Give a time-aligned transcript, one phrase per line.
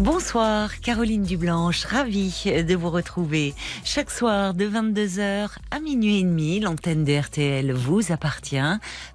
[0.00, 3.52] Bonsoir, Caroline Dublanche, ravie de vous retrouver.
[3.84, 8.56] Chaque soir de 22h à minuit et demi, l'antenne de RTL vous appartient.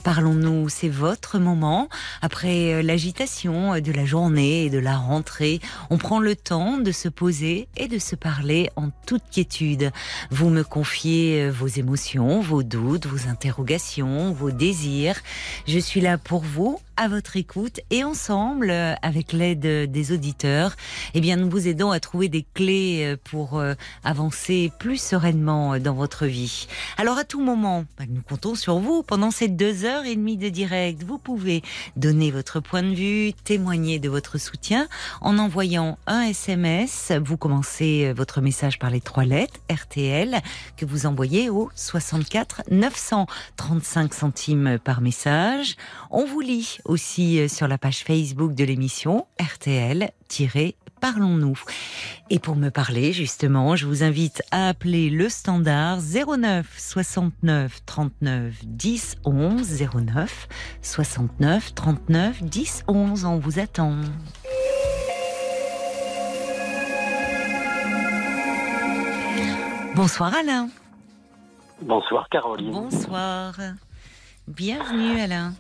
[0.03, 1.89] Parlons-nous, c'est votre moment.
[2.21, 6.91] Après euh, l'agitation de la journée et de la rentrée, on prend le temps de
[6.91, 9.91] se poser et de se parler en toute quiétude.
[10.30, 15.20] Vous me confiez euh, vos émotions, vos doutes, vos interrogations, vos désirs.
[15.67, 20.76] Je suis là pour vous à votre écoute et ensemble, euh, avec l'aide des auditeurs,
[21.13, 25.77] eh bien, nous vous aidons à trouver des clés euh, pour euh, avancer plus sereinement
[25.80, 26.67] dans votre vie.
[26.98, 30.38] Alors, à tout moment, bah, nous comptons sur vous pendant ces deux heures et demie
[30.38, 31.03] de direct.
[31.03, 31.63] Vous pouvez
[31.98, 34.88] donner votre point de vue, témoigner de votre soutien
[35.22, 37.12] en envoyant un SMS.
[37.23, 40.41] Vous commencez votre message par les trois lettres RTL
[40.78, 45.75] que vous envoyez au 64 935 centimes par message.
[46.09, 51.59] On vous lit aussi euh, sur la page Facebook de l'émission RTL-Parlons-nous.
[52.30, 58.53] Et pour me parler, justement, je vous invite à appeler le standard 09 69 39
[58.66, 60.47] 10 11 09
[60.81, 63.25] 69 39 10 11.
[63.25, 63.95] On vous attend.
[69.95, 70.69] Bonsoir Alain.
[71.81, 72.72] Bonsoir Caroline.
[72.72, 73.56] Bonsoir.
[74.47, 75.53] Bienvenue Alain.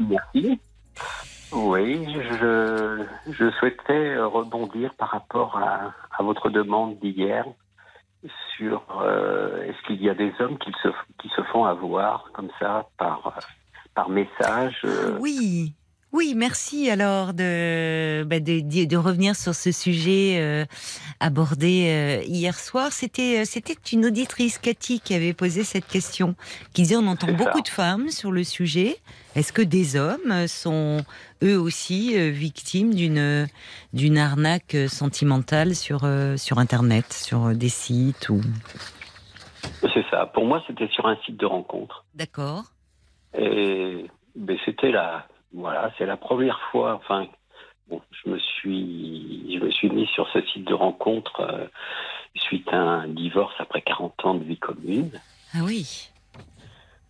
[0.00, 0.60] Merci.
[1.52, 2.06] Oui,
[2.40, 7.44] je, je souhaitais rebondir par rapport à, à votre demande d'hier
[8.56, 10.88] sur euh, est-ce qu'il y a des hommes qui se,
[11.20, 13.38] qui se font avoir comme ça par,
[13.94, 15.74] par message euh, Oui.
[16.10, 20.64] Oui, merci alors de, bah, de, de, revenir sur ce sujet euh,
[21.20, 22.92] abordé euh, hier soir.
[22.92, 26.34] C'était, c'était une auditrice, Cathy, qui avait posé cette question,
[26.72, 27.62] qui disait on entend beaucoup ça.
[27.62, 28.96] de femmes sur le sujet.
[29.38, 31.04] Est-ce que des hommes sont
[31.44, 33.46] eux aussi euh, victimes d'une,
[33.92, 38.40] d'une arnaque sentimentale sur, euh, sur Internet, sur des sites ou...
[39.94, 40.26] C'est ça.
[40.26, 42.04] Pour moi, c'était sur un site de rencontre.
[42.16, 42.64] D'accord.
[43.38, 44.06] Et
[44.64, 46.94] c'était la, voilà, c'est la première fois.
[46.94, 47.28] Enfin,
[47.88, 51.66] bon, je me suis, je me suis mis sur ce site de rencontre euh,
[52.34, 55.12] suite à un divorce après 40 ans de vie commune.
[55.54, 56.10] Ah oui.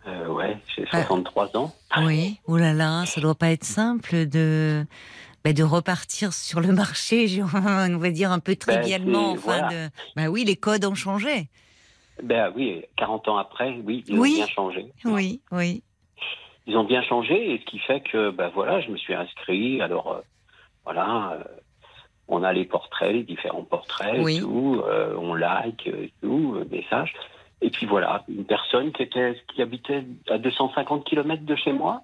[0.08, 1.02] Euh, ouais, j'ai Ah.
[1.02, 1.72] 63 ans.
[1.98, 4.84] Oui, oh là là, ça doit pas être simple de
[5.44, 9.34] bah, de repartir sur le marché, on va dire un peu trivialement.
[9.34, 9.68] c'est- enfin, voilà.
[9.86, 9.91] de...
[10.16, 11.48] bah oui, les codes ont changé.
[12.22, 14.32] Ben oui, 40 ans après, oui, ils Oui.
[14.32, 14.92] ont bien changé.
[15.04, 15.82] Oui, oui.
[16.66, 19.80] Ils ont bien changé, et ce qui fait que, ben voilà, je me suis inscrit.
[19.80, 20.20] Alors, euh,
[20.84, 21.44] voilà, euh,
[22.26, 24.41] on a les portraits, les différents portraits, Oui.
[24.41, 27.14] tout, euh, on like, euh, tout, euh, message.
[27.60, 32.02] Et puis voilà, une personne qui était, qui habitait à 250 km de chez moi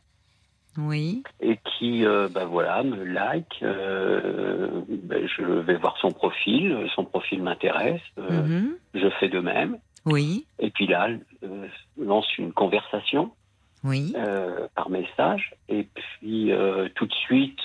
[0.78, 3.62] Oui, et qui, euh, ben voilà, me like.
[3.62, 9.38] euh, ben je vais voir son profil, son profil m'intéresse, euh, mhm, je fais de
[9.40, 9.78] même.
[10.06, 11.08] oui, Et puis là,
[11.44, 13.30] euh, lance une conversation.
[13.84, 14.12] oui.
[14.74, 15.52] par message.
[15.68, 16.50] Et puis
[16.96, 17.60] tout de suite,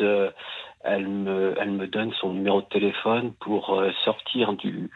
[0.83, 4.89] elle, me, elle me donne son numéro de téléphone pour sortir du,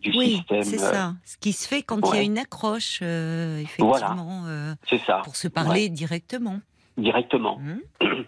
[0.00, 0.62] du Oui, système.
[0.64, 1.14] c'est euh, ça.
[1.24, 5.20] Ce qui se fait quand il y a une accroche, euh, effectivement, euh, c'est ça,
[5.24, 6.60] pour se parler directement.
[6.96, 7.58] ouais, directement.
[7.58, 7.80] Mhm.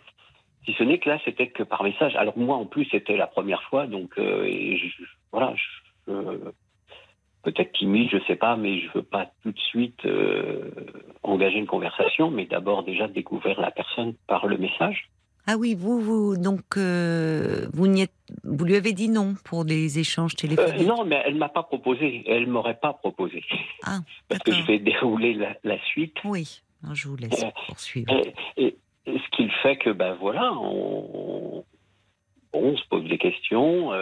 [0.65, 2.17] Si ce n'est que là, c'était que par message.
[2.17, 6.13] Alors moi, en plus, c'était la première fois, donc euh, et je- voilà, je-
[7.45, 10.69] peut-être timide, je sais pas, mais je veux pas tout de suite euh,
[11.23, 15.09] engager une conversation, mais d'abord déjà découvrir la personne par le message.
[15.47, 18.13] Ah oui, vous, vous donc euh, vous, n'y êtes,
[18.43, 20.87] vous lui avez dit non pour des échanges Euh, téléphoniques.
[20.89, 22.25] non, mais elle m'a pas proposé.
[22.27, 23.45] Elle m'aurait pas proposé.
[23.85, 23.99] Ah,
[24.29, 26.17] Parce que je vais dérouler la, la suite.
[26.25, 28.13] Oui, Non, je vous laisse Euh, poursuivre.
[28.57, 28.77] Et,
[29.07, 31.65] ce qui fait que, ben voilà, on,
[32.53, 33.93] on se pose des questions.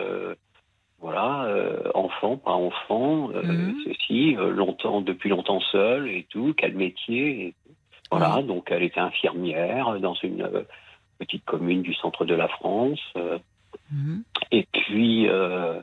[0.98, 1.46] voilà,
[1.94, 3.74] enfant, pas enfant, Mhm.
[3.84, 7.48] ceci, longtemps, depuis longtemps seul et tout, quel métier.
[7.48, 7.54] et-
[8.10, 10.48] voilà, donc elle était infirmière dans une
[11.18, 13.00] petite commune du centre de la France.
[13.16, 13.38] euh,
[13.92, 14.22] Mhm.
[14.52, 15.80] et puis, euh,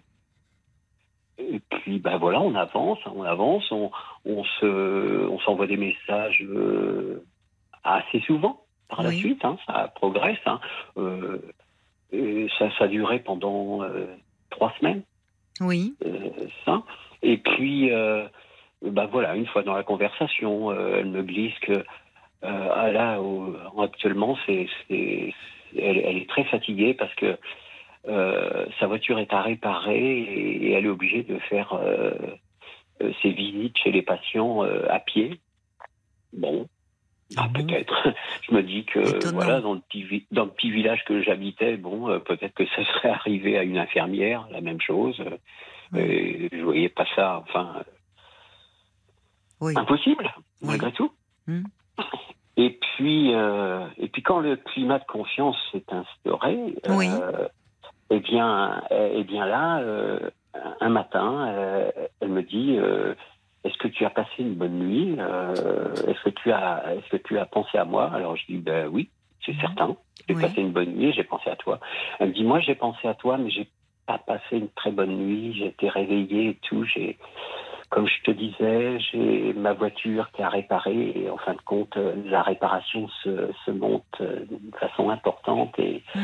[1.38, 3.92] et puis, ben voilà, on avance, on avance, on,
[4.26, 7.24] on se, on s'envoie des messages euh,
[7.84, 9.44] assez souvent par la suite.
[9.44, 10.40] hein, ça progresse.
[10.46, 10.60] hein.
[10.98, 11.40] Euh,
[12.12, 13.82] et ça, ça a duré pendant
[14.50, 15.04] trois semaines,
[15.60, 15.94] Oui,
[16.66, 16.84] ça.
[17.22, 21.84] Et puis, ben voilà, une fois dans la conversation, elle me glisse que
[22.44, 25.34] Euh, là, au- actuellement, c'est, elle,
[25.78, 27.38] elle est très fatiguée parce que
[28.08, 32.12] euh, sa voiture est à réparer et, et elle est obligée de faire euh,
[33.02, 35.40] euh, ses visites chez les patients euh, à pied.
[36.34, 36.66] Bon,
[37.38, 38.14] Ah ah, peut-être.
[38.50, 39.34] Je me dis que Étonnant.
[39.34, 42.66] voilà, dans le petit vi- dans le petit village que j'habitais, bon, euh, peut-être que
[42.68, 45.20] ça serait arrivé à une infirmière, la même chose.
[45.22, 45.38] Euh,
[46.00, 47.84] et je voyais pas ça, enfin,
[49.60, 49.74] Oui.
[49.78, 50.24] impossible,
[50.62, 50.68] Oui.
[50.70, 51.12] malgré tout.
[51.48, 51.64] Hmm.
[52.58, 57.10] Et puis, euh, et puis quand le climat de confiance s'est instauré, Oui.
[57.12, 57.48] euh,
[58.10, 60.20] eh bien, euh, eh bien là, euh,
[60.82, 61.54] un matin,
[62.20, 62.78] elle me dit
[63.64, 67.40] Est-ce que tu as passé une bonne nuit Est-ce que tu as, est-ce que tu
[67.40, 68.12] as pensé à moi?
[68.14, 69.10] Alors je dis Ben oui,
[69.46, 69.96] c'est certain.
[70.28, 70.42] J'ai Oui.
[70.42, 71.80] passé une bonne nuit, j'ai pensé à toi.
[72.20, 73.70] Elle me dit Moi, j'ai pensé à toi, mais j'ai
[74.06, 75.54] pas passé une très bonne nuit.
[75.58, 76.84] J'ai été réveillée et tout.
[76.84, 77.18] J'ai
[77.92, 81.96] comme je te disais, j'ai ma voiture qui a réparé et en fin de compte,
[81.98, 86.20] euh, la réparation se, se monte euh, d'une façon importante et, Mm.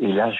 [0.00, 0.38] et là, je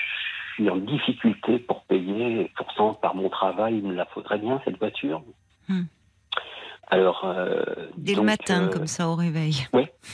[0.54, 2.42] suis en difficulté pour payer.
[2.42, 5.22] Et pourtant, par mon travail, il me la faudrait bien cette voiture.
[5.68, 5.82] Mm.
[6.92, 7.64] Alors, euh,
[7.96, 9.66] Dès donc, le matin, euh, comme ça, au réveil.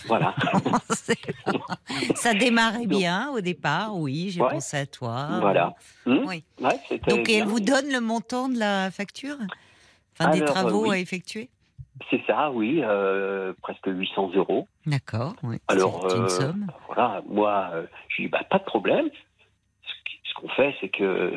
[0.07, 0.35] voilà.
[2.15, 4.51] ça démarrait bien au départ, oui, j'ai Ouais.
[4.51, 5.39] pensé à toi.
[5.41, 5.75] voilà.
[6.07, 6.45] Oui.
[6.61, 7.53] Ouais, c'était Donc, et elle bien.
[7.53, 9.37] vous donne le montant de la facture?
[10.19, 10.97] Enfin, des Alors, travaux oui.
[10.97, 11.49] à effectuer?
[12.11, 14.69] C'est ça, oui, euh, presque 800 euros.
[14.87, 15.57] D'accord, oui.
[15.69, 16.67] Alors, une euh, somme.
[16.87, 19.09] Voilà, moi, euh, je dis, bah, pas de problème.
[20.25, 21.33] Ce qu'on fait, c'est que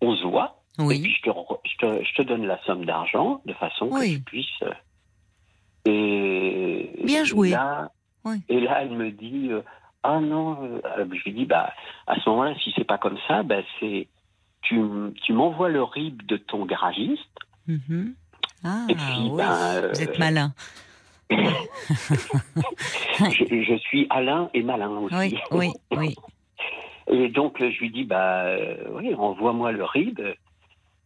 [0.00, 2.58] on se voit, et puis Oui, je te, re- je, te, je te donne la
[2.64, 4.12] somme d'argent de façon Oui.
[4.12, 4.62] que tu puisses.
[4.62, 4.72] euh,
[5.84, 7.50] Et, Bien et joué.
[7.50, 7.90] là,
[8.24, 8.36] Oui.
[8.48, 9.62] Et là, elle me dit, euh,
[10.02, 11.72] ah non, euh, je lui dis, bah,
[12.06, 14.08] à ce moment-là, si c'est pas comme ça, bah, c'est,
[14.62, 14.76] tu
[15.30, 17.22] m'envoies le RIB de ton garagiste.
[17.68, 18.14] Mhm.
[18.64, 18.96] Ah, puis,
[19.30, 20.52] oui, ben, euh, vous êtes malin.
[21.30, 21.36] je,
[23.62, 25.14] je suis Alain et malin aussi.
[25.14, 26.16] Oui, oui, oui.
[27.10, 30.20] Et donc, euh, je lui dis, bah, euh, oui, envoie-moi le RIB.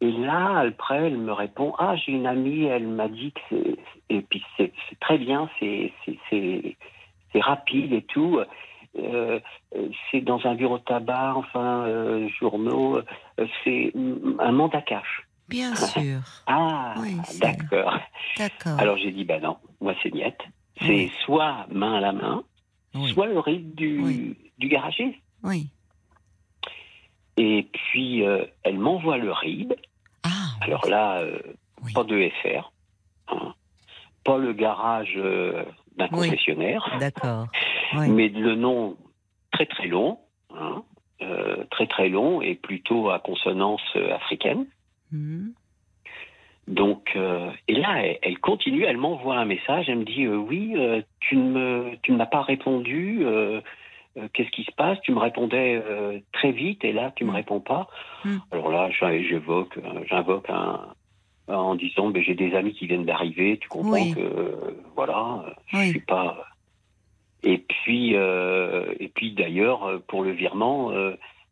[0.00, 3.76] Et là, après, elle me répond, ah, j'ai une amie, elle m'a dit que c'est,
[4.08, 6.18] et puis c'est, c'est très bien, c'est, c'est,
[7.32, 8.40] c'est, rapide et tout.
[8.98, 9.38] Euh,
[9.76, 13.92] euh, c'est dans un bureau de tabac, enfin, euh, journaux, euh, c'est
[14.40, 15.22] un mandat cash.
[15.52, 16.20] Bien sûr.
[16.46, 17.98] Ah, Oui, c'est- d'accord.
[18.38, 18.78] D'accord.
[18.78, 20.40] Alors j'ai dit, bah non, moi c'est niette.
[20.80, 21.12] C'est Oui.
[21.26, 22.42] soit main à la main,
[22.94, 23.12] oui.
[23.12, 25.18] soit le RIB du, du garagiste.
[25.44, 25.68] oui.
[27.38, 29.72] Et puis, euh, elle m'envoie le RIB.
[30.22, 30.28] Ah,
[30.60, 31.38] Alors là, euh,
[31.82, 31.92] Oui.
[31.94, 32.70] pas de FR,
[33.28, 33.54] hein,
[34.24, 35.64] pas le garage euh,
[35.96, 36.28] d'un Oui.
[36.28, 37.46] concessionnaire, d'accord.
[37.94, 38.08] Oui.
[38.08, 38.96] mais le nom
[39.50, 40.18] très très long,
[40.54, 40.82] hein,
[41.70, 43.82] très très long et plutôt à consonance
[44.14, 44.66] africaine.
[45.12, 45.52] Mhm.
[46.68, 50.36] Donc, euh, et là, elle, elle continue, elle m'envoie un message, elle me dit euh,
[50.36, 53.20] oui, euh, tu ne ne m'as pas répondu.
[53.24, 53.60] euh,
[54.16, 55.00] euh, Qu'est-ce qui se passe?
[55.02, 55.82] Tu me répondais
[56.32, 57.34] très vite et là tu me Mm.
[57.34, 57.88] réponds pas.
[58.24, 58.36] Mm.
[58.52, 59.78] Alors là, j'évoque,
[60.08, 60.94] j'invoque un
[61.48, 64.14] en disant j'ai des amis qui viennent d'arriver, tu comprends Oui.
[64.14, 65.88] que voilà, je Oui.
[65.90, 66.46] suis pas.
[67.42, 70.92] Et puis et puis d'ailleurs pour le virement,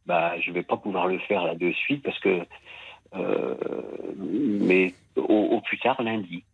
[0.07, 2.43] bah je vais pas pouvoir le faire là de suite parce que
[3.15, 5.23] mais au,
[5.57, 6.45] au plus tard lundi.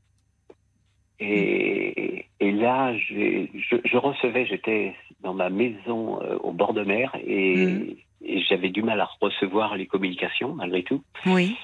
[1.19, 3.47] Et, et là, je,
[3.85, 7.97] je recevais, j'étais dans ma maison euh, au bord de mer et, Mhm.
[8.23, 11.03] et j'avais du mal à recevoir les communications malgré tout.
[11.25, 11.57] Oui.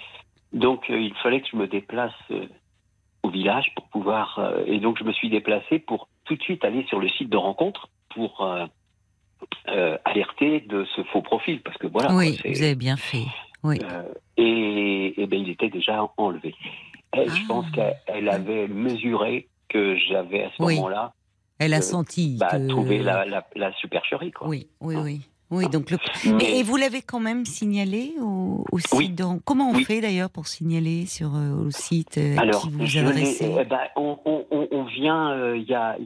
[0.52, 2.46] Donc euh, il fallait que je me déplace euh,
[3.22, 4.38] au village pour pouvoir.
[4.38, 7.28] euh, et donc je me suis déplacé pour tout de suite aller sur le site
[7.28, 8.64] de rencontre pour euh,
[9.68, 12.14] euh, alerter de ce faux profil parce que voilà.
[12.14, 13.26] oui, vous avez bien fait.
[13.64, 13.78] Oui.
[13.82, 14.02] euh,
[14.36, 16.54] et, et ben, il était déjà enlevé.
[17.12, 17.46] Elle, Je Ah.
[17.48, 20.76] pense qu'elle avait mesuré que j'avais à ce Oui.
[20.76, 21.12] moment-là
[21.58, 22.66] Elle a euh, senti bah, que...
[22.68, 24.32] trouvé la, la, la supercherie.
[24.32, 24.48] Quoi.
[24.48, 25.20] Oui, oui, oui.
[25.50, 25.98] Oui, donc le...
[26.32, 29.14] Mais- et vous l'avez quand même signalé au, au site Oui.
[29.44, 29.84] Comment on Oui.
[29.84, 33.80] fait d'ailleurs pour signaler sur euh, au site euh, Alors, qui vous adressez eh ben,
[33.96, 35.98] on, on- on- vient, euh, il y, a,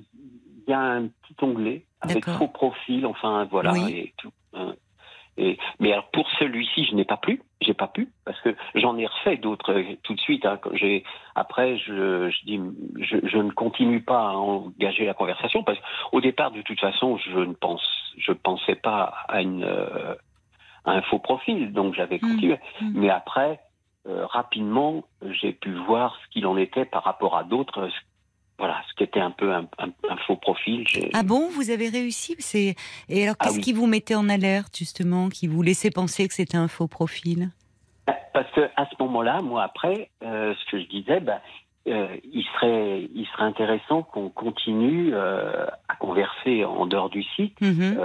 [0.66, 3.92] y a un petit onglet avec faux profil, enfin voilà, Oui.
[3.92, 4.32] et tout.
[4.52, 4.74] hein.
[5.38, 8.96] Et, mais alors pour celui-ci, je n'ai pas pu, j'ai pas pu parce que j'en
[8.96, 10.46] ai refait d'autres euh, tout de suite.
[10.46, 12.60] hein, j'ai après, je, je dis,
[13.00, 15.78] je, je ne continue pas à engager la conversation parce
[16.10, 20.14] qu'au départ, de toute façon, je ne pense, je pensais pas à une euh,
[20.86, 22.20] à un faux profil, donc j'avais Mm.
[22.20, 22.58] continué.
[22.80, 22.92] Mm.
[22.94, 23.60] Mais après,
[24.06, 27.88] euh, rapidement, j'ai pu voir ce qu'il en était par rapport à d'autres.
[28.58, 30.86] Voilà, ce qui était un peu un, un- un faux profil.
[31.12, 32.74] Ah bon, vous avez réussi C'est
[33.10, 33.62] et alors Ah qu'est-ce oui.
[33.62, 37.50] qui vous mettait en alerte justement, qui vous laissait penser que c'était un faux profil?
[38.32, 41.40] Parce que à ce moment-là, moi après, euh, ce que je disais, ben,
[41.88, 47.60] euh, il serait, il serait intéressant qu'on continue euh, à converser en dehors du site,
[47.60, 47.98] Mhm.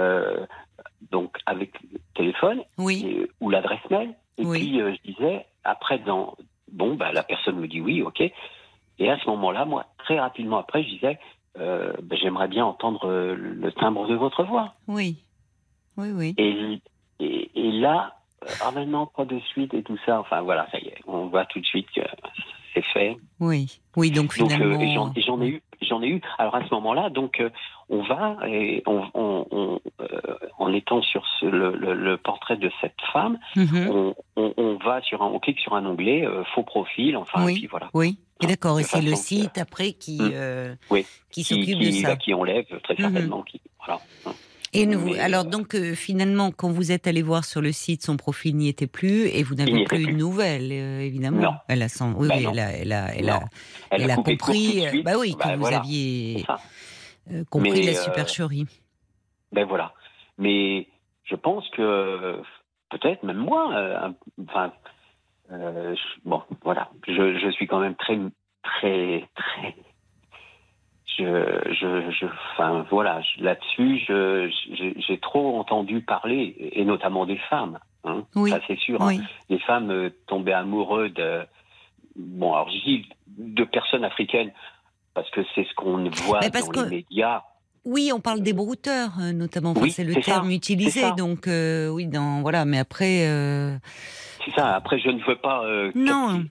[1.10, 4.14] donc avec le téléphone Oui, et- ou l'adresse mail.
[4.38, 4.58] Et Oui.
[4.58, 6.36] puis je disais, après, dans,
[6.70, 8.22] bon, bah, la personne me dit oui, ok.
[9.02, 11.18] Et à ce moment-là, moi, très rapidement après, je disais,
[11.58, 14.74] euh, bah, j'aimerais bien entendre euh, le timbre de votre voix.
[14.86, 15.18] oui,
[15.96, 16.34] oui, oui.
[16.38, 16.80] Et,
[17.18, 20.20] et, et là, euh, ah ben non, pas de suite et tout ça.
[20.20, 22.00] Enfin voilà, ça y est, on voit tout de suite que
[22.74, 23.16] c'est fait.
[23.40, 25.12] Oui, oui, donc euh, finalement.
[25.16, 26.20] j'en ai eu, j'en ai eu.
[26.38, 27.50] Alors à ce moment-là, donc euh,
[27.88, 30.06] on va et on, on, on, euh,
[30.58, 33.88] en étant sur ce- le, le, le portrait de cette femme, Mhm.
[33.90, 37.16] on, on, on va sur un, on clique sur un onglet euh, faux profil.
[37.16, 37.52] Enfin Oui.
[37.52, 37.90] et puis voilà.
[37.94, 40.30] Oui, et d'accord, et c'est le site après qui, Mm.
[40.34, 41.04] euh, Oui.
[41.30, 42.08] qui Qui, s'occupe de qui, ça.
[42.08, 43.00] bah, qui enlève très Mhm.
[43.00, 43.42] certainement.
[43.42, 44.00] Qui, voilà.
[44.74, 48.02] Et nous, Mais, alors donc euh, finalement, quand vous êtes allé voir sur le site,
[48.02, 51.42] son profil n'y était plus et vous n'avez plus de nouvelles, euh, évidemment.
[51.42, 51.52] Non.
[51.68, 52.52] Elle a sans, oui, Bah oui, non.
[52.52, 53.32] elle a, elle a, elle Non.
[53.34, 53.40] a,
[53.90, 54.86] Elle, elle a coupé court tout compris.
[54.86, 55.02] euh.
[55.04, 56.44] Bah oui, que Bah, vous aviez
[57.50, 58.66] compris Mais, la supercherie.
[59.52, 59.92] Ben voilà.
[60.38, 60.88] Mais
[61.24, 62.40] je pense que
[62.90, 64.72] peut-être même moi, enfin,
[66.24, 68.18] bon, voilà, je, je suis quand même très,
[68.62, 69.74] très, très.
[71.18, 71.24] Je,
[71.72, 77.78] je, je, enfin, voilà, là-dessus, j'ai- trop entendu parler, et notamment des femmes.
[78.04, 79.00] Hein, Oui, Ça, c'est sûr.
[79.02, 79.06] hein.
[79.08, 81.42] Oui, Les femmes euh, tombaient amoureuses de,
[82.16, 84.52] bon, alors je dis de personnes africaines
[85.14, 87.42] parce que c'est ce qu'on voit Mais parce dans que- les médias.
[87.84, 89.70] oui, on parle des brouteurs euh, notamment.
[89.72, 91.02] Enfin, Oui, c'est le c'est ça, terme utilisé.
[91.16, 92.64] Donc euh, oui, dans voilà.
[92.64, 93.76] Mais après, euh,
[94.44, 94.74] C'est ça.
[94.74, 95.64] Après, je ne veux pas.
[95.64, 96.42] euh, Non.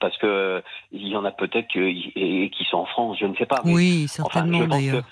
[0.00, 0.62] Parce que
[0.92, 3.46] il y en a peut-être que- et, et qui sont en France, je ne sais
[3.46, 3.60] pas.
[3.64, 5.04] mais oui, enfin, certainement pense d'ailleurs.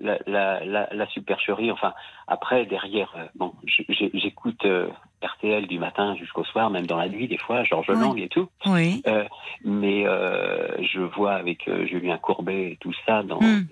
[0.00, 1.70] la, la, la, la supercherie.
[1.70, 1.92] Enfin,
[2.26, 3.52] après derrière, euh, bon,
[3.88, 4.88] j'écoute euh,
[5.22, 8.00] RTL du matin jusqu'au soir, même dans la nuit des fois, Georges Oui.
[8.00, 8.48] Lang et tout.
[8.66, 9.02] Oui.
[9.06, 9.24] Euh,
[9.64, 13.66] mais je vois avec Julien Courbet et tout ça dans Hmm.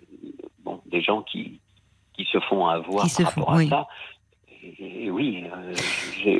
[0.64, 1.60] bon, des gens qui
[2.14, 3.68] qui se font avoir Qui se par font, rapport à oui.
[3.68, 3.86] ça.
[4.62, 5.44] Et, et oui,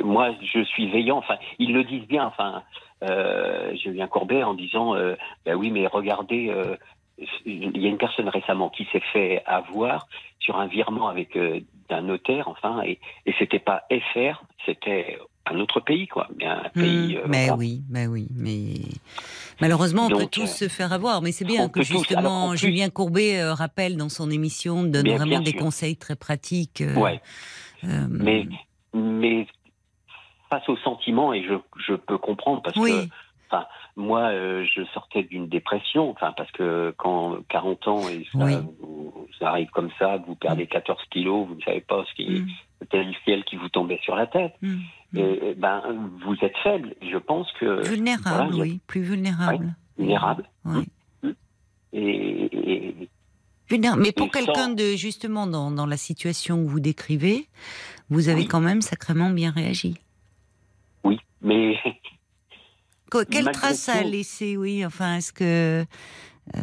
[0.03, 1.17] moi je suis veillant.
[1.17, 2.25] Enfin, ils le disent bien.
[2.25, 2.63] Enfin,
[3.03, 5.15] euh, Julien Courbet en disant, euh,
[5.45, 6.75] ben oui, mais regardez, euh,
[7.45, 10.07] il y a une personne récemment qui s'est fait avoir
[10.39, 11.37] sur un virement avec
[11.89, 16.69] d'un notaire, enfin, et, et c'était pas FR, c'était un autre pays, quoi, mais un
[16.73, 17.17] pays.
[17.17, 17.55] Hmm, mais voilà.
[17.57, 18.65] oui, mais oui, mais
[19.59, 21.21] malheureusement on peut tous euh, se faire avoir.
[21.21, 21.85] Mais c'est bien que tous.
[21.87, 26.15] Justement Julien Courbet euh, rappelle dans son émission, donne Bien- vraiment bien des conseils très
[26.15, 26.81] pratiques.
[26.81, 27.19] euh, Ouais.
[27.85, 28.47] euh, Mais,
[28.93, 29.47] mais
[30.49, 31.53] face au sentiment, et je,
[31.87, 33.55] je peux comprendre parce oui, que
[33.95, 38.53] moi, euh, je sortais d'une dépression, enfin parce que quand 40 ans et ça, Oui.
[38.79, 42.29] vous- ça arrive comme ça, vous perdez 14 kilos, vous ne savez pas ce qui
[42.29, 42.47] Mm,
[42.79, 44.53] c'était le ciel qui vous tombait sur la tête.
[44.61, 44.75] mm,
[45.13, 45.17] mm.
[45.17, 45.81] Et, ben,
[46.23, 46.95] vous êtes faible.
[47.01, 49.75] Je pense que vulnérable, voilà, oui, plus vulnérable.
[49.97, 50.45] vulnérable.
[50.65, 50.85] Oui.
[51.93, 53.09] Et, et-
[53.69, 54.01] Vulnérable.
[54.01, 57.47] Mais pour quelqu'un sans- de justement dans, dans la situation que vous décrivez,
[58.09, 59.95] vous avez quand même sacrément bien réagi.
[61.03, 61.75] Oui, mais
[63.11, 65.83] Qu- Quelle trace ça a tout- laissé, oui Enfin, est-ce que
[66.55, 66.59] euh,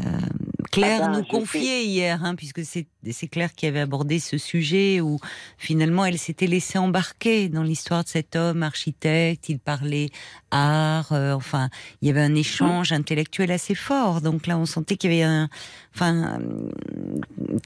[0.70, 2.86] Claire Ah ben, nous confiait hier, hein, puisque c'est
[3.28, 5.18] Claire qui avait abordé ce sujet où
[5.58, 9.48] finalement elle s'était laissée embarquer dans l'histoire de cet homme architecte.
[9.48, 10.10] Il parlait
[10.52, 11.68] art, euh, enfin,
[12.02, 14.20] il y avait un échange intellectuel assez fort.
[14.20, 15.48] Donc là, on sentait qu'il y avait un,
[15.94, 16.38] enfin,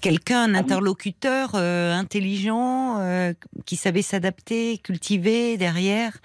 [0.00, 2.98] quelqu'un, un Ah interlocuteur euh, intelligent
[3.66, 6.16] qui savait s'adapter, cultiver derrière.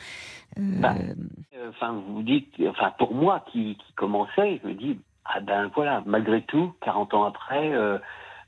[0.58, 5.00] Euh, Bah, Euh, Enfin, vous dites, enfin, pour moi qui, qui commençait, je me dis,
[5.26, 7.98] ah ben voilà, malgré tout, 40 ans après, euh,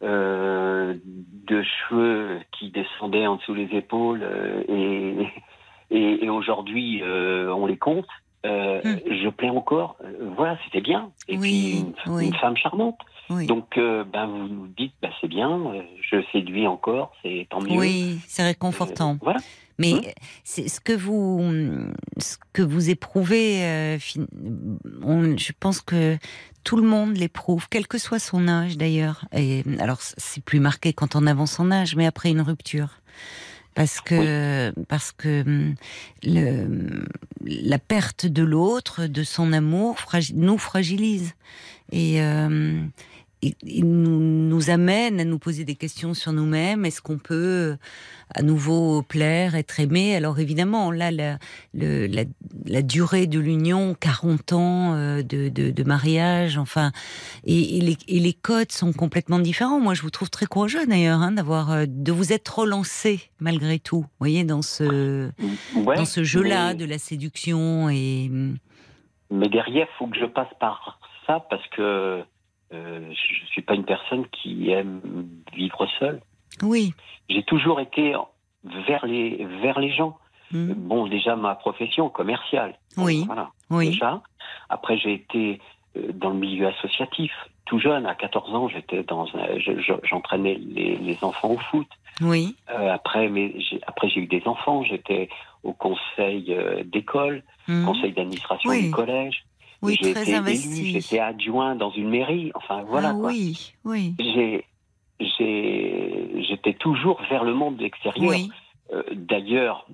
[0.04, 0.94] euh,
[1.48, 4.24] de cheveux qui descendaient en dessous les épaules
[4.68, 5.28] et,
[5.90, 8.08] et, et aujourd'hui on les compte,
[8.46, 8.96] Hmm.
[9.10, 9.98] je plais encore.
[10.38, 11.12] Voilà, c'était bien.
[11.28, 12.28] Et Oui, puis une, oui.
[12.28, 12.98] une femme charmante.
[13.30, 13.46] oui.
[13.46, 15.60] Donc, euh, ben vous vous dites, ben, c'est bien,
[16.02, 17.78] je séduis encore, c'est tant mieux.
[17.78, 19.14] Oui, c'est réconfortant.
[19.16, 19.40] Euh, voilà.
[19.80, 20.02] Mais Hein
[20.44, 21.42] c'est ce que vous,
[22.18, 23.64] ce que vous éprouvez.
[23.64, 23.98] euh,
[25.04, 26.18] on- je pense que
[26.64, 29.26] tout le monde l'éprouve, quel que soit son âge d'ailleurs.
[29.34, 33.02] Et alors c'est plus marqué quand on avance en âge, mais après une rupture.
[33.76, 35.76] Parce que, parce que hum,
[36.24, 37.06] le,
[37.46, 41.34] la perte de l'autre, de son amour, fragi- nous fragilise.
[41.92, 42.82] Et, euh,
[43.44, 46.86] et nous, nous amène à nous poser des questions sur nous-mêmes.
[46.86, 47.78] Est-ce qu'on peut
[48.34, 50.16] à nouveau plaire, être aimé?
[50.16, 51.38] Alors évidemment, là, la,
[51.74, 52.24] le- la,
[52.66, 56.92] la durée de l'union, 40 ans euh, de, de, de mariage, enfin,
[57.46, 59.80] et, et les, et les codes sont complètement différents.
[59.80, 63.78] Moi, je vous trouve très courageux d'ailleurs, hein, d'avoir, euh, de vous être relancé malgré
[63.78, 64.02] tout.
[64.02, 65.30] Vous voyez, dans ce,
[65.76, 68.32] Ouais, dans ce jeu-là mais- de la séduction et
[69.30, 72.24] Mais derrière, faut que je passe par ça parce que
[72.74, 75.02] euh, je suis pas une personne qui aime
[75.54, 76.22] vivre seule.
[76.62, 76.94] Oui.
[77.30, 78.14] J'ai toujours été
[78.88, 80.18] vers les vers les gens.
[80.52, 80.74] Mm.
[80.74, 82.78] Bon, déjà ma profession commerciale.
[82.98, 83.24] Oui.
[83.26, 83.50] Voilà.
[83.70, 83.90] Oui.
[83.90, 84.22] Déjà.
[84.70, 85.60] Après, j'ai été
[85.98, 87.32] euh, dans le milieu associatif.
[87.66, 91.58] Tout jeune, à 14 ans, j'étais dans un, je- je- j'entraînais les, les enfants au
[91.58, 91.88] foot.
[92.22, 92.56] Oui.
[92.70, 94.84] Euh, après, mais j'ai, après j'ai eu des enfants.
[94.84, 95.28] J'étais
[95.64, 96.56] au conseil
[96.86, 97.86] d'école, Mm.
[97.86, 98.84] conseil d'administration Oui.
[98.84, 99.44] du collège.
[99.82, 100.82] Oui, j'ai très été investi.
[100.90, 102.52] élu, j'étais adjoint dans une mairie.
[102.56, 103.30] Enfin, voilà ah, quoi.
[103.30, 104.16] oui, oui.
[105.30, 108.30] J'étais toujours vers le monde extérieur.
[108.30, 108.50] Oui.
[108.94, 109.86] Euh, D'ailleurs,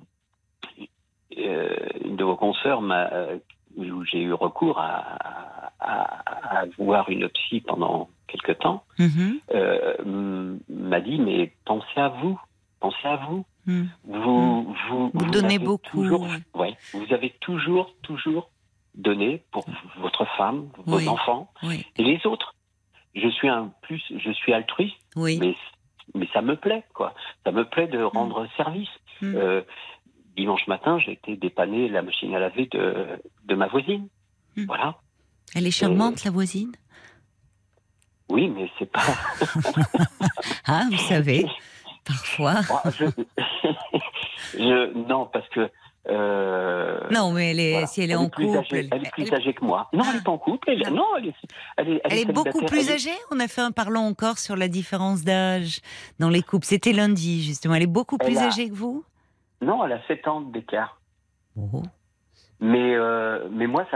[1.38, 3.38] euh, une de vos consoeurs m'a, euh,
[3.76, 9.40] où j'ai eu recours à, à, à voir une psy pendant quelque temps, Mhm.
[9.52, 12.40] euh, m'a dit mais pensez à vous,
[12.80, 13.44] pensez à vous.
[13.66, 13.84] Mm.
[14.04, 18.50] Vous, vous, Vous donnez beaucoup, Toujours, ouais, vous avez toujours, toujours
[18.94, 19.64] donné pour
[19.98, 21.08] votre femme, vos Oui.
[21.08, 21.84] enfants Oui.
[21.96, 22.54] et les autres.
[23.14, 25.38] Je suis un plus, je suis altruiste, Oui.
[25.40, 25.54] mais
[26.14, 27.14] mais ça me plaît quoi.
[27.44, 28.88] Ça me plaît de rendre service.
[29.22, 29.34] Mm.
[29.36, 29.62] Euh,
[30.36, 34.08] dimanche matin, j'ai été dépanner la machine à laver de de ma voisine.
[34.56, 34.64] Mm.
[34.66, 34.96] Voilà.
[35.54, 36.72] Elle est charmante, la voisine?
[38.28, 39.02] Oui, mais c'est pas.
[40.66, 41.46] Ah, vous savez,
[42.04, 42.60] parfois.
[42.98, 43.04] Je...
[44.54, 45.70] je- Non, parce que.
[46.08, 47.86] Euh, Non, mais elle est, voilà.
[47.86, 48.58] si elle est en couple.
[48.58, 49.88] âgée, elle, est plus âgée que moi.
[49.92, 50.70] Non, elle pas en couple.
[50.70, 50.90] Elle, Ah.
[50.90, 51.34] non, elle est,
[51.76, 53.16] elle est, elle est beaucoup plus est- âgée.
[53.30, 55.80] On a fait un parlant encore sur la différence d'âge
[56.18, 56.66] dans les couples.
[56.66, 57.74] C'était lundi, justement.
[57.74, 59.04] Elle est beaucoup plus a- âgée que vous?
[59.62, 61.00] Non, elle a 7 ans d'écart.
[61.56, 61.82] Oh.
[62.60, 63.86] Mais, euh, mais moi,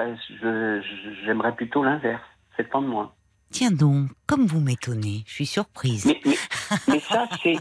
[1.24, 2.22] j'aimerais plutôt l'inverse.
[2.56, 3.12] 7 ans de moins.
[3.50, 6.04] Tiens donc, comme vous m'étonnez, je suis surprise.
[6.06, 6.36] Mais, mais,
[6.88, 7.56] mais ça, c'est.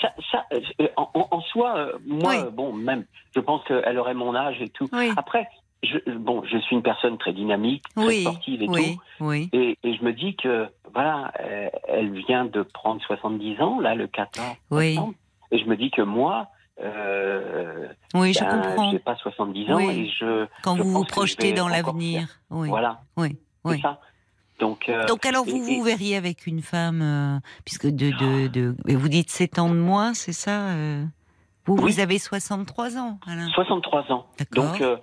[0.00, 2.36] Ça, ça, euh, en, soi, euh, moi, Oui.
[2.40, 4.88] euh, bon, même, je pense qu'elle aurait mon âge et tout.
[4.92, 5.48] Oui, Après,
[5.82, 9.00] je, bon, je suis une personne très dynamique, très oui, sportive et tout.
[9.20, 9.48] oui.
[9.52, 11.32] Et, et je me dis que, voilà,
[11.88, 14.88] elle vient de prendre 70 ans, là, le 14 Oui.
[14.94, 15.14] septembre.
[15.50, 16.48] Et je me dis que moi,
[16.82, 18.90] euh, Oui, je ben, comprends.
[18.90, 19.90] j'ai pas 70 ans Oui.
[19.90, 20.46] et je.
[20.62, 22.28] Quand je vous vous je projetez dans l'avenir.
[22.50, 22.68] Oui.
[22.68, 23.76] Voilà, oui, oui.
[23.76, 24.00] c'est ça.
[24.62, 28.76] Donc, euh, Donc alors vous et- vous verriez avec une femme, euh, puisque de, de,
[28.94, 31.04] vous dites 7 ans de moins, c'est ça euh?
[31.66, 31.92] Vous, Oui.
[31.94, 33.48] vous avez 63 ans, Alain.
[33.48, 34.26] 63 ans.
[34.38, 34.78] D'accord.
[34.78, 35.00] Donc,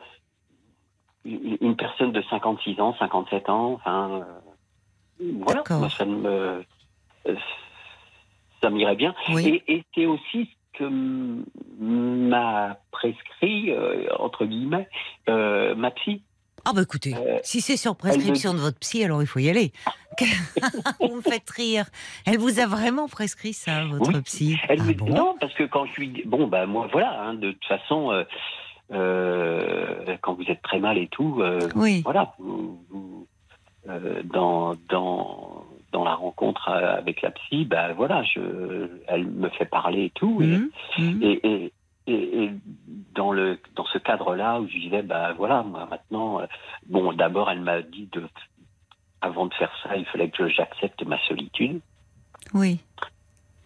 [1.25, 4.25] une personne de 56 ans, 57 ans, enfin,
[5.19, 6.63] voilà, moi, ça me,
[8.61, 9.13] ça m'irait bien.
[9.33, 9.61] Oui.
[9.67, 10.89] Et, et c'est aussi ce que
[11.81, 13.73] m'a prescrit,
[14.17, 14.87] entre guillemets,
[15.27, 16.23] ma psy.
[16.65, 19.49] Ah bah écoutez, Euh, si c'est sur prescription de votre psy, alors il faut y
[19.49, 19.71] aller.
[20.99, 21.85] vous me faites rire.
[22.25, 24.21] Elle vous a vraiment prescrit ça, votre Oui.
[24.23, 25.09] psy Elle Ah me- bon?
[25.09, 28.11] Non, parce que quand je lui dis, bon, bah moi, voilà, hein, de toute façon,
[28.11, 28.23] euh,
[28.91, 31.41] euh, quand vous êtes très mal et tout,
[31.75, 33.27] Oui, voilà, vous- vous,
[34.25, 40.05] dans, dans, dans la rencontre avec la psy, bah voilà, je, elle me fait parler
[40.05, 40.41] et tout.
[40.41, 41.23] et- Mhm, mhm.
[41.23, 41.73] Et, et,
[42.09, 42.51] et, et
[43.13, 46.45] dans, le, dans ce cadre-là, où je disais, bah voilà, moi maintenant, euh,
[46.87, 48.27] bon, d'abord, elle m'a dit de,
[49.21, 51.81] avant de faire ça, il fallait que j'accepte ma solitude.
[52.53, 52.79] oui.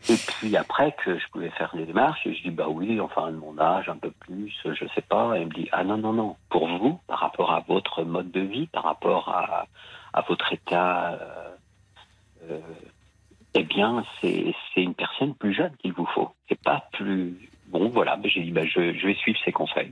[0.09, 3.31] Et puis après, que je pouvais faire des démarches, et je dis, bah oui, enfin,
[3.31, 5.37] de mon âge, un peu plus, je sais pas.
[5.37, 8.29] Et elle me dit, ah non, non, non, pour vous, par rapport à votre mode
[8.29, 9.65] de vie, par rapport à,
[10.11, 11.55] à votre état, euh,
[12.49, 12.59] euh,
[13.53, 16.31] eh bien, c'est c'est une personne plus jeune qu'il vous faut.
[16.49, 17.49] C'est pas plus.
[17.73, 19.91] Bon, voilà, j'ai dit, bah, je vais suivre ses conseils.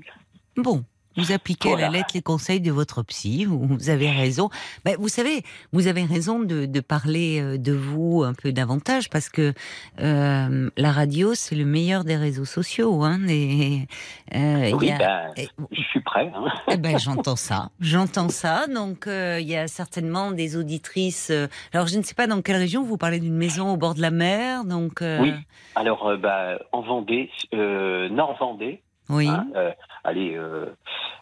[0.55, 0.83] Bon,
[1.17, 4.49] vous appliquez à la lettre les conseils de votre psy, vous, vous avez raison.
[4.85, 5.43] Ben, vous savez,
[5.73, 9.53] vous avez raison de, de parler euh, de vous un peu davantage parce que
[9.99, 13.03] euh, la radio, c'est le meilleur des réseaux sociaux.
[13.03, 13.87] Hein, et,
[14.35, 16.31] euh, oui, y a- ben, et- je suis prêt.
[16.35, 16.45] Hein.
[16.71, 18.67] eh ben, j'entends ça, j'entends ça.
[18.67, 21.29] Donc, euh, il y a certainement des auditrices.
[21.31, 23.95] euh, alors, je ne sais pas dans quelle région vous parlez d'une maison au bord
[23.95, 24.63] de la mer.
[24.65, 25.33] Donc, euh, Oui.
[25.75, 29.27] Alors, bah, en Vendée, euh, Nord-Vendée, oui.
[29.27, 29.71] Hein, euh,
[30.03, 30.65] allez, euh,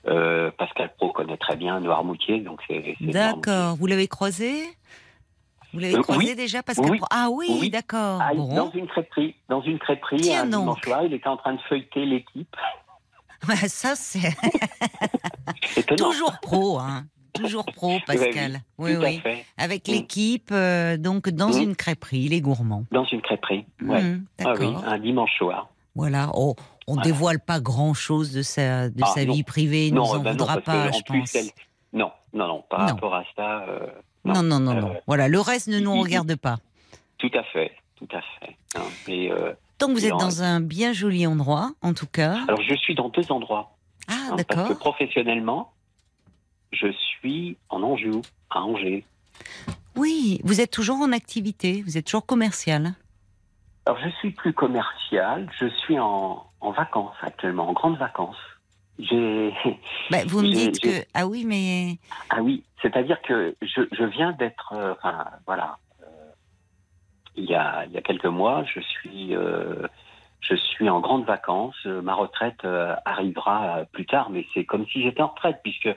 [0.07, 2.95] euh, Pascal Pro connaît très bien Noirmoutier, donc c'est.
[3.01, 3.75] D'accord.
[3.75, 4.63] Vous l'avez croisé?
[5.73, 6.35] Vous l'avez croisé oui.
[6.35, 6.97] déjà Pascal Oui.
[6.97, 7.69] Pro- Ah oui, Oui.
[7.69, 8.19] d'accord.
[8.23, 8.53] Ah, bon.
[8.55, 11.61] Dans une crêperie, dans une crêperie, Tiens un dimanche soir, il était en train de
[11.69, 12.55] feuilleter l'équipe.
[13.47, 14.35] Bah, ça, c'est
[15.97, 17.05] toujours pro, hein.
[17.33, 18.59] Toujours pro, Pascal.
[18.77, 19.21] Oui, Tout oui.
[19.57, 19.91] Avec Mm.
[19.91, 21.61] l'équipe, euh, donc dans Mm.
[21.61, 22.83] une crêperie, les gourmands.
[22.91, 23.65] Dans une crêperie.
[23.81, 24.01] Ouais.
[24.01, 25.69] Mm, Ah oui, un dimanche soir.
[25.95, 26.31] Voilà.
[26.33, 26.55] Oh,
[26.89, 27.03] on Voilà.
[27.03, 29.33] dévoile pas grand-chose de sa, de Ah, sa non.
[29.33, 29.87] vie privée.
[29.87, 31.35] Il non, nous en bah non, voudra pas, je pense.
[31.35, 31.49] elle-
[31.93, 32.85] Non, non, non, par Non.
[32.87, 33.63] rapport à ça.
[33.67, 33.87] euh,
[34.25, 34.89] Non, non, non, non.
[34.91, 36.57] Euh, Voilà, le reste ne nous il- il- regarde pas.
[37.17, 38.55] Tout à fait, tout à fait.
[38.75, 38.81] hein.
[39.07, 40.17] Et, euh, Donc vous êtes Non.
[40.17, 42.43] dans un bien joli endroit, en tout cas.
[42.47, 43.71] alors, je suis dans deux endroits.
[44.09, 44.77] Ah, hein, parce que d'accord.
[44.79, 45.71] professionnellement,
[46.71, 49.05] je suis en Anjou, à Angers.
[49.95, 52.93] Oui, vous êtes toujours en activité, vous êtes toujours commercial.
[53.85, 58.37] Alors, je suis plus commercial, je suis en, en vacances actuellement, en grandes vacances.
[60.11, 61.97] Bah, vous me dites que ah oui, mais
[62.29, 64.73] Ah oui, c'est-à-dire que je, je viens d'être.
[64.73, 65.77] euh, Enfin, voilà.
[66.03, 66.05] euh,
[67.35, 69.35] il, y a, il y a quelques mois, je suis.
[69.35, 69.87] euh,
[70.41, 71.85] je suis en grandes vacances.
[71.85, 72.65] Ma retraite
[73.05, 75.89] arrivera plus tard, mais c'est comme si j'étais en retraite, puisque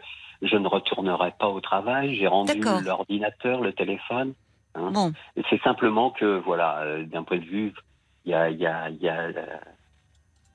[0.43, 2.17] je ne retournerai pas au travail.
[2.17, 2.53] J'ai rendu
[2.85, 4.35] l'ordinateur, le téléphone.
[4.75, 7.73] bon, Et C'est simplement que, voilà, d'un point de vue,
[8.25, 9.29] il y a, il y a, il y a,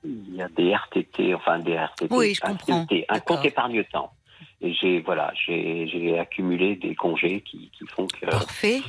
[0.04, 2.86] il y a des RTT, enfin des RTT, Oui, je un comprends.
[3.26, 4.12] Compte épargne-temps.
[4.60, 8.80] Et j'ai, voilà, j'ai j'ai accumulé des congés qui, qui font que, parfait.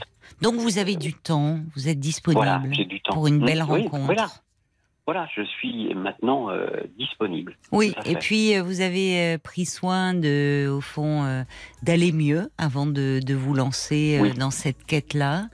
[0.42, 3.14] Donc vous avez du temps, vous êtes disponible voilà, j'ai du temps.
[3.14, 4.06] pour une Mmh, belle oui, rencontre.
[4.06, 4.28] voilà,
[5.06, 6.68] voilà, je suis maintenant euh,
[6.98, 7.56] disponible.
[7.72, 11.44] Oui, et puis euh, vous avez euh, pris soin de, au fond,
[11.84, 14.34] d'aller mieux avant de, de vous lancer Oui.
[14.34, 15.50] dans cette quête-là.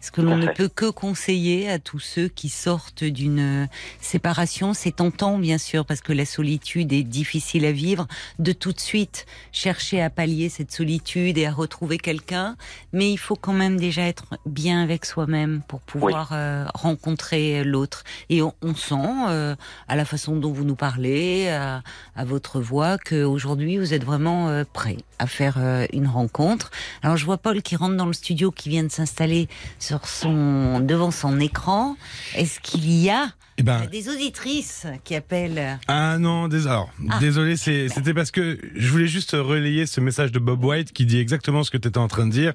[0.00, 3.66] Ce que l'on ne peut que conseiller à tous ceux qui sortent d'une euh,
[4.00, 8.06] séparation, c'est tentant bien sûr parce que la solitude est difficile à vivre,
[8.38, 12.56] de tout de suite chercher à pallier cette solitude et à retrouver quelqu'un,
[12.92, 18.04] mais il faut quand même déjà être bien avec soi-même pour pouvoir euh, rencontrer l'autre.
[18.30, 18.94] Et on, on sent
[19.28, 19.56] euh,
[19.88, 21.82] à la façon dont vous nous parlez, à,
[22.14, 25.58] à votre voix, qu'aujourd'hui vous êtes vraiment euh, prêt à faire
[25.92, 26.70] une rencontre.
[27.02, 29.48] Alors je vois Paul qui rentre dans le studio, qui vient de s'installer
[29.88, 31.96] sur son devant son écran.
[32.34, 36.70] Est-ce qu'il y a Eh ben, des auditrices qui appellent ah non, désolé.
[36.70, 37.18] alors, Ah.
[37.18, 41.04] désolé, c'est- c'était parce que je voulais juste relayer ce message de Bob White qui
[41.06, 42.52] dit exactement ce que tu étais en train de dire.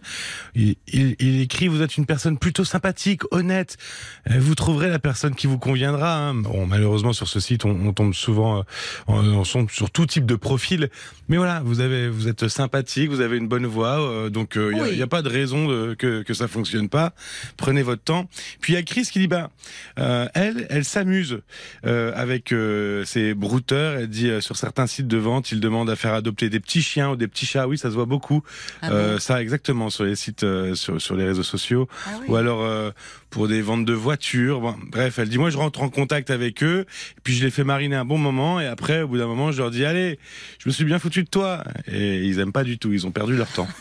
[0.55, 3.77] Il, il- il écrit Vous êtes une personne plutôt sympathique, honnête.
[4.29, 6.15] Euh, Vous trouverez la personne qui vous conviendra.
[6.29, 6.35] hein.
[6.35, 8.63] Bon, malheureusement, sur ce site, on, on tombe souvent euh,
[9.07, 10.89] on, on tombe sur tout type de profil.
[11.27, 13.99] Mais voilà, vous, avez, vous êtes sympathique, vous avez une bonne voix.
[14.01, 14.95] euh, donc, il n'y a, Oui.
[14.97, 17.13] y a pas de raison de- que, que ça fonctionne pas.
[17.57, 18.29] Prenez votre temps.
[18.61, 19.49] Puis il y a Chris qui dit bah,
[19.99, 21.41] euh, elle, elle s'amuse
[21.85, 23.97] euh, avec euh, ses brouteurs.
[23.99, 26.81] Elle dit euh, sur certains sites de vente, ils demandent à faire adopter des petits
[26.81, 27.67] chiens ou des petits chats.
[27.67, 28.43] Oui, ça se voit beaucoup.
[28.81, 31.87] Ah Euh, ça, exactement, sur les sites, euh, sur, sur les réseaux sociaux.
[32.05, 32.25] Ah oui.
[32.29, 32.91] Ou alors euh,
[33.29, 34.61] pour des ventes de voitures.
[34.61, 36.85] Bon, bref, elle dit moi je rentre en contact avec eux,
[37.17, 39.51] et puis je les fais mariner un bon moment, et après au bout d'un moment
[39.51, 40.19] je leur dis allez,
[40.59, 41.63] je me suis bien foutu de toi.
[41.91, 43.67] Et ils aiment pas du tout, ils ont perdu leur temps.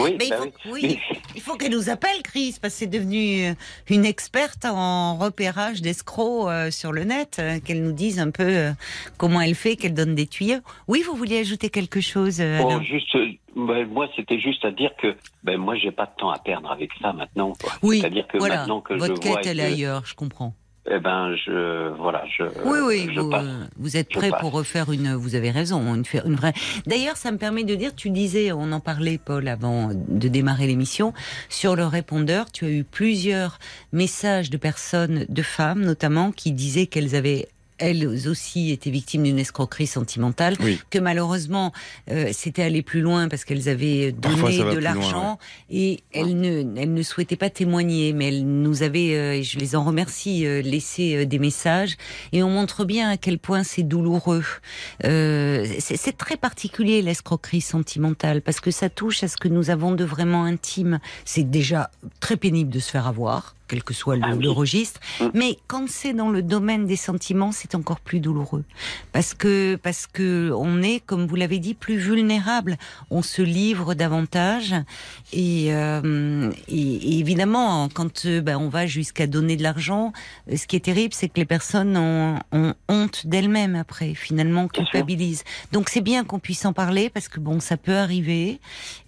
[0.00, 0.80] Oui, Mais il bah faut, oui.
[0.82, 1.16] oui, il
[1.48, 3.54] faut qu'elle nous appelle, Chris, parce que c'est devenu euh,
[3.88, 8.42] une experte en repérage d'escrocs euh, sur le net, euh, qu'elle nous dise un peu
[8.44, 8.72] euh,
[9.16, 10.58] comment elle fait, qu'elle donne des tuyaux.
[10.88, 13.16] Oui, vous vouliez ajouter quelque chose, Bon, juste,
[13.56, 16.70] ben, moi, c'était juste à dire que ben, moi, j'ai pas de temps à perdre
[16.70, 17.54] avec ça maintenant.
[17.58, 17.72] quoi.
[17.82, 18.58] Oui, C'est-à-dire que voilà.
[18.58, 20.52] maintenant que Votre je vois quête, elle est ailleurs, je comprends.
[20.90, 23.44] Eh ben, je, voilà, je, Oui, oui, je vous, passe.
[23.44, 25.14] euh, vous êtes prêt pour refaire une.
[25.14, 26.54] Vous avez raison, une, une vraie.
[26.86, 30.66] D'ailleurs, ça me permet de dire, tu disais, on en parlait, Paul, avant de démarrer
[30.66, 31.12] l'émission,
[31.48, 33.58] sur le répondeur, tu as eu plusieurs
[33.92, 37.48] messages de personnes, de femmes notamment, qui disaient qu'elles avaient
[37.78, 40.78] elles aussi étaient victimes d'une escroquerie sentimentale, Oui.
[40.90, 41.72] que malheureusement
[42.10, 45.38] euh, c'était aller plus loin parce qu'elles avaient donné de l'argent
[45.70, 49.58] et elles ne, elles ne souhaitaient pas témoigner, mais elles nous avaient, euh, et je
[49.58, 51.96] les en remercie, euh, laissé euh, des messages
[52.32, 54.44] et on montre bien à quel point c'est douloureux.
[55.04, 59.70] Euh, c'est c'est très particulier l'escroquerie sentimentale parce que ça touche à ce que nous
[59.70, 60.98] avons de vraiment intime.
[61.24, 64.42] C'est déjà très pénible de se faire avoir quel que soit le, Ah oui.
[64.42, 65.00] le registre.
[65.20, 65.26] Mm.
[65.34, 68.64] Mais quand c'est dans le domaine des sentiments, c'est encore plus douloureux.
[69.12, 72.76] Parce que, parce que on est, comme vous l'avez dit, plus vulnérable.
[73.10, 74.74] On se livre davantage.
[75.32, 80.12] Et, euh, et, et évidemment, quand euh, ben, on va jusqu'à donner de l'argent,
[80.50, 84.68] euh, ce qui est terrible, c'est que les personnes ont, ont honte d'elles-mêmes après, finalement,
[84.68, 85.44] culpabilisent.
[85.72, 88.60] Donc c'est bien qu'on puisse en parler parce que bon, ça peut arriver.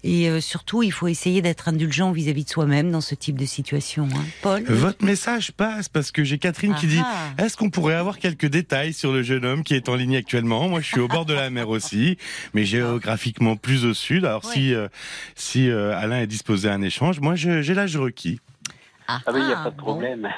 [0.04, 3.46] Et euh, surtout, il faut essayer d'être indulgent vis-à-vis de soi-même dans ce type de
[3.46, 4.08] situation.
[4.14, 4.24] Hein.
[4.56, 7.42] Paul Votre message passe parce que j'ai Catherine qui dit Ah.
[7.42, 10.68] Est-ce qu'on pourrait avoir quelques détails sur le jeune homme qui est en ligne actuellement?
[10.68, 12.18] Moi, je suis au bord de la mer aussi,
[12.54, 14.24] mais géographiquement plus au sud.
[14.24, 14.52] Alors, Ouais.
[14.54, 14.88] si, euh,
[15.34, 18.40] si euh, Alain est disposé à un échange, moi, j'ai l'âge requis.
[19.12, 19.82] Ah, Ah oui, il n'y a pas de bon.
[19.82, 20.28] problème.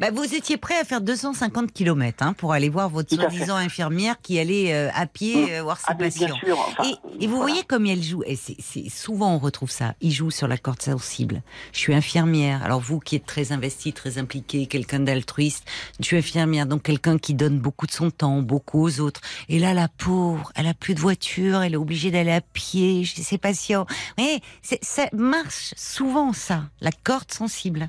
[0.00, 4.16] Bah, vous étiez prêt à faire 250 km hein, pour aller voir votre soi-disant infirmière
[4.20, 5.48] qui allait euh, à pied Mm.
[5.54, 6.36] euh, voir ses Ah, bien patients.
[6.36, 6.58] sûr.
[6.58, 7.50] enfin, Et, et vous voilà.
[7.52, 10.82] voyez comme elle joue, et c'est souvent on retrouve ça, il joue sur la corde
[10.82, 11.42] sensible.
[11.72, 15.64] Je suis infirmière, alors vous qui êtes très investi, très impliqué, quelqu'un d'altruiste,
[16.00, 19.20] je suis infirmière, donc quelqu'un qui donne beaucoup de son temps, beaucoup aux autres.
[19.48, 23.04] Et là, la pauvre, elle a plus de voiture, elle est obligée d'aller à pied
[23.04, 23.86] chez ses patients.
[24.18, 24.40] Mais
[24.82, 27.88] ça marche souvent ça, la corde sensible.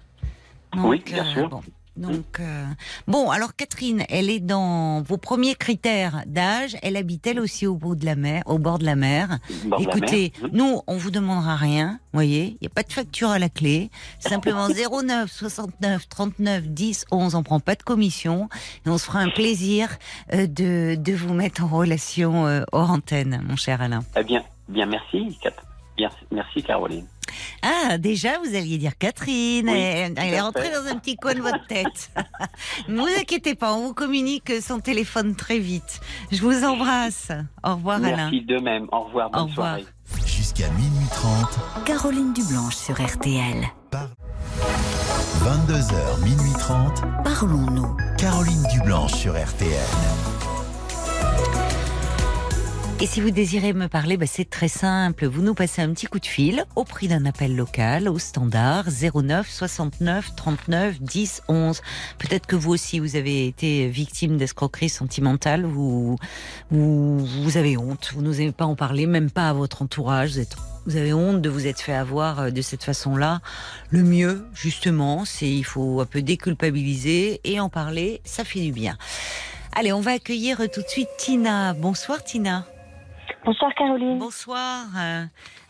[0.76, 1.50] Oui, bien sûr.
[1.50, 1.62] bon.
[1.96, 2.66] Donc euh,
[3.06, 6.76] bon, alors Catherine, elle est dans vos premiers critères d'âge.
[6.82, 9.38] Elle habite elle aussi au bord de la mer, au bord de la mer.
[9.66, 10.50] Bord de la Écoutez, mer.
[10.54, 12.46] nous, on vous demandera rien, voyez.
[12.46, 13.92] Il n'y a pas de facture à la clé.
[14.18, 17.36] Simplement 09 69 39 10 11.
[17.36, 18.50] On prend pas de commission
[18.88, 19.88] et on se fera un plaisir
[20.34, 24.00] euh, de de vous mettre en relation euh, hors antenne, mon cher Alain.
[24.18, 25.52] Eh bien, bien merci, Cat-
[25.96, 27.06] bien, merci Caroline.
[27.62, 29.70] Ah, déjà, vous alliez dire Catherine.
[29.70, 32.12] Oui, elle, est rentrée dans un petit coin de votre tête.
[32.88, 36.00] ne vous inquiétez pas, on vous communique son téléphone très vite.
[36.32, 37.32] Je vous embrasse.
[37.64, 38.16] Au revoir, Alain.
[38.30, 38.88] Merci de même.
[38.92, 39.78] Au revoir, bonne Au revoir.
[39.78, 39.86] soirée.
[40.26, 43.64] Jusqu'à minuit 30, Caroline Dublanche sur RTL.
[43.90, 44.10] par
[45.44, 47.98] 22h, minuit 30, Parlons-nous.
[48.18, 49.72] Caroline Dublanche sur RTL.
[53.04, 55.26] Et si vous désirez me parler, bah, c'est très simple.
[55.26, 58.86] Vous nous passez un petit coup de fil au prix d'un appel local au standard
[59.14, 61.82] 09 69 39 10 11.
[62.18, 65.66] Peut-être que vous aussi vous avez été victime d'escroquerie sentimentale.
[65.66, 66.16] Vous,
[66.72, 68.12] vous, vous avez honte.
[68.14, 70.32] Vous n'osez pas en parler, même pas à votre entourage.
[70.32, 73.42] Vous, êtes- vous avez honte de vous être fait avoir euh, de cette façon-là.
[73.90, 78.22] Le mieux, justement, c'est il faut un peu déculpabiliser et en parler.
[78.24, 78.98] Ça fait du bien.
[79.76, 81.74] Allez, on va accueillir tout de suite Tina.
[81.74, 82.66] Bonsoir Tina.
[83.46, 84.20] Bonsoir Caroline.
[84.20, 84.86] Bonsoir.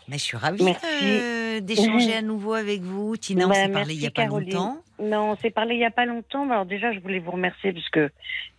[0.08, 3.16] mais je suis ravie euh, d'échanger à nouveau avec vous.
[3.16, 4.76] Tina, on Bah, s'est parlé il y a pas longtemps.
[5.00, 6.48] Non, on s'est parlé il y a pas longtemps.
[6.50, 8.10] Alors déjà, je voulais vous remercier parce que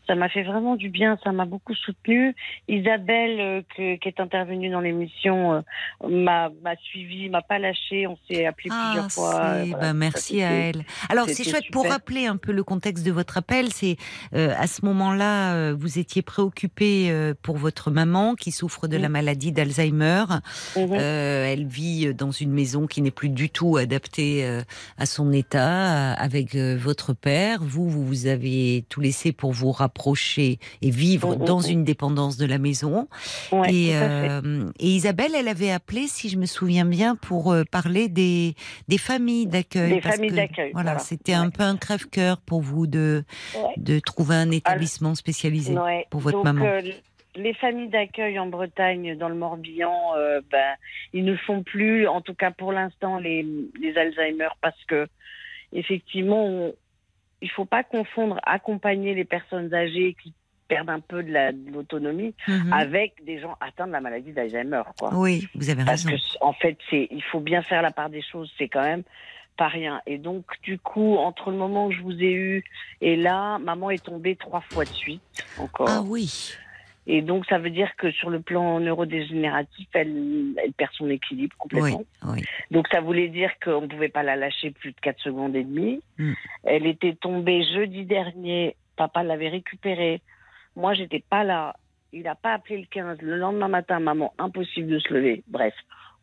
[0.08, 2.36] ça m'a fait vraiment du bien, ça m'a beaucoup soutenue.
[2.68, 5.62] Isabelle, euh, que- qui est intervenue dans l'émission, euh,
[6.10, 6.50] m'a
[6.84, 8.08] suivi, m'a pas lâché.
[8.08, 9.36] On s'est appelé Ah, plusieurs fois.
[9.36, 10.84] euh, voilà, bah, ça, merci à elle.
[11.10, 13.72] Alors, c'est chouette pour rappeler un peu le contexte de votre appel.
[13.72, 13.98] C'est
[14.34, 19.12] euh, à ce moment-là, vous étiez préoccupé pour votre maman qui souffre de la Mm.
[19.12, 20.26] maladie d'Alzheimer.
[20.76, 20.90] Mhm.
[20.92, 24.46] Euh, elle vit dans une maison qui n'est plus du tout adaptée
[24.98, 27.60] à son état, avec votre père.
[27.62, 32.38] Vous, vous vous avez tout laissé pour vous rapprocher et vivre Mhm, dans une dépendance
[32.38, 33.08] de la maison.
[33.52, 37.64] Ouais, et, euh, et Isabelle, elle avait appelé, si je me souviens bien, pour euh,
[37.70, 38.56] parler des,
[38.88, 39.94] des familles d'accueil.
[39.96, 41.00] Des parce familles d'accueil, Voilà, voilà.
[41.00, 43.24] c'était un peu un crève-cœur pour vous de,
[43.56, 43.74] Ouais.
[43.78, 45.76] de trouver un établissement spécialisé.
[46.10, 46.66] Pour votre Donc, maman.
[46.66, 46.82] euh,
[47.36, 50.76] les familles d'accueil en Bretagne, dans le Morbihan, euh, ben,
[51.14, 53.46] ils ne font plus, en tout cas pour l'instant, les,
[53.82, 55.08] les Alzheimer parce que,
[55.74, 56.74] effectivement, on-
[57.46, 60.34] il faut pas confondre accompagner les personnes âgées qui
[60.68, 62.74] perdent un peu de la- de l'autonomie Mhm.
[62.74, 65.12] avec des gens atteints de la maladie d'Alzheimer, quoi.
[65.14, 66.18] Oui, vous avez Parce raison.
[66.18, 69.04] que, en fait, c'est, il faut bien faire la part des choses, c'est quand même
[69.58, 70.02] pas rien.
[70.08, 72.64] Et donc, du coup, entre le moment où je vous ai eu
[73.00, 75.22] et là, maman est tombée trois fois de suite,
[75.60, 75.88] encore.
[75.88, 76.56] Ah oui.
[77.08, 81.56] Et donc, ça veut dire que sur le plan neurodégénératif, elle, elle perd son équilibre
[81.66, 82.04] Oui, complètement.
[82.28, 82.44] oui.
[82.72, 85.64] Donc, ça voulait dire qu'on ne pouvait pas la lâcher plus de 4 secondes et
[85.64, 86.02] demie.
[86.18, 86.34] Mm.
[86.64, 88.76] Elle était tombée jeudi dernier.
[88.96, 90.22] Papa l'avait récupérée.
[90.76, 91.76] Moi, j'étais pas là.
[92.12, 93.22] Il n'a pas appelé le 15.
[93.22, 95.44] Le lendemain matin, maman, impossible de se lever.
[95.48, 95.74] Bref,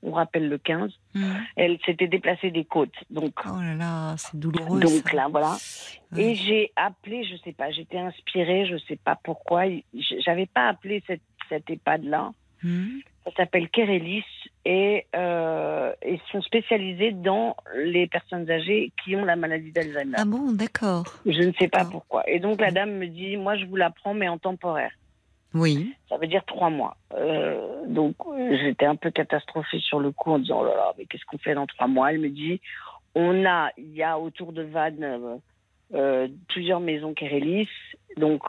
[0.03, 0.93] on rappelle le 15.
[1.15, 1.41] Mhm.
[1.57, 2.95] Elle s'était déplacée des côtes.
[3.11, 4.81] Donc, Oh là là, c'est douloureux.
[4.81, 5.17] donc ça.
[5.17, 5.57] là, voilà.
[6.13, 6.23] Ouais.
[6.25, 9.63] Et j'ai appelé, je sais pas, j'étais inspirée, je sais pas pourquoi.
[10.25, 12.33] J'avais pas appelé cette, cette EHPAD-là.
[12.63, 13.01] Mhm.
[13.25, 14.25] Ça s'appelle Kerelis
[14.65, 20.17] et euh, ils sont spécialisés dans les personnes âgées qui ont la maladie d'Alzheimer.
[20.19, 21.05] Ah bon, d'accord.
[21.25, 22.29] Je ne sais pas pourquoi.
[22.29, 24.91] Et donc la dame me dit, moi je vous la prends mais en temporaire.
[25.55, 25.95] Oui.
[26.09, 26.97] Ça veut dire trois mois.
[27.15, 28.17] Euh, donc
[28.63, 31.39] j'étais un peu catastrophée sur le coup en disant, oh là là, mais qu'est-ce qu'on
[31.39, 32.13] fait dans trois mois?
[32.13, 32.61] Elle me dit,
[33.15, 35.37] on a, il y a autour de Vannes euh,
[35.95, 37.69] euh, plusieurs maisons Kerelis,
[38.17, 38.43] donc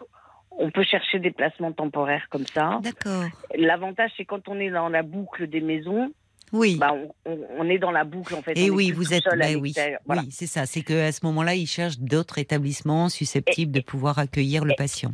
[0.51, 2.79] on peut chercher des placements temporaires comme ça.
[2.81, 3.25] D'accord.
[3.55, 6.11] L'avantage, c'est quand on est dans la boucle des maisons,
[6.53, 6.77] Oui.
[6.79, 6.93] bah,
[7.25, 8.57] on, est dans la boucle en fait.
[8.57, 9.23] Et On oui, vous êtes.
[9.25, 9.73] bah oui.
[10.05, 10.21] Voilà.
[10.21, 10.65] oui, c'est ça.
[10.65, 15.11] C'est que à ce moment-là, ils cherchent d'autres établissements susceptibles de pouvoir accueillir le patient.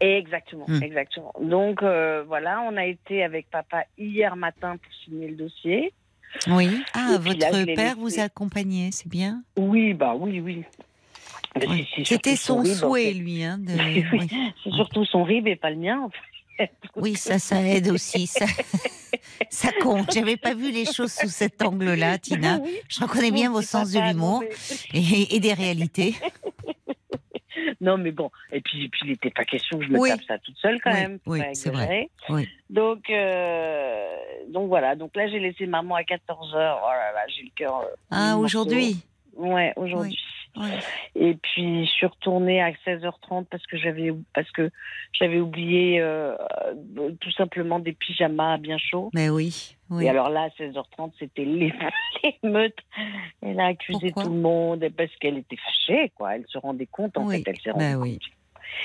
[0.00, 0.82] Exactement, Hmm.
[0.82, 1.32] exactement.
[1.40, 5.92] Donc euh, voilà, on a été avec papa hier matin pour signer le dossier.
[6.48, 6.68] Oui.
[6.94, 9.42] Ah, là, votre père vous a accompagné, c'est bien?
[9.56, 10.64] Oui, bah oui, oui.
[12.04, 13.14] C'était son rib, en souhait, fait.
[13.14, 13.72] lui, hein, de.
[13.78, 14.04] Oui.
[14.12, 14.28] oui.
[14.64, 16.00] C'est surtout son rib et pas le mien.
[16.02, 16.70] en fait.
[16.96, 18.26] Oui, ça, ça aide aussi.
[18.26, 18.46] Ça,
[19.50, 20.12] ça compte.
[20.12, 22.60] J'avais pas vu les choses sous cet angle-là, Tina.
[22.88, 24.42] Je reconnais bien vos sens de l'humour
[24.92, 26.14] et des réalités.
[27.80, 28.30] Non, mais bon.
[28.52, 30.08] Et puis, et puis il n'était pas question que je me Oui.
[30.10, 31.18] tape ça toute seule quand Oui, même.
[31.26, 32.08] oui, c'est vrai.
[32.28, 32.48] Oui.
[32.70, 34.06] Donc, euh,
[34.48, 34.94] donc voilà.
[34.96, 36.54] Donc là, j'ai laissé maman à 14h.
[36.54, 36.56] Oh
[36.90, 37.80] là là, j'ai le cœur.
[37.80, 38.96] euh, Ah, aujourd'hui?
[39.34, 40.18] Ouais, aujourd'hui.
[40.56, 40.78] Ouais.
[41.16, 44.70] Et puis je suis retournée à 16h30 parce que j'avais parce que
[45.12, 46.36] j'avais oublié euh,
[47.20, 49.10] tout simplement des pyjamas bien chauds.
[49.14, 50.04] Mais oui, oui.
[50.04, 51.74] Et alors là, à 16h30, c'était l'é-
[52.42, 52.78] l'émeute.
[53.42, 56.36] Elle a accusé Pourquoi tout le monde parce qu'elle était fâchée, quoi.
[56.36, 58.18] Elle se rendait compte, en Oui, fait, elle s'est rendue bah oui.
[58.20, 58.30] compte.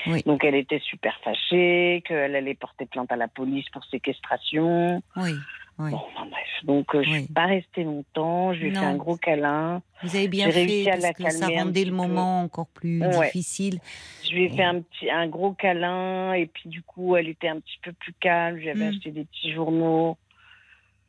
[0.06, 0.22] Oui.
[0.24, 5.02] Donc elle était super fâchée, qu'elle allait porter plainte à la police pour séquestration.
[5.16, 5.32] oui,
[5.80, 5.90] oui.
[5.92, 6.46] Bon, enfin, bref.
[6.64, 7.24] Donc euh, je Oui.
[7.24, 8.52] suis pas restée longtemps.
[8.54, 9.82] Je lui ai fait un gros câlin.
[10.02, 11.96] Vous avez bien fait à parce la que ça calmer un rendait le peu.
[11.96, 13.26] moment encore plus Ouais.
[13.26, 13.80] difficile.
[14.24, 17.48] Je lui ai fait un petit, un gros câlin et puis du coup, elle était
[17.48, 18.58] un petit peu plus calme.
[18.62, 18.88] J'avais Mm.
[18.88, 20.16] acheté des petits journaux.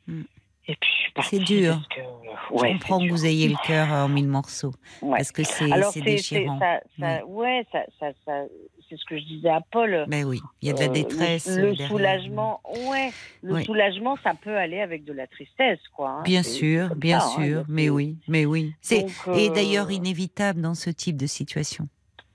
[0.06, 0.22] Mm.
[0.68, 1.36] Et puis je suis partie.
[1.38, 1.88] C'est dur.
[1.94, 2.04] que, euh,
[2.50, 5.16] Je ouais, comprends que vous ayez le cœur en mille morceaux Ouais.
[5.18, 5.68] parce que c'est
[6.02, 6.58] déchirant.
[6.60, 8.44] ça, ça- ouais, ça, ça, ça-
[8.92, 10.04] c'est ce que je disais à Paul.
[10.06, 11.48] Ben oui, il y a de la Euh, détresse.
[11.48, 13.08] Le, soulagement, ouais,
[13.42, 13.64] le Oui.
[13.64, 16.10] soulagement, ça peut aller avec de la tristesse, quoi.
[16.10, 16.22] hein.
[16.24, 18.74] Bien sûr, bien ça, hein, sûr, mais oui, mais oui.
[18.82, 21.88] C'est et euh, d'ailleurs inévitable dans ce type de situation.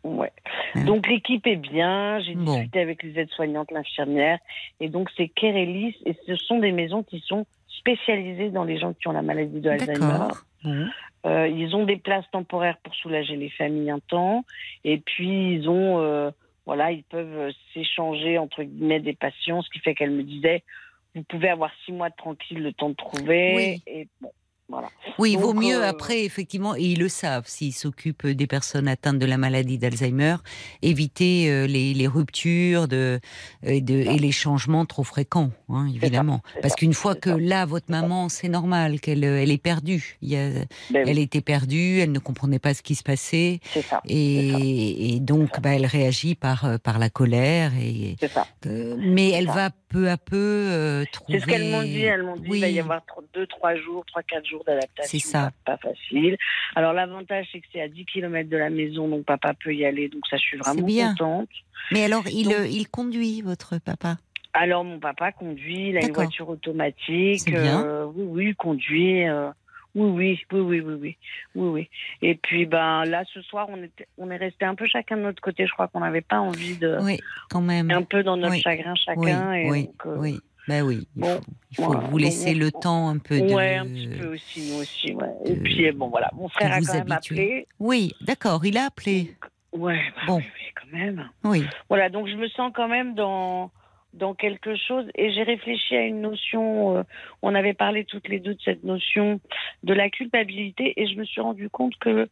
[0.03, 0.31] Ouais.
[0.73, 0.85] Hein.
[0.85, 2.19] Donc l'équipe est bien.
[2.21, 2.55] J'ai Bon.
[2.55, 4.39] discuté avec les aides-soignantes, l'infirmière,
[4.79, 8.93] et donc c'est Kérélis, et ce sont des maisons qui sont spécialisées dans les gens
[8.93, 10.27] qui ont la maladie de Alzheimer.
[11.25, 14.45] Euh, ils ont des places temporaires pour soulager les familles un temps,
[14.85, 16.31] et puis ils ont, euh,
[16.67, 20.63] voilà, ils peuvent euh, s'échanger entre guillemets des patients, ce qui fait qu'elle me disait,
[21.15, 23.81] vous pouvez avoir six mois de tranquille, le temps de trouver, Oui.
[23.87, 24.31] et bon,
[24.69, 24.89] voilà.
[25.17, 28.47] Oui, il vaut Donc, mieux euh, après, effectivement, et ils le savent, s'ils s'occupent des
[28.47, 30.35] personnes atteintes de la maladie d'Alzheimer,
[30.81, 33.19] éviter euh, les, les ruptures de,
[33.63, 36.41] et, de, et les changements trop fréquents, hein, évidemment.
[36.61, 37.37] Parce qu'une fois que ça.
[37.39, 40.17] là, votre maman, c'est normal qu'elle euh, elle est perdue.
[40.21, 43.03] Il y a, Ben oui, elle était perdue, elle ne comprenait pas ce qui se
[43.03, 43.59] passait.
[43.73, 47.71] c'est ça, Et, et donc, bah, elle réagit par, euh, par la colère.
[47.81, 48.45] Et, c'est ça.
[48.65, 51.39] euh, mais elle va peu à peu euh, trouver.
[51.39, 52.01] C'est ce qu'elles m'ont dit.
[52.01, 52.57] Elles m'ont dit Oui.
[52.57, 55.19] il va y avoir tro- deux, trois jours, trois, quatre jours d'adaptation.
[55.19, 55.51] C'est ça.
[55.65, 56.37] Pas, pas facile.
[56.75, 59.85] Alors l'avantage, c'est que c'est à 10 km de la maison, donc papa peut y
[59.85, 60.09] aller.
[60.09, 61.09] Donc ça, je suis vraiment bien.
[61.11, 61.49] contente.
[61.91, 64.17] Mais alors, il, Donc- il conduit, votre papa?
[64.53, 67.45] Alors mon papa conduit, il a une voiture automatique.
[67.45, 67.83] Bien.
[67.85, 69.27] euh, oui, oui, il conduit.
[69.27, 69.49] euh,
[69.97, 71.17] oui, oui, oui, oui, oui, oui,
[71.55, 71.89] oui, oui.
[72.21, 75.21] Et puis ben là, ce soir, on était, on est resté un peu chacun de
[75.23, 75.65] notre côté.
[75.65, 77.89] Je crois qu'on n'avait pas envie de, Oui, quand même.
[77.91, 78.61] un peu dans notre Oui.
[78.61, 79.53] chagrin Oui, chacun.
[79.53, 80.39] et oui, donc, euh, oui.
[80.67, 82.01] Ben oui, il bon, faut, il faut voilà.
[82.09, 83.53] vous laisser Donc, le temps un peu de.
[83.53, 85.29] Ouais, un petit peu aussi, nous aussi, ouais.
[85.45, 87.67] Et puis, bon, voilà, mon frère a quand même appelé.
[87.79, 89.33] Oui, d'accord, il a appelé.
[89.71, 90.37] Ouais, bah Bon.
[90.39, 91.29] oui, oui, quand même.
[91.45, 93.71] Oui, Voilà, donc je me sens quand même dans,
[94.17, 97.03] dans quelque chose et j'ai réfléchi à une notion, euh,
[97.41, 99.39] on avait parlé toutes les deux de cette notion
[99.83, 102.27] de la culpabilité et je me suis rendu compte que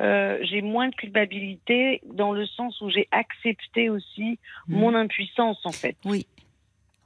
[0.00, 4.76] euh, j'ai moins de culpabilité dans le sens où j'ai accepté aussi Mm.
[4.78, 5.96] mon impuissance en fait.
[6.04, 6.26] oui,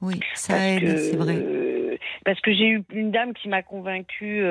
[0.01, 1.35] oui, ça Parce aide, c'est vrai.
[1.37, 4.43] euh, parce que j'ai eu une dame qui m'a convaincue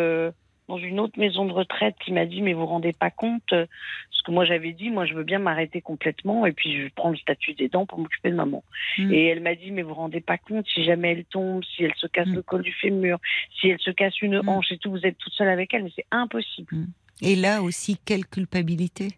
[0.68, 3.52] dans une autre maison de retraite qui m'a dit mais vous vous rendez pas compte
[3.52, 3.66] euh,
[4.10, 7.10] ce que moi j'avais dit moi je veux bien m'arrêter complètement et puis je prends
[7.10, 8.64] le statut d'aidant pour m'occuper de maman.
[8.98, 9.12] Mm.
[9.12, 11.84] et elle m'a dit mais vous vous rendez pas compte si jamais elle tombe si
[11.84, 12.34] elle se casse Mm.
[12.34, 13.18] le col du fémur
[13.60, 14.48] si elle se casse une Mm.
[14.48, 16.74] hanche et tout vous êtes toute seule avec elle mais c'est impossible.
[17.22, 19.10] Et là aussi, quelle culpabilité?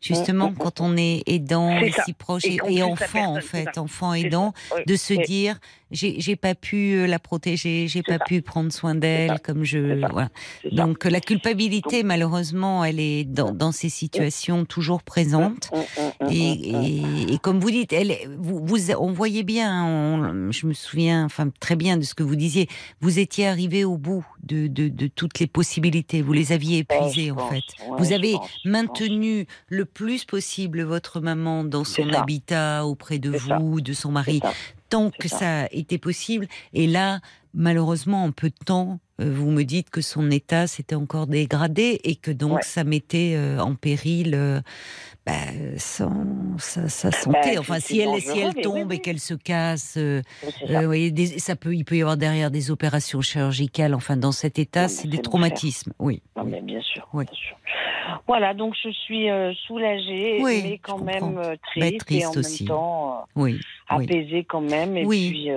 [0.00, 4.52] Justement, quand on est aidant, si proche, Et enfant en fait, enfant aidant,
[4.86, 5.58] de se dire
[5.90, 8.24] j'ai j'ai pas pu euh, la protéger, j'ai pas ça.
[8.24, 9.78] pu prendre soin d'elle comme je.
[10.10, 10.28] Voilà.
[10.62, 10.68] ça.
[10.72, 15.70] Donc la culpabilité, malheureusement, elle est dans, dans ces situations toujours présente.
[15.72, 19.84] Mm, mm, mm, Et, et- et comme vous dites, elle, vous, vous, on voyait bien,
[19.84, 22.68] on- je me souviens, enfin très bien de ce que vous disiez.
[23.00, 26.20] Vous étiez arrivé au bout de, de, de toutes les possibilités.
[26.22, 27.50] Vous les aviez épuisées en pense.
[27.50, 27.62] fait.
[27.88, 33.36] Ouais, vous avez pense, maintenu le plus possible votre maman dans son habitat auprès de
[33.38, 33.58] ça.
[33.58, 34.40] vous, de son mari.
[34.88, 35.38] Tant que ça.
[35.38, 36.46] ça était possible.
[36.72, 37.20] Et là,
[37.54, 42.00] malheureusement, en peu de temps, euh, vous me dites que son état s'était encore dégradé
[42.04, 42.62] et que donc Ouais.
[42.62, 44.60] ça mettait euh, en péril euh,
[45.26, 45.32] bah,
[45.78, 47.38] son- sa, sa santé.
[47.54, 50.22] Bah, enfin, si elle, dangereux, si elle mais tombe oui, et qu'elle se casse, euh,
[50.44, 50.80] euh, ça.
[50.80, 53.94] vous voyez, des- ça peut, il peut y avoir derrière des opérations chirurgicales.
[53.94, 55.92] Enfin, dans cet état, mais c'est des traumatismes.
[55.98, 56.22] Oui.
[56.36, 57.24] Non, mais bien sûr, Oui.
[57.24, 57.56] bien sûr.
[58.28, 62.62] Voilà, donc je suis euh, soulagée, mais quand même Bah, triste, triste et en aussi.
[62.62, 63.58] même temps Oui.
[63.88, 64.96] apaisée quand même.
[64.96, 65.50] Et puis,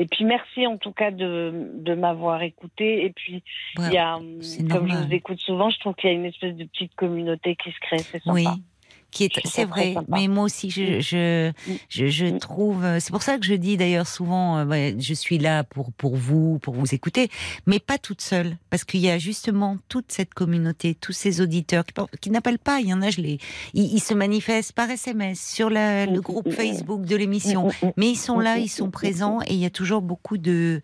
[0.00, 3.04] et puis merci en tout cas de, de m'avoir écoutée.
[3.04, 3.42] Et puis
[3.78, 4.18] il y a,
[4.70, 7.54] comme je vous écoute souvent, je trouve qu'il y a une espèce de petite communauté
[7.54, 7.98] qui se crée.
[7.98, 8.32] C'est sympa.
[8.32, 8.46] Oui.
[9.10, 11.74] Qui est, Je c'est vrai, mais moi aussi, je, je, Mm.
[11.88, 12.38] je, je Mm.
[12.38, 12.84] trouve.
[12.84, 15.92] euh, C'est pour ça que je dis d'ailleurs souvent, euh, ouais, je suis là pour
[15.92, 17.28] pour vous, pour vous écouter,
[17.66, 21.84] mais pas toute seule, parce qu'il y a justement toute cette communauté, tous ces auditeurs
[21.84, 22.80] qui, qui n'appellent pas.
[22.80, 23.38] Il y en a, je les,
[23.74, 26.52] ils, ils se manifestent par SMS sur la, le Mm, groupe mm, mm.
[26.52, 27.92] Facebook de l'émission, Mm, mm, mm.
[27.96, 30.82] mais ils sont là, ils sont présents, et il y a toujours beaucoup de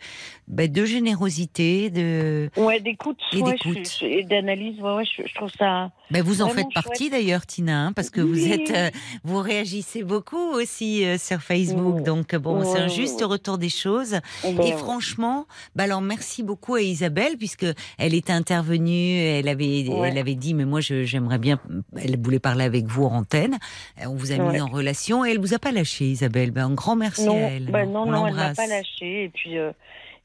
[0.48, 5.22] bah, de générosité, de Ouais, d'écoute, Et ouais, je- je- et d'analyse, ouais, ouais, je,
[5.26, 8.70] je trouve ça, Ben vous en faites partie d'ailleurs, Tina, hein, parce que vous êtes,
[8.70, 8.90] euh,
[9.24, 11.96] vous réagissez beaucoup aussi euh, sur Facebook.
[11.96, 12.02] Oui.
[12.02, 14.20] Donc bon, c'est un juste retour des choses.
[14.44, 17.66] Eh Et ben, franchement, bah alors merci beaucoup à Isabelle puisque
[17.98, 21.58] elle était intervenue, elle avait, elle avait dit mais moi j'aimerais bien,
[21.96, 23.58] elle voulait parler avec vous en antenne.
[24.00, 26.50] Euh, On vous a mis en relation et elle vous a pas lâché, Isabelle.
[26.52, 27.66] Ben un grand merci non, à elle.
[27.70, 29.24] bah non, On non, elle m'a pas lâché.
[29.24, 29.72] Et puis, euh,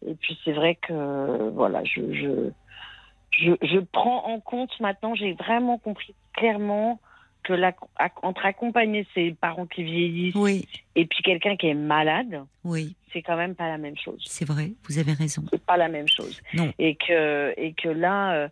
[0.08, 2.50] et puis c'est vrai que voilà, je, je,
[3.32, 5.16] je, je prends en compte maintenant.
[5.16, 7.00] J'ai vraiment compris clairement
[7.44, 7.74] que la,
[8.22, 13.24] entre accompagner ses parents qui vieillissent Oui, et puis quelqu'un qui est malade, oui, c'est
[13.24, 14.24] quand même pas la même chose.
[14.28, 14.74] c'est vrai.
[14.88, 15.42] Vous avez raison.
[15.52, 16.40] C'est pas la même chose.
[16.54, 16.72] Non.
[16.78, 18.48] Et que et que là, euh,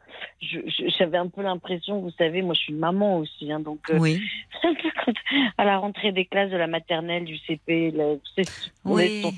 [0.98, 4.20] j'avais un peu l'impression, vous savez, moi je suis maman aussi, hein, donc euh, Oui,
[5.60, 8.16] à la rentrée des classes de la maternelle, du CP, là,
[8.86, 9.34] Oui, son-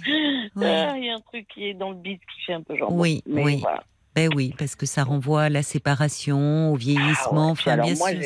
[0.56, 0.66] oui.
[0.66, 2.78] Ah, il y a un truc qui est dans le beat qui fait un peu
[2.78, 2.94] genre.
[2.94, 3.58] Oui, mais oui.
[3.62, 3.84] Voilà.
[4.16, 7.32] Ben oui, parce que ça renvoie à la séparation, au vieillissement.
[7.32, 8.22] Ah ouais, enfin, alors bien moi, sûr.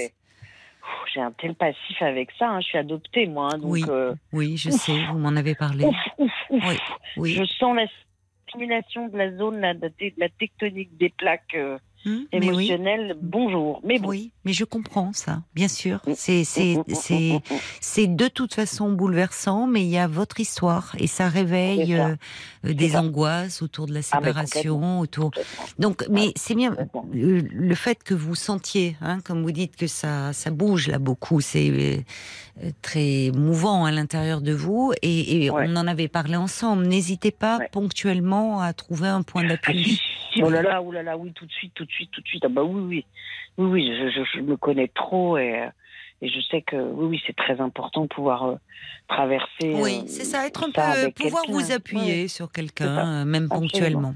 [1.14, 2.50] j'ai un tel passif avec ça.
[2.50, 3.52] hein, Je suis adoptée, moi.
[3.54, 3.84] hein, donc, Oui.
[3.88, 5.86] euh, Oui, je sais, vous m'en avez parlé.
[5.86, 6.64] ouf, ouf, ouf.
[6.68, 6.76] Oui,
[7.18, 7.36] oui.
[7.36, 7.86] Je sens la
[8.48, 13.16] stimulation de la zone, de de la tectonique des plaques euh, Hum, mais oui, émotionnelles.
[13.22, 13.82] Bonjour.
[13.84, 14.10] Mais bon.
[14.10, 16.02] oui, mais je comprends ça, bien sûr.
[16.06, 17.42] Mm, C'est, c'est, Mm, mm, c'est,
[17.82, 22.16] c'est de toute façon bouleversant, mais il y a votre histoire et ça réveille ça.
[22.66, 25.32] euh, des angoisses autour de la Ah, séparation, autour.
[25.80, 26.76] Donc, mais c'est bien
[27.14, 31.42] le fait que vous sentiez, hein, comme vous dites, que ça, ça bouge là beaucoup,
[31.42, 35.66] c'est euh, très mouvant à l'intérieur de vous et, et Ouais.
[35.70, 36.86] on en avait parlé ensemble.
[36.86, 37.70] N'hésitez pas Ouais.
[37.72, 40.00] ponctuellement à trouver un point Ah, d'appui.
[40.34, 42.22] si, oh là là, oh là là, oui, tout de suite, tout de suite, tout
[42.22, 42.44] de suite.
[42.46, 43.06] Ah bah oui, oui,
[43.58, 45.68] oui, oui, je, je, je me connais trop et, euh,
[46.22, 48.56] et je sais que oui, oui, c'est très important de pouvoir euh,
[49.08, 49.74] traverser.
[49.74, 52.28] Oui, euh, c'est ça, être un ça peu, pouvoir vous appuyer Ouais.
[52.28, 53.62] sur quelqu'un, même Absolument.
[53.62, 54.16] ponctuellement.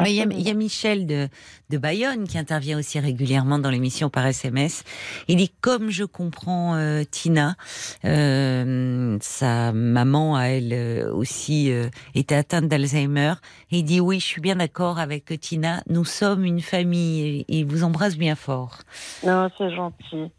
[0.00, 1.28] Mais il y, a, y a Michel de,
[1.70, 4.84] de Bayonne qui intervient aussi régulièrement dans l'émission par SMS.
[5.28, 7.56] Il dit comme je comprends euh, Tina,
[8.04, 13.34] euh, sa maman à elle euh, aussi euh, était atteinte d'Alzheimer.
[13.70, 15.82] Il dit oui, je suis bien d'accord avec Tina.
[15.88, 17.44] Nous sommes une famille.
[17.48, 18.78] Il vous embrasse bien fort.
[19.24, 20.30] Non, c'est gentil.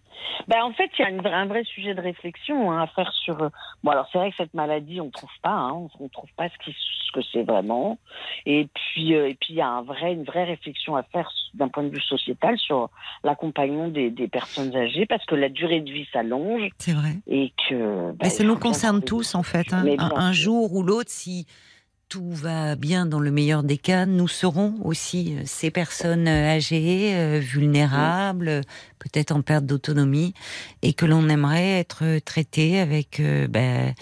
[0.48, 3.12] Ben, en fait, il y a une- un vrai sujet de réflexion hein, à faire
[3.14, 3.42] sur.
[3.44, 3.50] euh,
[3.84, 6.58] Bon, alors c'est vrai que cette maladie, on trouve pas, hein, on trouve pas ce,
[6.64, 6.76] qui,
[7.08, 7.98] ce que c'est vraiment.
[8.46, 11.30] Et puis, euh, et puis, il y a un vrai, une vraie réflexion à faire
[11.54, 12.90] d'un point de vue sociétal sur
[13.24, 17.16] l'accompagnement des, des personnes âgées, parce que la durée de vie s'allonge C'est vrai.
[17.28, 18.12] et que.
[18.12, 19.74] ben, Mais ça nous concerne tous en fait.
[19.74, 19.84] hein.
[20.00, 21.46] Un, jour ou l'autre, si
[22.10, 26.56] tout va bien dans le meilleur des cas, nous serons aussi euh, ces personnes euh,
[26.56, 28.62] âgées, euh, vulnérables,
[28.98, 30.34] peut-être en perte d'autonomie,
[30.82, 33.94] et que l'on aimerait être traité avec ben,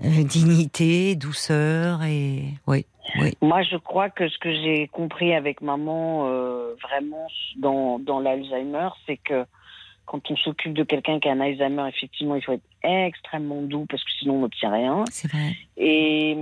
[0.00, 2.84] dignité, douceur et oui,
[3.20, 6.24] oui, Moi, je crois que ce que j'ai compris avec maman,
[6.82, 7.28] vraiment
[7.58, 9.46] dans l'Alzheimer, c'est que
[10.06, 13.86] quand on s'occupe de quelqu'un qui a un Alzheimer, effectivement, il faut être extrêmement doux
[13.88, 15.04] parce que sinon on n'obtient rien.
[15.10, 15.56] c'est vrai.
[15.76, 16.36] Et,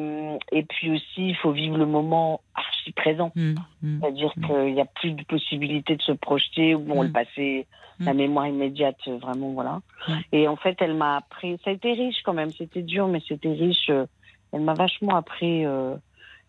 [0.53, 3.33] et puis aussi, il faut vivre le moment archi présent.
[3.35, 4.01] Mm, mm.
[4.01, 4.47] C'est-à-dire Mm.
[4.47, 7.67] qu'il n'y a plus de possibilité de se projeter, ou bon, le passé,
[8.01, 9.81] la mémoire immédiate, vraiment, voilà.
[10.33, 13.21] Et en fait, elle m'a appris, ça a été riche quand même, c'était dur, mais
[13.27, 13.91] c'était riche.
[14.53, 15.65] Elle m'a vachement appris.
[15.65, 15.95] euh,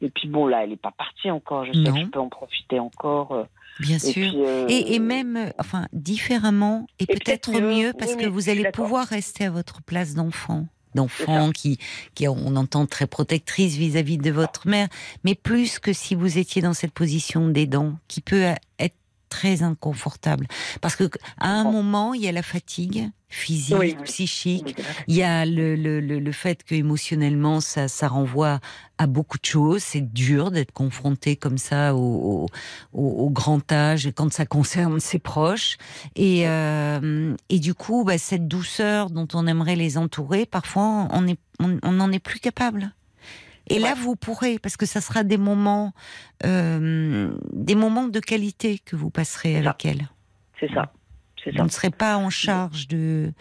[0.06, 2.30] et puis bon, là, elle n'est pas partie encore, je sais que je peux en
[2.30, 3.32] profiter encore.
[3.34, 3.44] euh,
[3.80, 4.12] Bien et sûr.
[4.14, 8.28] puis, euh, Et, et même, euh, enfin, différemment et, peut-être mieux, mieux, parce oui, que
[8.28, 10.68] vous allez pouvoir rester à votre place d'enfant.
[10.94, 11.78] D'enfant qui,
[12.14, 14.88] qui, on entend très protectrice vis-à-vis de votre mère,
[15.26, 18.96] mais plus que si vous étiez dans cette position d'aidant, qui peut être
[19.30, 20.48] très inconfortable.
[20.82, 21.10] Parce que
[21.40, 21.72] à un Bon.
[21.72, 24.04] moment, il y a la fatigue physique, Oui, oui.
[24.06, 28.60] psychique, il y a le, le, le, le fait que émotionnellement ça, ça renvoie
[28.98, 29.82] à beaucoup de choses.
[29.84, 32.48] C'est dur d'être confronté comme ça au,
[32.94, 35.78] au, au grand âge quand ça concerne ses proches.
[36.16, 41.28] Et, euh, et du coup, bah, cette douceur dont on aimerait les entourer, parfois on
[41.28, 42.94] est, on on n'en est plus capable.
[43.68, 45.94] Et là, vous pourrez, parce que ça sera des moments,
[46.46, 49.70] euh, des moments de qualité que vous passerez ça.
[49.70, 50.08] avec elle.
[50.60, 50.92] C'est ça.
[51.44, 51.64] C'est Vous ça.
[51.64, 53.32] ne serez pas en charge de,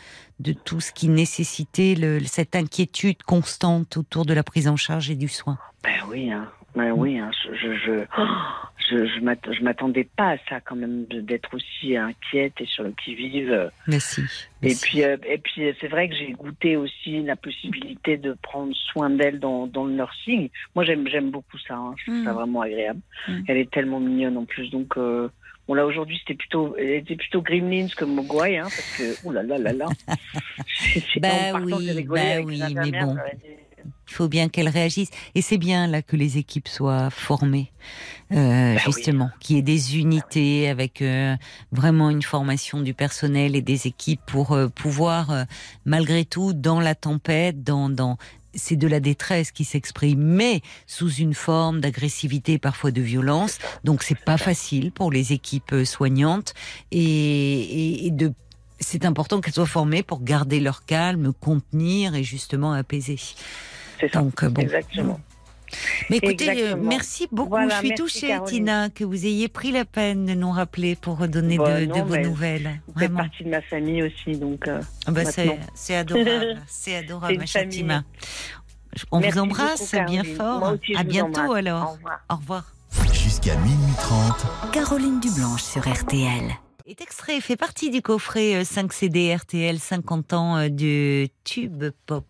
[0.40, 5.10] de tout ce qui nécessitait le, cette inquiétude constante autour de la prise en charge
[5.10, 5.58] et du soin.
[5.82, 6.48] Ben oui, hein.
[6.74, 7.30] Ben oui, hein.
[7.44, 8.04] je je je
[8.90, 12.82] je, je m'att- je m'attendais pas à ça quand même d'être aussi inquiète et sur
[12.82, 13.70] le qui vive.
[13.86, 14.22] Merci.
[14.62, 14.80] Et Merci.
[14.82, 19.08] puis euh, et puis c'est vrai que j'ai goûté aussi la possibilité de prendre soin
[19.08, 20.50] d'elle dans dans le nursing.
[20.74, 21.76] Moi j'aime j'aime beaucoup ça.
[21.76, 21.94] hein.
[21.98, 22.34] Je trouve ça Mm.
[22.34, 23.00] vraiment agréable.
[23.28, 23.40] Mm.
[23.48, 24.96] Elle est tellement mignonne en plus donc.
[24.96, 25.28] Euh,
[25.66, 29.42] Bon là aujourd'hui c'était plutôt était plutôt Gremlins que Mogwai hein parce que ouh là
[29.42, 29.86] là là là.
[31.22, 33.16] Bah en oui, bah oui, mais bon.
[34.08, 35.10] Il faut bien qu'elles réagissent.
[35.34, 37.72] Et c'est bien là que les équipes soient formées,
[38.32, 41.36] euh, justement, qu'il y ait des unités avec euh,
[41.72, 45.44] vraiment une formation du personnel et des équipes pour euh, pouvoir, euh,
[45.84, 48.18] malgré tout, dans la tempête, dans, dans
[48.56, 53.58] c'est de la détresse qui s'exprime, mais sous une forme d'agressivité, parfois de violence.
[53.82, 56.54] Donc c'est pas facile pour les équipes euh, soignantes
[56.92, 58.32] et, et, et de
[58.80, 63.18] c'est important qu'elles soient formées pour garder leur calme, contenir et justement apaiser.
[64.08, 64.20] C'est ça.
[64.20, 64.62] Donc euh, bon.
[64.62, 65.20] Exactement.
[66.08, 66.88] Mais écoutez, euh, Exactement.
[66.88, 67.48] merci beaucoup.
[67.50, 68.46] Voilà, Je suis touchée, Caroline.
[68.58, 71.96] Tina, que vous ayez pris la peine de nous rappeler pour redonner Bah, de, non,
[71.96, 72.80] de vos nouvelles.
[72.86, 74.68] Vous faites partie de ma famille aussi, donc.
[74.68, 76.58] euh, Ah bah, c'est adorable.
[76.66, 77.68] C'est adorable, ma chère.
[77.68, 78.04] Tina.
[79.10, 80.74] On Merci vous embrasse beaucoup, bien fort.
[80.96, 81.56] À bientôt embrasse.
[81.58, 81.82] alors.
[81.90, 82.20] Au revoir.
[82.30, 82.64] Au revoir.
[83.12, 84.70] Jusqu'à minuit 30.
[84.72, 86.44] Caroline Dublanche sur RTL.
[86.86, 92.26] Cet extrait fait partie du coffret euh, 5 CD RTL 50 ans de Tube Pop.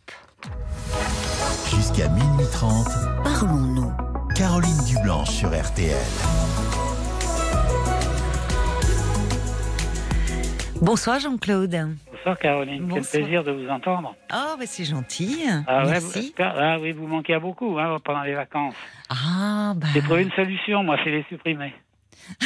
[1.70, 2.86] Jusqu'à minuit 30.
[3.24, 3.92] Parlons-nous.
[4.36, 5.96] Caroline Dublanche sur RTL.
[10.80, 11.96] Bonsoir Jean-Claude.
[12.12, 13.04] Bonsoir Caroline, Bonsoir.
[13.10, 14.14] quel plaisir de vous entendre.
[14.32, 15.42] Oh, bah c'est gentil.
[15.66, 18.74] Ah, ouais, vous, ah oui, vous manquez à beaucoup hein, pendant les vacances.
[19.08, 19.86] Ah, bah.
[19.94, 21.74] J'ai trouvé une solution, moi, c'est les supprimer.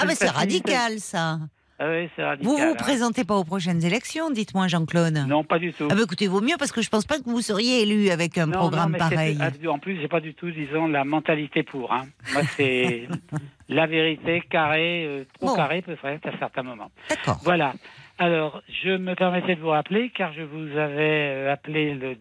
[0.00, 1.40] Ah, bah c'est radical ça.
[1.80, 2.38] Ah oui, radical.
[2.42, 2.74] Vous vous hein.
[2.76, 5.24] présentez pas aux prochaines élections, dites-moi Jean-Claude.
[5.28, 5.86] Non, pas du tout.
[5.90, 8.36] Ah bah écoutez, vaut mieux parce que je pense pas que vous seriez élu avec
[8.36, 9.38] un Non, programme non, pareil.
[9.68, 11.92] En plus, j'ai pas du tout, disons, la mentalité pour.
[11.92, 12.06] Hein.
[12.32, 13.06] Moi, c'est
[13.68, 15.54] la vérité, carré, euh, trop Bon.
[15.56, 16.90] carré peut-être à certains moments.
[17.08, 17.38] D'accord.
[17.44, 17.74] Voilà.
[18.18, 22.16] Alors, je me permettais de vous rappeler, car je vous avais euh, appelé le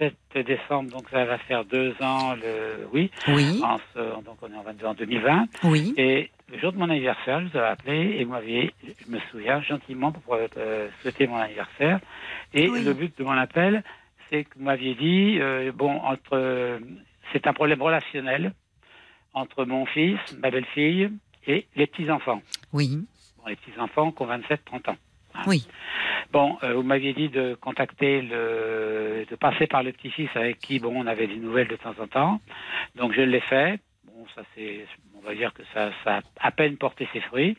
[0.00, 4.52] 17 décembre, donc ça va faire deux ans, le oui, Oui, en ce- donc on
[4.52, 5.46] est en 22 en 2020.
[5.64, 5.94] oui.
[5.96, 9.18] Et le jour de mon anniversaire, je vous avais appelé et vous m'aviez, je me
[9.30, 12.00] souviens, gentiment pour euh, souhaiter mon anniversaire.
[12.54, 12.82] Et Oui.
[12.82, 13.82] le but de mon appel,
[14.30, 16.78] c'est que vous m'aviez dit, euh, bon, entre, euh,
[17.32, 18.52] c'est un problème relationnel
[19.34, 21.10] entre mon fils, ma belle-fille
[21.46, 22.42] et les petits-enfants.
[22.72, 23.04] Oui,
[23.38, 24.96] Bon, les petits-enfants qui ont 27-30 ans.
[25.46, 25.66] Oui.
[26.32, 30.78] Bon, euh, vous m'aviez dit de contacter le, de passer par le petit-fils avec qui,
[30.78, 32.40] bon, on avait des nouvelles de temps en temps.
[32.96, 33.80] Donc je l'ai fait.
[34.06, 34.84] Bon, ça c'est,
[35.16, 37.56] on va dire que ça, ça a à peine porté ses fruits.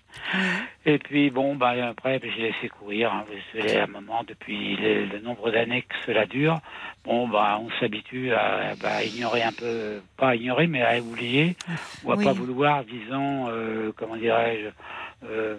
[0.85, 3.11] Et puis bon, bah après, j'ai laissé courir.
[3.13, 6.59] Hein, Vous savez, à un moment, depuis le, le nombre d'années que cela dure,
[7.05, 11.55] bon, bah on s'habitue à bah, ignorer un peu, pas à ignorer, mais à oublier
[12.03, 12.25] ou à Oui.
[12.25, 14.69] pas vouloir, disons, euh, comment dirais-je.
[15.23, 15.57] Euh,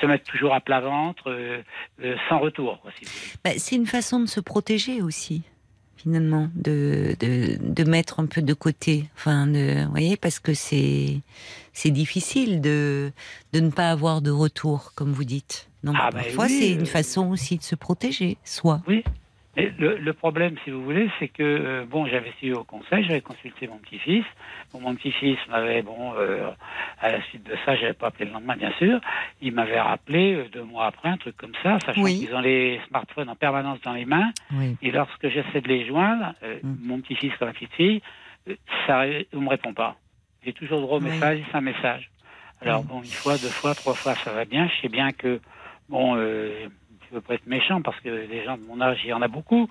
[0.00, 1.62] se mettre toujours à plat ventre, euh,
[2.02, 2.80] euh, sans retour.
[2.98, 3.36] Si.
[3.44, 5.42] Bah, c'est une façon de se protéger aussi,
[5.96, 9.04] finalement, de, de, de mettre un peu de côté.
[9.16, 11.20] Enfin, de, vous voyez, parce que c'est
[11.72, 13.12] c'est difficile de,
[13.52, 15.68] de ne pas avoir de retour, comme vous dites.
[15.84, 18.82] Donc, Ah, bah parfois, oui, c'est euh, une façon aussi de se protéger, soi.
[18.86, 19.02] Oui.
[19.56, 23.20] Le, le problème, si vous voulez, c'est que euh, bon, j'avais suivi au conseil, j'avais
[23.20, 24.24] consulté mon petit-fils.
[24.72, 26.50] Bon, mon petit-fils m'avait bon, euh,
[27.00, 29.00] à la suite de ça, j'avais pas appelé le lendemain, bien sûr.
[29.40, 32.18] Il m'avait rappelé euh, deux mois après un truc comme ça, sachant Oui.
[32.18, 34.30] qu'ils ont les smartphones en permanence dans les mains.
[34.52, 34.76] Oui.
[34.82, 36.76] Et lorsque j'essaie de les joindre, euh, Mm.
[36.82, 38.00] mon petit-fils comme ma petite fille,
[38.48, 38.54] euh,
[38.86, 39.96] ça, on me répond pas.
[40.44, 41.10] J'ai toujours droit au Oui.
[41.10, 42.08] message, c'est un message.
[42.62, 44.68] Alors bon, une fois, deux fois, trois fois, ça va bien.
[44.68, 45.40] Je sais bien que
[45.88, 46.68] bon, euh,
[47.10, 49.22] je veux pas être méchant parce que des gens de mon âge, il y en
[49.22, 49.68] a beaucoup.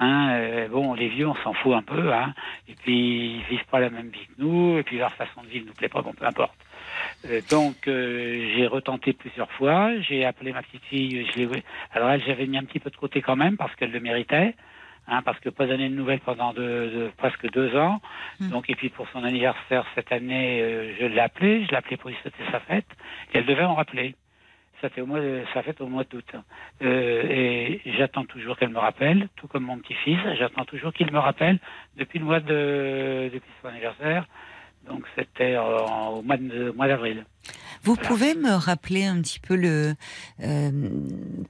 [0.00, 2.12] Hein, euh, bon, les vieux, on s'en fout un peu.
[2.12, 2.34] Hein,
[2.68, 4.78] et puis ils vivent pas la même vie que nous.
[4.78, 6.02] Et puis leur façon de vivre nous plaît pas.
[6.02, 6.54] Bon, peu importe.
[7.26, 9.98] Euh, donc euh, j'ai retenté plusieurs fois.
[10.00, 11.26] J'ai appelé ma petite fille.
[11.32, 11.62] Je l'ai.
[11.92, 14.54] Alors elle, j'avais mis un petit peu de côté quand même parce qu'elle le méritait.
[15.08, 16.54] Hein, parce que pas donné de nouvelles pendant
[17.16, 18.00] presque deux ans.
[18.38, 18.48] Mm.
[18.50, 21.64] Donc et puis pour son anniversaire cette année, euh, je l'ai appelé.
[21.66, 22.86] Je l'ai appelé pour lui souhaiter sa fête.
[23.32, 24.14] Et elle devait en rappeler.
[24.80, 26.24] Ça fait au mois de, sa fête au mois d'août.
[26.82, 30.18] Euh, et j'attends toujours qu'elle me rappelle, tout comme mon petit-fils.
[30.38, 31.58] J'attends toujours qu'il me rappelle
[31.98, 34.26] depuis le mois de depuis son anniversaire.
[34.88, 37.26] Donc c'était au mois de- mois d'avril.
[37.82, 38.08] Vous Voilà.
[38.08, 39.94] pouvez me rappeler un petit peu le
[40.42, 40.70] euh,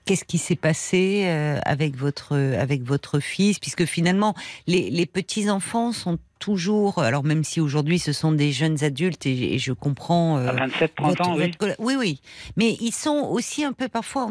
[0.05, 4.35] qu'est-ce qui s'est passé euh, avec votre avec votre fils, puisque finalement
[4.67, 9.27] les, les petits enfants sont toujours, alors même si aujourd'hui ce sont des jeunes adultes
[9.27, 10.39] et, et je comprends.
[10.39, 11.53] euh, À 27, 30 votre- ans, oui.
[11.61, 12.21] votre oui, oui.
[12.57, 14.31] Mais ils sont aussi un peu parfois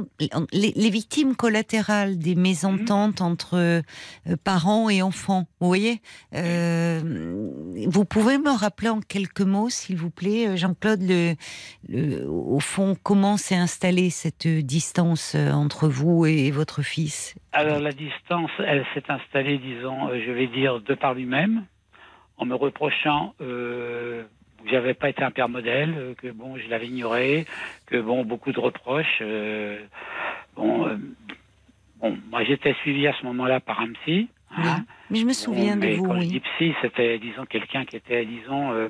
[0.51, 3.81] les, les victimes collatérales des mésententes entre euh,
[4.43, 5.45] parents et enfants.
[5.61, 6.01] Vous voyez
[6.33, 6.99] Euh,
[7.87, 11.35] Vous pouvez me rappeler en quelques mots, s'il vous plaît, euh, Jean-Claude, le,
[11.87, 17.35] le- au fond, comment s'est installée cette distance euh, entre vous et votre fils?
[17.51, 21.65] Alors la distance, elle s'est installée, disons, euh, je vais dire, de par lui-même,
[22.39, 24.23] en me reprochant euh,
[24.63, 27.45] que j'avais pas été un père modèle, euh, que bon, je l'avais ignoré,
[27.85, 29.19] que bon, beaucoup de reproches.
[29.21, 29.77] euh,
[30.55, 30.97] bon, euh,
[32.01, 34.29] Bon, moi j'étais suivi à ce moment-là par un psy.
[34.57, 34.63] Oui.
[34.65, 34.85] hein.
[35.09, 36.03] Mais je me souviens Bon, de mais vous.
[36.07, 36.27] Quand je oui.
[36.27, 38.87] dis psy, c'était, disons, quelqu'un qui était, disons, euh,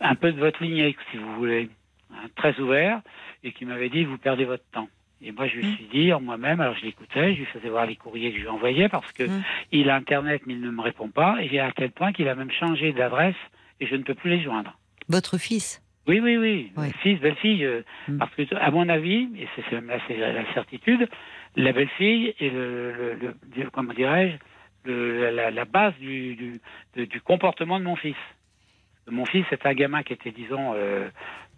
[0.00, 1.70] un peu de votre lignée, si vous voulez,
[2.12, 3.00] hein, très ouvert,
[3.44, 4.88] et qui m'avait dit, vous perdez votre temps.
[5.22, 5.74] Et moi, je me Mm.
[5.76, 8.42] suis dit, en moi-même, alors je l'écoutais, je lui faisais voir les courriers que je
[8.42, 9.42] lui envoyais, parce que Mm.
[9.72, 12.34] il a Internet, mais il ne me répond pas, et à tel point qu'il a
[12.34, 13.36] même changé d'adresse,
[13.80, 14.76] et je ne peux plus les joindre.
[15.08, 15.80] Votre fils.
[16.06, 16.72] Oui, oui, oui.
[16.76, 16.90] Oui.
[17.02, 17.64] Fils, belle-fille.
[17.64, 18.18] euh, Mm.
[18.18, 21.08] Parce que, à mon avis, et c'est c'est même là, c'est la certitude,
[21.56, 24.36] la belle-fille est le, le- le- le- comment dirais-je,
[24.90, 28.16] le- la, la base du, du, comportement de mon fils.
[29.10, 31.08] Mon fils était un gamin qui était, disons, euh,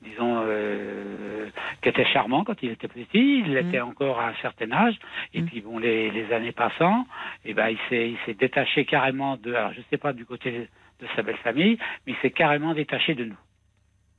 [0.03, 1.49] disons, euh,
[1.83, 3.43] qui était charmant quand il était petit.
[3.47, 4.97] Il l'était encore à un certain âge.
[5.35, 5.47] Et Mm.
[5.47, 7.07] puis, bon, les, les années passant,
[7.45, 10.69] et ben, il s'est, il s'est détaché carrément de, alors, je sais pas du côté
[11.01, 13.39] de sa belle famille, mais il s'est carrément détaché de nous.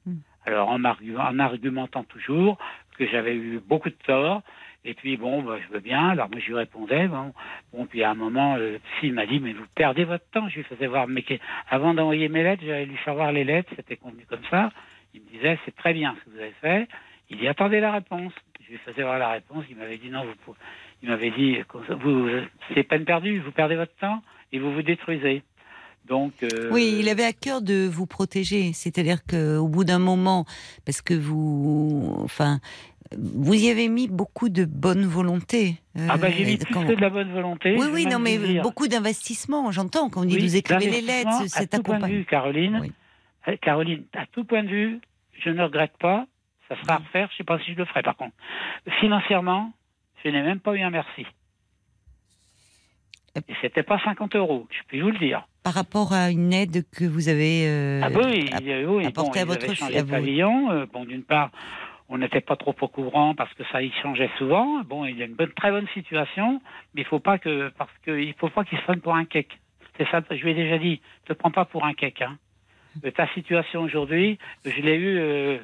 [0.06, 0.18] Mm.
[0.46, 2.58] Alors, en, argu- en argumentant toujours
[2.98, 4.42] que j'avais eu beaucoup de tort.
[4.86, 6.10] Et puis, bon, bah, je veux bien.
[6.10, 7.08] Alors, moi, je lui répondais.
[7.08, 7.34] Bon,
[7.74, 10.48] bon puis à un moment, euh, le psy m'a dit, mais vous perdez votre temps.
[10.50, 11.24] Je lui faisais voir, mais
[11.70, 13.72] avant d'envoyer mes lettres, j'allais lui faire voir les lettres.
[13.76, 14.72] C'était convenu comme ça.
[15.18, 16.88] Il me disait, c'est très bien ce que vous avez fait.
[17.30, 18.32] Il dit, attendez la réponse.
[18.65, 19.63] Je lui faisais voir la réponse.
[19.70, 20.55] Il m'avait dit, non, vous, pou-
[21.01, 21.57] il m'avait dit,
[22.01, 22.28] vous,
[22.74, 23.39] c'est peine perdue.
[23.39, 25.41] Vous perdez votre temps et vous vous détruisez.
[26.07, 28.72] Donc, euh, Oui, il avait à cœur de vous protéger.
[28.74, 30.45] C'est-à-dire qu'au bout d'un moment,
[30.86, 32.59] parce que vous, enfin,
[33.18, 35.76] vous y avez mis beaucoup de bonne volonté.
[35.97, 37.76] euh, Ah bah j'ai mis quand- de la bonne volonté.
[37.78, 38.61] Oui, oui, non, mais dire.
[38.63, 39.72] beaucoup d'investissement.
[39.72, 42.18] J'entends quand on dit Oui, vous écrivez les lettres, accompagné.
[42.20, 42.80] vue, Caroline.
[42.82, 42.91] Oui.
[43.48, 45.00] Eh, Caroline, à tout point de vue,
[45.39, 46.26] je ne regrette pas.
[46.68, 47.28] Ça sera à refaire.
[47.30, 48.36] Je ne sais pas si je le ferai, par contre.
[49.00, 49.72] Financièrement,
[50.24, 51.26] je n'ai même pas eu un merci.
[53.48, 55.48] Et c'était pas 50 euros, je peux vous le dire.
[55.64, 57.68] Par rapport à une aide que vous avez.
[57.68, 60.02] euh, ah bah oui, app- il y a- oui, apporté bon, à votre fille, à
[60.04, 60.10] vous.
[60.12, 60.72] pavillon.
[60.72, 61.52] Euh, bon, d'une part,
[62.10, 64.82] on n'était pas trop au courant parce que ça y changeait souvent.
[64.84, 66.62] Bon, il y a une bonne, très bonne situation,
[66.95, 69.26] mais il faut pas que parce que il faut pas qu'il se prenne pour un
[69.26, 69.60] cake.
[69.98, 71.00] C'est ça, je lui ai déjà dit.
[71.30, 72.22] Ne te prends pas pour un cake.
[72.22, 72.38] Hein.
[73.06, 75.58] Euh, ta situation aujourd'hui, je l'ai eu euh,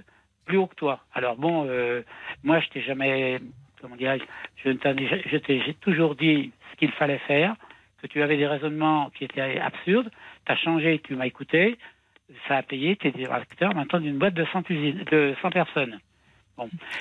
[0.46, 1.00] plus haut que toi.
[1.14, 2.02] Alors bon, euh,
[2.44, 3.40] moi, je t'ai jamais,
[3.82, 4.24] comment dirais-je,
[4.64, 7.56] je t'ai j'ai toujours dit ce qu'il fallait faire,
[8.02, 10.10] que tu avais des raisonnements qui étaient absurdes.
[10.46, 11.78] Tu as changé, tu m'as écouté,
[12.48, 16.00] ça a payé, tu es directeur maintenant d'une boîte de 100, usines, de 100 personnes.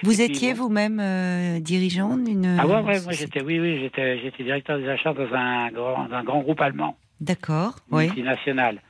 [0.03, 0.63] Vous étiez bon.
[0.63, 2.59] vous-même euh, dirigeant d'une.
[2.59, 6.11] Ah ouais, ouais, moi j'étais, oui, oui, j'étais, j'étais directeur des achats dans un grand,
[6.11, 8.07] un grand groupe allemand, D'accord, oui.
[8.07, 8.81] multinational.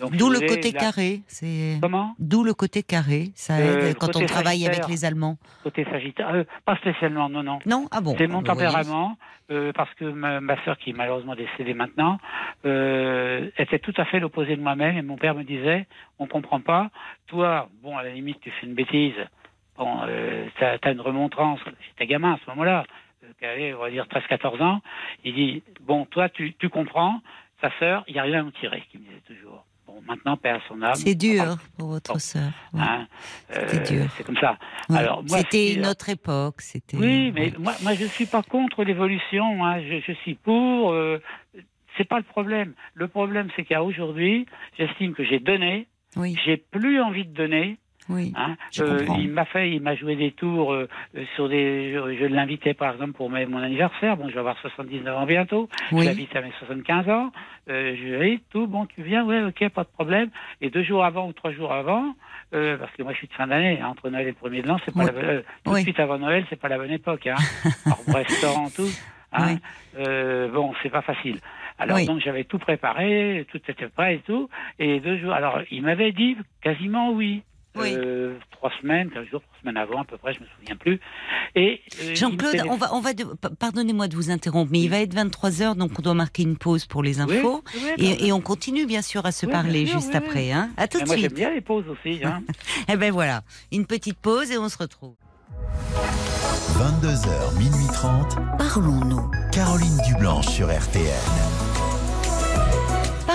[0.00, 1.20] Donc, D'où le côté la- carré.
[1.26, 1.78] C'est.
[1.82, 2.14] Comment?
[2.18, 3.30] D'où le côté carré.
[3.34, 5.36] Ça Euh, aide quand on travaille avec les Allemands.
[5.62, 7.58] Côté Sagittaire, euh, pas spécialement, non, non.
[7.66, 7.86] Non?
[7.90, 8.70] Ah bon C'est mon bah, vous voyez.
[8.72, 9.18] tempérament,
[9.50, 12.18] euh, parce que ma, ma sœur, qui est malheureusement décédée maintenant,
[12.64, 14.96] était tout à fait l'opposé de moi-même.
[14.96, 15.86] Et mon père me disait,
[16.18, 16.90] on comprend pas.
[17.26, 19.14] Toi, bon, à la limite, tu fais une bêtise.
[19.76, 19.98] Bon,
[20.58, 21.60] t'as as une remontrance.
[21.88, 22.84] J'étais gamin à ce moment-là,
[23.38, 24.80] qui avait, on va dire, 13-14 ans.
[25.24, 27.20] Il dit, bon, toi, tu, tu comprends.
[27.60, 29.64] Ta sœur, il n'y a rien à nous tirer, qui me disait toujours.
[29.86, 30.94] Bon, maintenant, paix à son âme.
[30.94, 32.18] C'est dur pour votre Bon.
[32.18, 32.50] sœur.
[32.74, 32.80] ouais.
[32.82, 33.06] Hein,
[33.50, 34.10] C'était euh, dur.
[34.16, 34.58] C'est comme ça.
[34.90, 34.98] Ouais.
[34.98, 36.60] alors, moi, C'était une autre époque.
[36.60, 36.96] C'était.
[36.96, 37.54] Oui, mais ouais.
[37.58, 39.64] moi, moi, je suis pas contre l'évolution.
[39.64, 39.80] Hein.
[39.82, 40.92] Je, je suis pour.
[40.92, 41.20] Euh,
[41.96, 42.74] c'est pas le problème.
[42.94, 44.46] Le problème, c'est qu'à aujourd'hui,
[44.78, 45.88] j'estime que j'ai donné.
[46.16, 47.78] Oui, J'ai plus envie de donner.
[48.08, 48.32] Oui.
[48.36, 48.56] Hein.
[48.72, 49.18] Je comprends.
[49.18, 51.92] il m'a fait, il m'a joué des tours euh, euh, sur des.
[51.92, 54.16] Je, je l'invitais par exemple pour mes- mon anniversaire.
[54.16, 55.68] Bon, je vais avoir 79 ans bientôt.
[55.90, 56.04] Je Oui.
[56.06, 57.32] l'invite à mes 75 ans.
[57.68, 60.30] Euh, je lui ai tout bon, tu viens, ouais, ok, pas de problème.
[60.60, 62.14] Et deux jours avant ou trois jours avant,
[62.54, 64.62] euh, parce que moi je suis de fin d'année, hein, entre Noël et le premier
[64.62, 65.10] de l'an, c'est pas Oui.
[65.14, 65.80] la euh, tout Oui.
[65.80, 67.26] de suite avant Noël, c'est pas la bonne époque.
[67.26, 67.36] Hein.
[67.84, 68.88] Alors, restaurant, tout.
[69.32, 69.46] Hein.
[69.54, 69.58] Oui.
[69.98, 71.38] Euh, bon, c'est pas facile.
[71.78, 72.06] Alors Oui.
[72.06, 74.48] donc j'avais tout préparé, tout était prêt et tout.
[74.78, 77.42] Et deux jours, alors il m'avait dit quasiment oui.
[77.80, 77.94] Oui.
[77.96, 81.00] Euh, trois semaines, quinze jours, trois semaines avant à peu près, je me souviens plus.
[81.54, 83.24] Et euh, Jean-Claude, on va, on va, de-
[83.58, 86.56] pardonnez-moi de vous interrompre, mais il va être 23 h donc on doit marquer une
[86.58, 87.62] pause pour les infos.
[87.74, 90.26] oui, Et, et on continue bien sûr à se parler sûr, juste oui, oui.
[90.26, 90.52] après.
[90.52, 90.70] Hein.
[90.76, 91.34] À tout de moi j'aime suite.
[91.34, 92.20] bien les pauses aussi.
[92.24, 92.42] Hein.
[92.88, 95.14] Eh ben voilà, une petite pause et on se retrouve.
[96.78, 98.36] 22h, minuit 30.
[98.58, 99.30] Parlons-nous.
[99.52, 101.04] Caroline Dublanche sur RTL.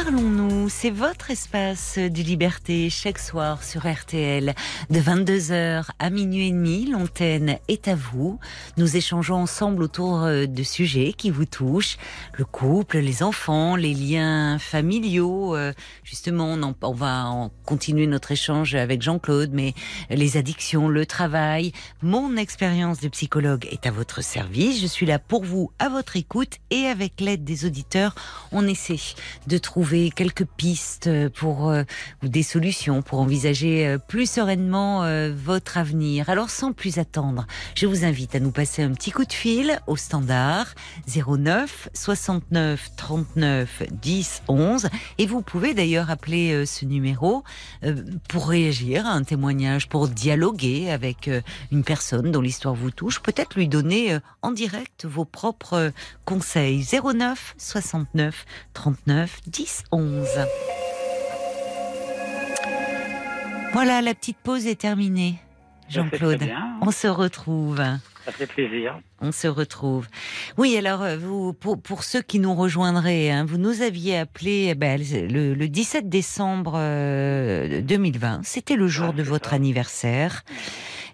[0.04, 4.54] Parlons-nous, c'est votre espace de liberté chaque soir sur RTL.
[4.89, 8.38] De 22h à minuit et demi, l'antenne est à vous.
[8.76, 11.97] Nous échangeons ensemble autour euh, de sujets qui vous touchent.
[12.34, 15.56] Le couple, les enfants, les liens familiaux.
[15.56, 15.72] euh,
[16.04, 19.74] Justement, on, va continuer notre échange avec Jean-Claude, mais
[20.10, 21.72] les addictions, le travail.
[22.01, 24.82] Mon expérience de psychologue est à votre service.
[24.82, 28.16] Je suis là pour vous, à votre écoute et avec l'aide des auditeurs,
[28.51, 28.99] on essaie
[29.47, 31.84] de trouver quelques pistes pour euh,
[32.24, 36.30] des solutions pour envisager euh, plus sereinement euh, votre avenir.
[36.30, 39.80] Alors sans plus attendre, je vous invite à nous passer un petit coup de fil
[39.88, 40.74] au standard
[41.08, 47.44] 09 69 39 10 11 et vous pouvez d'ailleurs appeler ce numéro
[48.30, 51.30] pour réagir à un témoignage, pour dialoguer avec
[51.72, 55.91] une personne dont l'histoire vous touche, peut-être lui donner en direct vos propres
[56.26, 56.86] conseils.
[56.91, 60.27] 09 69 39 10 11.
[63.73, 65.36] Voilà, la petite pause est terminée.
[65.89, 66.43] Jean-Claude,
[66.81, 67.81] on se retrouve.
[68.25, 68.99] Ça fait plaisir.
[69.19, 70.07] On se retrouve.
[70.57, 74.67] Oui, alors euh, vous, pour, pour ceux qui nous rejoindraient, hein, vous nous aviez appelé
[74.69, 78.36] eh ben, le, le, 17 décembre 2020.
[78.36, 80.43] Euh, C'était le jour de votre anniversaire.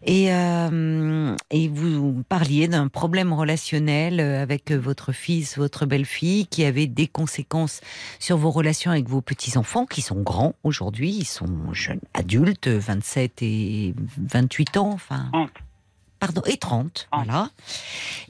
[0.05, 6.63] Et, euh, et vous parliez d'un problème relationnel euh, avec votre fils, votre belle-fille, qui
[6.63, 7.81] avait des conséquences
[8.19, 13.41] sur vos relations avec vos petits-enfants, qui sont grands aujourd'hui, ils sont jeunes adultes, 27
[13.41, 15.31] et 28 ans, enfin...
[16.19, 17.49] Pardon, et 30, voilà.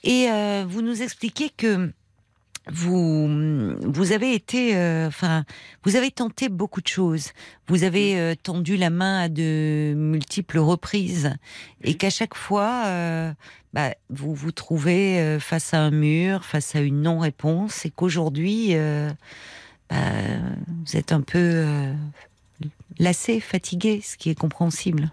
[0.03, 1.91] Et euh, vous nous expliquez que
[2.71, 5.43] vous vous avez été euh, enfin
[5.83, 7.31] vous avez tenté beaucoup de choses.
[7.67, 11.35] Vous avez euh, tendu la main à de multiples reprises
[11.83, 13.31] et qu'à chaque fois euh,
[13.73, 18.75] bah, vous vous trouvez face à un mur face à une non réponse et qu'aujourd'hui
[19.89, 19.97] bah,
[20.85, 21.65] vous êtes un peu
[22.97, 25.11] lassé fatigué ce qui est compréhensible.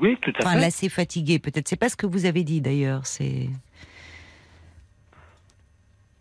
[0.00, 0.60] Oui tout à enfin, fait.
[0.60, 1.68] lassé fatigué peut-être.
[1.68, 3.48] C'est pas ce que vous avez dit d'ailleurs c'est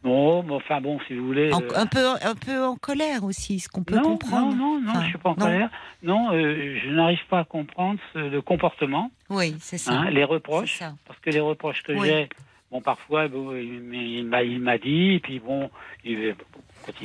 [0.08, 1.52] non, mais enfin bon, si vous voulez.
[1.52, 4.56] Euh, un, peu, un peu en colère aussi, ce qu'on peut comprendre.
[4.56, 5.70] Non, non, non, je je suis pas en colère.
[6.04, 9.12] Non, euh, je n'arrive pas à comprendre le comportement.
[9.30, 9.94] Oui, c'est ça.
[9.94, 10.80] Hein, les reproches.
[11.06, 12.30] Parce que les reproches que j'ai,
[12.72, 15.70] bon, parfois, bon, il, il m'a dit, et puis bon,
[16.04, 16.36] il,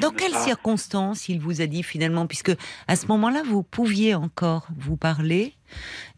[0.00, 2.52] dans quelles circonstances il vous a dit finalement, puisque
[2.88, 5.54] à ce moment-là, vous pouviez encore vous parler,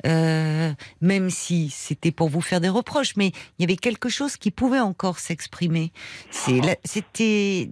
[0.07, 4.37] euh, même si c'était pour vous faire des reproches, mais il y avait quelque chose
[4.37, 5.93] qui pouvait encore s'exprimer.
[6.31, 7.71] C'était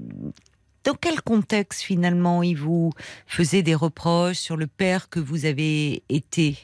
[0.84, 2.92] dans quel contexte finalement il vous
[3.26, 6.56] faisait des reproches sur le père que vous avez été?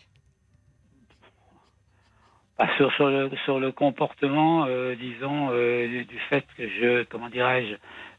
[2.58, 7.28] Bah, sur, sur, le, sur le comportement, euh, disons, euh, du fait que je, comment
[7.28, 7.76] dirais-je,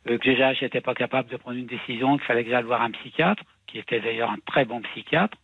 [0.10, 2.82] euh, que déjà j'étais pas capable de prendre une décision, qu'il fallait que j'aille voir
[2.82, 5.38] un psychiatre, qui était d'ailleurs un très bon psychiatre.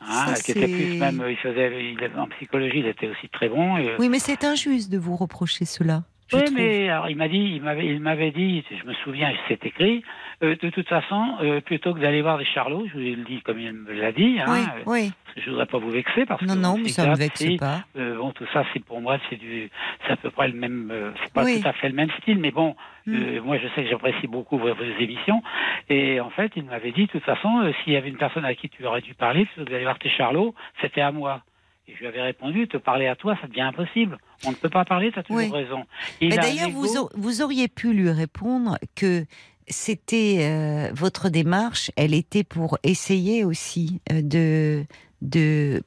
[0.00, 3.76] Hein, qui était plus même, il faisait, il, en psychologie, il était aussi très bon.
[3.98, 6.02] oui, mais c'est injuste de vous reprocher cela.
[6.32, 9.64] Oui, mais alors il m'a dit, il m'avait, il m'avait dit, je me souviens, c'est
[9.64, 10.02] écrit.
[10.42, 13.40] Euh, de toute façon, euh, plutôt que d'aller voir des charlots, je vous le dis
[13.40, 14.38] comme il me l'a dit.
[14.38, 15.12] Hein, oui, oui.
[15.36, 17.84] Je voudrais pas vous vexer parce non, que non, mais ça me vexe pas.
[17.96, 19.70] Euh, bon, tout ça, c'est pour moi, c'est du,
[20.04, 22.50] c'est à peu près le même, c'est pas tout à fait le même style, mais
[22.50, 22.76] bon,
[23.06, 23.38] mm.
[23.40, 25.42] moi, je sais que j'apprécie beaucoup vos, émissions.
[25.88, 28.54] Et en fait, il m'avait dit, de toute façon, s'il y avait une personne à
[28.54, 31.42] qui tu aurais dû parler, plutôt que d'aller voir tes charlots, c'était à moi.
[31.88, 34.18] Et je lui avais répondu, te parler à toi, ça devient impossible.
[34.44, 35.84] On ne peut pas parler, tu as toujours raison.
[36.20, 39.24] D'ailleurs, vous, vous auriez pu lui répondre que
[39.68, 44.84] c'était euh, votre démarche, elle était pour essayer aussi euh, de,
[45.22, 45.82] de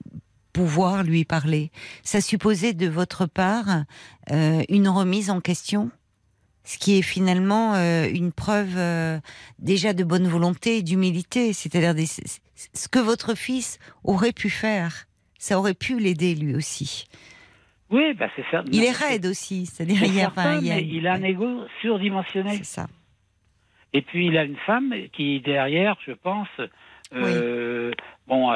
[0.53, 1.71] pouvoir lui parler.
[2.03, 3.83] Ça supposait de votre part
[4.31, 5.91] euh, une remise en question
[6.65, 8.77] ce qui est finalement une preuve
[9.57, 11.95] déjà de bonne volonté et d'humilité, c'est-à-dire
[12.75, 15.07] ce que votre fils aurait pu faire
[15.39, 17.07] ça aurait pu l'aider lui aussi.
[17.89, 18.69] Oui, bah c'est certain.
[18.71, 21.47] Il est raide aussi, c'est-à-dire il, a, il a un ego
[21.81, 22.57] surdimensionné.
[22.57, 22.87] C'est ça.
[23.93, 26.47] Et puis il a une femme qui derrière, je pense,
[27.13, 27.91] euh,
[28.27, 28.53] bon,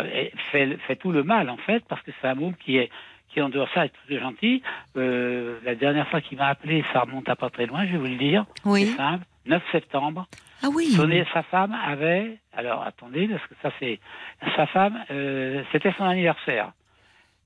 [0.51, 2.89] fait, fait, tout le mal en fait, parce que c'est un môme qui est
[3.29, 4.61] qui en dehors ça est tout gentil.
[4.95, 7.97] Euh, la dernière fois qu'il m'a appelé, ça remonte à pas très loin, je vais
[7.97, 8.45] vous le dire.
[8.63, 8.85] Oui.
[8.85, 9.25] C'est simple.
[9.45, 10.27] 9 septembre.
[10.61, 10.85] Ah oui.
[10.91, 13.99] Sonné, sa femme avait, alors attendez, parce que ça c'est,
[14.55, 16.71] sa femme, euh, c'était son anniversaire.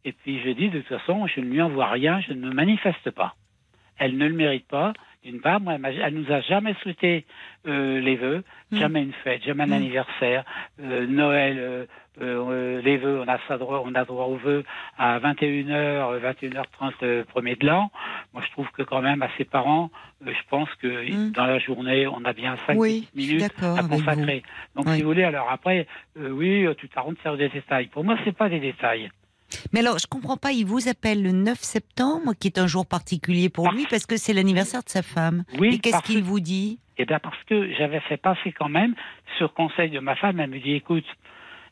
[0.06, 2.54] Et puis je dis, de toute façon, je ne lui envoie rien, je ne me
[2.54, 3.34] manifeste pas.
[4.00, 4.94] Elle ne le mérite pas.
[5.24, 7.26] D'une part, moi, elle nous a jamais souhaité
[7.68, 8.78] euh, les vœux, mm.
[8.78, 9.74] jamais une fête, jamais un mm.
[9.74, 10.46] anniversaire,
[10.82, 11.88] euh, Noël,
[12.22, 14.64] euh, les vœux, on a ça droit, on a droit aux vœux
[14.98, 17.92] à 21h, 21h30 premier de l'an.
[18.34, 19.90] Moi, je trouve que quand même à ses parents,
[20.26, 21.32] je pense que mm.
[21.34, 22.78] dans la journée, on a bien 5
[23.14, 24.44] minutes à consacrer.
[24.76, 27.88] Donc, si vous voulez, alors après, oui, tu t'arrondes sur des détails.
[27.88, 29.10] Pour moi, c'est pas des détails.
[29.74, 32.86] Mais alors, je comprends pas, il vous appelle le 9 septembre, qui est un jour
[32.86, 35.44] particulier pour lui, parce que c'est l'anniversaire de sa femme.
[35.60, 36.80] Oui, Et qu'est-ce qu'il vous dit?
[36.98, 38.96] Eh bien, parce que j'avais fait passer quand même,
[39.38, 41.06] sur conseil de ma femme, elle me dit, écoute,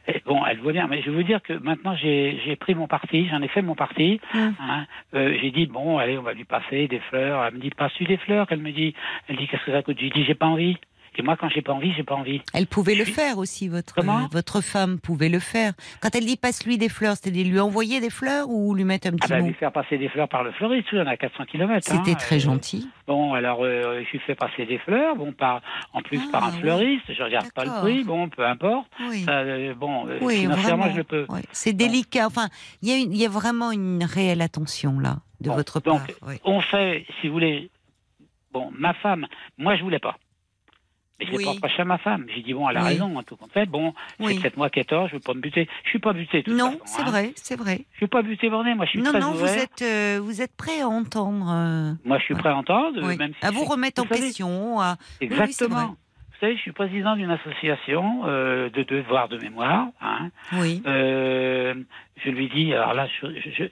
[0.07, 3.27] eh, bon, elle voit bien, mais je veux dire que maintenant j'ai pris mon parti,
[3.27, 4.19] j'en ai fait mon parti.
[4.33, 4.53] Hum.
[4.59, 7.43] Hein, euh, j'ai dit bon, allez, on va lui passer des fleurs.
[7.43, 8.45] Elle me dit pas su des fleurs?
[8.51, 8.93] Elle me dit,
[9.27, 9.97] elle dit qu'est-ce que ça coûte?
[9.99, 10.77] J'ai dit j'ai pas envie.
[11.17, 12.41] Et moi, quand j'ai pas envie, j'ai pas envie.
[12.53, 13.95] Elle pouvait le suis- faire aussi, votre,
[14.31, 15.73] votre femme pouvait le faire.
[16.01, 19.11] Quand elle dit passe-lui des fleurs, c'est-à-dire lui envoyer des fleurs ou lui mettre un
[19.13, 19.47] Ah petit bah, mot?
[19.47, 21.87] lui faire passer des fleurs par le fleuriste, on a 400 km.
[21.89, 22.89] C'était très gentil.
[23.07, 25.61] Bon, alors euh, je lui fais passer des fleurs, bon, par,
[25.93, 26.59] en plus Ah, par un oui.
[26.59, 28.87] fleuriste, je regarde pas le prix, bon, peu importe.
[29.09, 29.25] Oui.
[29.29, 31.25] Euh, bon, euh, Oui, financièrement, je le peux.
[31.29, 31.39] Oui.
[31.51, 32.27] C'est délicat.
[32.27, 32.49] Enfin,
[32.81, 36.29] il y, y a vraiment une réelle attention là de Bon, votre donc, part.
[36.29, 36.35] oui.
[36.43, 37.69] On fait, si vous voulez,
[38.51, 40.17] bon, ma femme, moi je voulais pas.
[41.19, 42.25] Mais je l'ai pas reproché à ma femme.
[42.35, 42.87] J'ai dit, bon, elle a Oui.
[42.89, 43.65] raison, en tout compte fait.
[43.65, 44.33] Bon, Oui.
[44.35, 45.67] c'est peut-être moi qui ai tort, je veux pas me buter.
[45.85, 47.05] Je suis pas buté, de toute Non, c'est hein.
[47.05, 47.85] vrai, c'est vrai.
[47.93, 49.57] Je suis pas buté borné, moi je suis Non, très non, vous ouvert.
[49.63, 51.45] êtes, euh, vous êtes prêt à entendre.
[51.49, 54.21] euh, Moi je suis prêt à entendre, même si à vous remettre en vous savez,
[54.27, 54.81] question.
[54.81, 55.95] à- Exactement.
[56.53, 59.87] Je suis président d'une association euh, de devoirs de mémoire.
[60.01, 60.29] Hein.
[60.53, 60.81] Oui.
[60.85, 61.73] Euh,
[62.23, 63.07] je lui dis, alors là,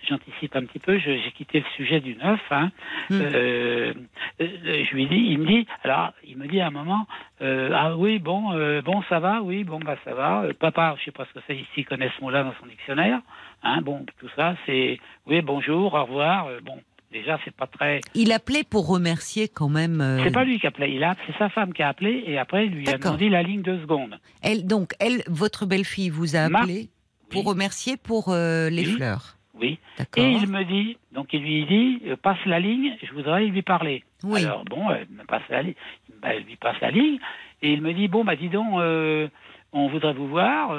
[0.08, 2.42] j'anticipe un petit peu, j'ai quitté le sujet du neuf.
[2.52, 2.72] Hein.
[3.10, 3.22] Hmm.
[3.22, 3.94] Euh,
[4.42, 7.06] euh, je lui dis, il me dit, alors, il me dit à un moment,
[7.42, 10.46] ah oui, bon, bon, ça va, oui, bon, bah ça va.
[10.60, 13.20] Papa, je sais pas ce que c'est ici, connaît ce mot-là dans son dictionnaire.
[13.64, 16.48] Hein, bon, tout ça, c'est, oui, bonjour, au revoir.
[16.64, 16.80] bon,
[17.14, 18.02] déjà, c'est pas très.
[18.16, 20.02] Il appelait pour remercier quand même.
[20.02, 22.38] euh, C'est pas lui qui appelait, il a, c'est sa femme qui a appelé et
[22.38, 24.20] après, il lui a demandé la ligne de secondes.
[24.42, 26.90] Elle, donc, elle, votre belle-fille vous a appelé
[27.30, 27.52] pour Oui.
[27.54, 28.94] remercier pour euh, les Oui.
[28.98, 29.38] fleurs.
[29.54, 29.80] Oui.
[30.18, 33.62] Et il me dit, donc il lui dit, euh, passe la ligne, je voudrais lui
[33.62, 34.04] parler.
[34.24, 34.44] Oui.
[34.44, 35.76] Alors bon, elle me passe la ligne,
[36.22, 37.20] bah, elle lui passe la ligne,
[37.62, 39.28] et il me dit, bon, bah dis donc, euh,
[39.72, 40.76] on voudrait vous voir.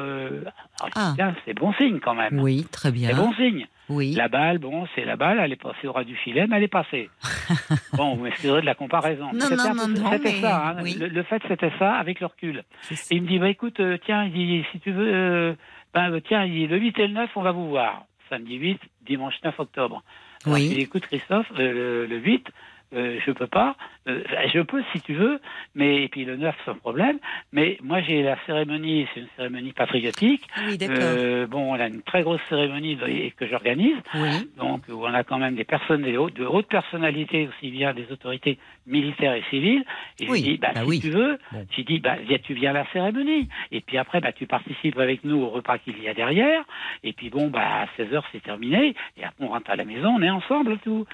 [0.97, 1.13] Ah.
[1.17, 2.39] Tiens, c'est bon signe quand même.
[2.41, 3.09] Oui, très bien.
[3.11, 3.67] C'est bon signe.
[3.91, 4.13] Oui.
[4.13, 6.63] La balle, bon, c'est la balle, elle est passée au ras du filet, mais elle
[6.63, 7.11] est passée.
[7.93, 9.31] bon, vous m'excuserez de la comparaison.
[9.33, 10.77] Non, C'était non, non, non, C'était mais ça, hein.
[10.83, 10.95] oui.
[10.99, 12.65] le, le fait c'était ça, avec le recul.
[12.91, 15.55] Et il me dit, bah écoute, euh, tiens, il dit, si tu veux, euh,
[15.93, 18.05] ben, euh, tiens, il dit, le 8 et le 9, on va vous voir.
[18.31, 20.03] Samedi 8, dimanche 9 octobre.
[20.47, 20.69] Alors, Oui.
[20.71, 22.47] je dis, écoute, Christophe, euh, le, le 8,
[22.95, 23.77] euh, je peux pas.
[24.09, 24.23] Euh,
[24.53, 25.41] je peux si tu veux,
[25.75, 27.19] mais et puis le 9 sans problème.
[27.53, 30.43] Mais moi j'ai la cérémonie, c'est une cérémonie patriotique.
[30.67, 30.79] Oui.
[30.83, 32.99] Euh, bon, on a une très grosse cérémonie
[33.37, 34.51] que j'organise, Oui.
[34.59, 37.95] donc où on a quand même des personnes, des hautes- de hautes personnalités aussi bien
[37.95, 39.85] des autorités militaires et civiles.
[40.21, 41.01] Et Oui, je dis, bah, bah si oui.
[41.01, 41.67] tu veux, Bon.
[41.75, 43.49] j'ai dit, bah, viens- tu viens à la cérémonie.
[43.73, 46.63] Et puis après, bah, tu participes avec nous au repas qu'il y a derrière.
[47.03, 48.95] Et puis bon, bah, à 16h, c'est terminé.
[49.17, 51.07] Et après, on rentre à la maison, on est ensemble, tout.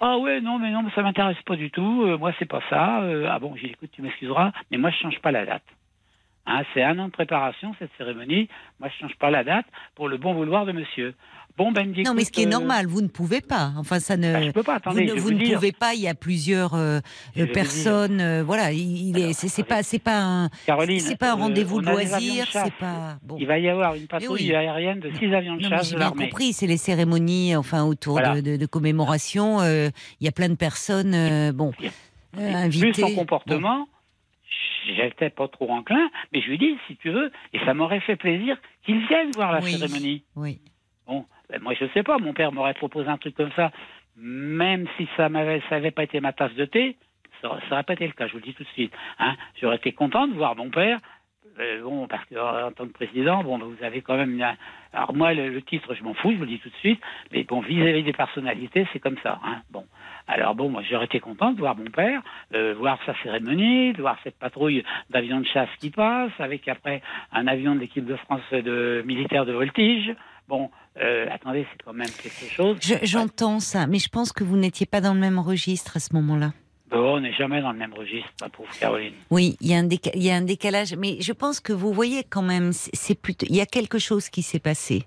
[0.00, 2.04] Ah ouais, non, mais non, mais ça m'intéresse pas du tout.
[2.04, 3.02] Euh, moi, c'est pas ça.
[3.02, 5.64] Euh, ah bon, j'ai écoute, tu m'excuseras, mais moi, je change pas la date.
[6.46, 8.48] Hein, c'est un an de préparation, cette cérémonie.
[8.80, 11.14] Moi, je change pas la date pour le bon vouloir de monsieur.
[11.58, 13.72] Bon, ben, dit, Non, mais ce écoute, qui est euh, normal, vous ne pouvez pas.
[13.76, 14.42] Enfin, ça ne.
[14.42, 15.54] je peux pas, vous ne, je vais vous vous ne dire.
[15.56, 15.94] pouvez pas.
[15.94, 17.00] Il y a plusieurs euh,
[17.52, 18.20] personnes.
[18.20, 19.32] euh, voilà, il, est.
[19.34, 19.82] C'est pas.
[19.82, 20.48] C'est pas un.
[20.66, 21.86] Caroline, C'est pas un euh, rendez-vous de
[22.46, 22.64] chasse.
[22.64, 23.18] C'est pas.
[23.22, 23.36] Bon.
[23.38, 24.54] Il va y avoir une patrouille oui.
[24.54, 28.14] aérienne de six avions de Non, chasse j'ai bien compris, c'est les cérémonies, enfin autour
[28.14, 28.40] Voilà.
[28.40, 29.60] de, de, de commémoration.
[29.60, 29.90] euh,
[30.20, 31.72] Il y a plein de personnes, bon,
[32.36, 32.86] invitées.
[32.86, 33.14] Vu son Bon.
[33.16, 33.88] comportement,
[34.96, 38.16] j'étais pas trop enclin, mais je lui dis, si tu veux, et ça m'aurait fait
[38.16, 39.72] plaisir qu'il vienne voir la Oui.
[39.72, 40.24] cérémonie.
[40.36, 40.60] Oui.
[41.06, 43.70] Bon, ben, moi je sais pas, mon père m'aurait proposé un truc comme ça,
[44.16, 46.96] même si ça m'avait, ça avait pas été ma tasse de thé,
[47.40, 48.92] ça, ça aurait pas été le cas, je vous le dis tout de suite.
[49.18, 49.34] Hein.
[49.60, 50.98] J'aurais été content de voir mon père.
[51.58, 54.40] euh, bon, parce que en tant que président, bon, vous avez quand même.
[54.92, 57.00] Alors moi, le, le titre, je m'en fous, je vous le dis tout de suite.
[57.32, 59.40] Mais bon, vis-à-vis des personnalités, c'est comme ça.
[59.44, 59.62] Hein.
[59.70, 59.84] Bon,
[60.28, 62.22] alors bon, moi, j'aurais été content de voir mon père,
[62.54, 67.02] euh, voir sa cérémonie, de voir cette patrouille d'avions de chasse qui passe, avec après
[67.32, 70.14] un avion de l'équipe de France de militaire de voltige.
[70.48, 70.70] Bon,
[71.00, 72.76] euh, attendez, c'est quand même quelque chose.
[72.80, 76.00] Je- J'entends ça, mais je pense que vous n'étiez pas dans le même registre à
[76.00, 76.52] ce moment-là.
[76.90, 79.14] Bon, on n'est jamais dans le même registre, ma pauvre Caroline.
[79.30, 79.78] Oui, il y, a
[80.36, 83.62] un décalage, mais je pense que vous voyez quand même, c'est c'est plutôt, il y
[83.62, 85.04] a quelque chose qui s'est passé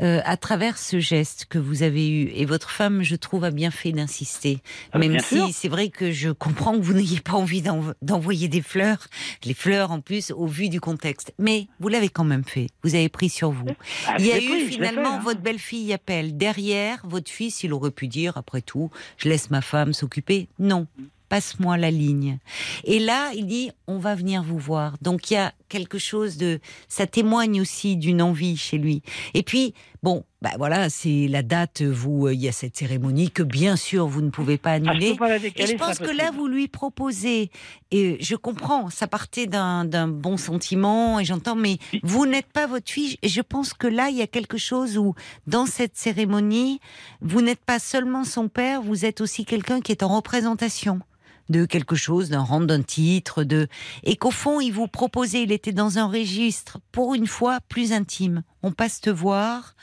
[0.00, 2.30] euh, à travers ce geste que vous avez eu.
[2.34, 4.60] Et votre femme, je trouve, a bien fait d'insister,
[4.92, 7.94] Ah, même bien si c'est vrai que je comprends que vous n'ayez pas envie d'env-
[8.02, 9.06] d'envoyer des fleurs,
[9.44, 11.32] les fleurs en plus au vu du contexte.
[11.38, 12.68] Mais vous l'avez quand même fait.
[12.82, 13.66] Vous avez pris sur vous.
[14.06, 15.20] Ah, Il y a eu pris, finalement fait, hein.
[15.24, 16.36] votre belle-fille appelle.
[16.36, 20.48] Derrière, votre fils, il aurait pu dire, après tout, je laisse ma femme s'occuper.
[20.58, 20.86] Non,
[21.28, 22.38] passe-moi la ligne.
[22.84, 24.96] Et là, il dit, on va venir vous voir.
[25.02, 29.02] Donc il y a quelque chose de, ça témoigne aussi d'une envie chez lui.
[29.34, 31.82] Et puis, bon, bah voilà, c'est la date.
[31.82, 34.78] Vous, euh, il y a cette cérémonie que bien sûr vous ne pouvez pas Ah,
[34.78, 35.08] je annuler.
[35.08, 37.50] Et décaler, je pense que là, vous lui proposez,
[37.90, 42.66] et je comprends, ça partait d'un d'un bon sentiment, et j'entends, mais vous n'êtes pas
[42.66, 45.14] votre fille, et je pense que là, il y a quelque chose où,
[45.46, 46.80] dans cette cérémonie,
[47.20, 51.00] vous n'êtes pas seulement son père, vous êtes aussi quelqu'un qui est en représentation
[51.48, 53.68] de quelque chose, d'un rang, d'un titre, de
[54.04, 57.92] et qu'au fond il vous proposait, il était dans un registre pour une fois plus
[57.92, 58.42] intime.
[58.62, 59.74] On passe te voir,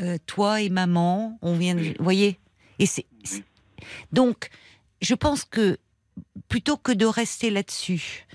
[0.00, 1.82] euh, toi et maman, on vient, de...
[1.98, 2.38] vous voyez,
[2.78, 3.06] et c'est-
[4.12, 4.48] donc
[5.02, 5.78] je pense que
[6.48, 8.26] plutôt que de rester là-dessus,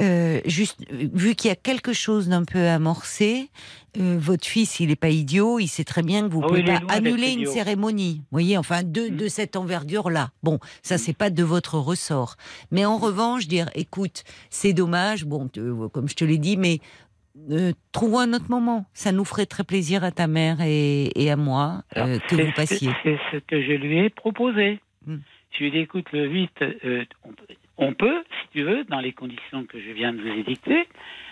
[0.00, 3.48] euh, juste vu qu'il y a quelque chose d'un peu amorcé,
[3.96, 6.48] euh, votre fils, il n'est pas idiot, il sait très bien que vous ne Oh,
[6.48, 7.52] pouvez pas annuler une idiot.
[7.52, 8.16] cérémonie.
[8.18, 9.16] Vous voyez, enfin, de, Mm.
[9.16, 10.30] de cette envergure-là.
[10.42, 12.36] Bon, ça, c'est pas de votre ressort.
[12.72, 16.80] Mais en revanche, dire, écoute, c'est dommage, bon, te- comme je te l'ai dit, mais
[17.50, 18.86] euh, trouvons un autre moment.
[18.94, 22.52] Ça nous ferait très plaisir à ta mère et, et à moi euh, que vous
[22.54, 22.90] passiez.
[23.02, 24.80] C'est ce que je lui ai proposé.
[25.06, 25.18] Hmm.
[25.52, 27.04] Je lui ai dit, écoute, le 8, euh,
[27.76, 30.86] on, peut- si tu veux, dans les conditions que je viens de vous édicter.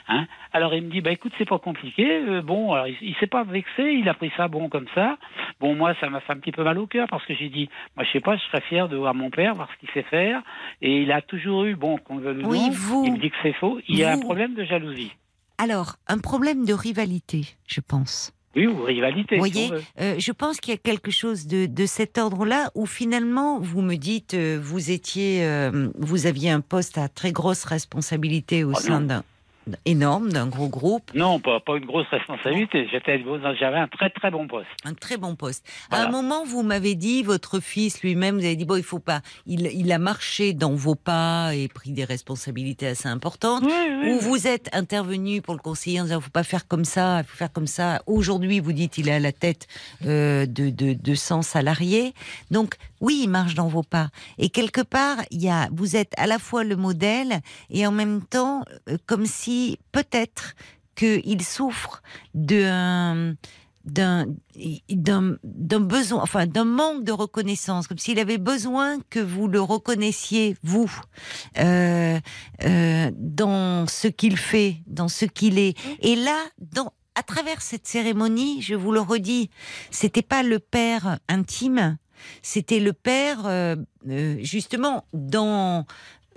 [0.09, 0.27] Hein.
[0.53, 2.05] Alors il me dit, bah écoute, c'est pas compliqué.
[2.11, 5.17] Euh, bon, alors il, il s'est pas vexé, il a pris ça bon comme ça.
[5.61, 7.69] Bon, moi, ça m'a fait un petit peu mal au cœur parce que j'ai dit,
[7.97, 10.03] moi, je sais pas, je serais fier de voir mon père, voir ce qu'il sait
[10.09, 10.43] faire.
[10.81, 13.19] Et il a toujours eu, bon, qu'on le veuille ou Oui, non, vous- il me
[13.19, 13.79] dit que c'est faux.
[13.89, 15.13] Il y a un problème de jalousie.
[15.59, 18.33] Alors, un problème de rivalité, je pense.
[18.55, 19.37] Oui, ou rivalité.
[19.37, 22.87] Vous voyez, euh, je pense qu'il y a quelque chose de, de cet ordre-là où
[22.87, 27.65] finalement vous me dites, euh, vous étiez, euh, vous aviez un poste à très grosse
[27.65, 29.23] responsabilité au Oh, sein d'un
[29.85, 32.89] énorme, d'un gros groupe, Non, pas, pas une grosse responsabilité.
[32.91, 33.23] J'étais,
[33.59, 34.69] j'avais un très très bon poste.
[34.85, 35.65] un très bon poste.
[35.91, 38.99] À un moment, vous m'avez dit, votre fils lui-même, vous avez dit bon, il faut
[38.99, 43.63] pas, il, il a marché dans vos pas et pris des responsabilités assez importantes.
[43.65, 44.13] Oui, oui.
[44.13, 47.25] Où vous êtes intervenu pour le conseiller en disant faut pas faire comme ça, il
[47.25, 48.03] faut faire comme ça.
[48.07, 49.67] Aujourd'hui, vous dites il est à la tête
[50.07, 52.15] euh, de, de, de 100 salariés.
[52.51, 54.09] Donc oui, il marche dans vos pas.
[54.39, 57.93] Et quelque part, il y a, vous êtes à la fois le modèle et en
[57.93, 60.55] même temps euh, comme si peut-être
[60.95, 62.01] qu'il souffre
[62.35, 63.35] d'un
[63.85, 64.27] d'un
[64.89, 69.61] d'un d'un besoin enfin d'un manque de reconnaissance comme s'il avait besoin que vous le
[69.61, 70.89] reconnaissiez vous
[71.59, 72.21] euh,
[72.63, 77.89] euh, dans ce qu'il fait dans ce qu'il est et là dans à travers cette
[77.89, 79.51] cérémonie je vous le redis
[79.91, 81.99] c'était pas le père intime
[82.43, 83.77] c'était le père euh,
[84.09, 85.87] euh, justement dans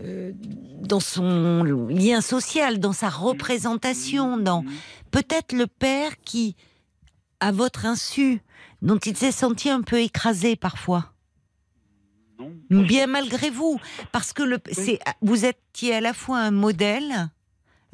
[0.01, 0.33] euh,
[0.81, 4.71] dans son lien social, dans sa représentation, dans Mhm.
[5.11, 6.55] peut-être le père qui,
[7.39, 8.41] à votre insu,
[8.81, 11.13] dont il s'est senti un peu écrasé parfois,
[12.39, 12.51] Non.
[12.83, 13.79] bien malgré vous,
[14.11, 17.29] parce que le, c'est, vous étiez à la fois un modèle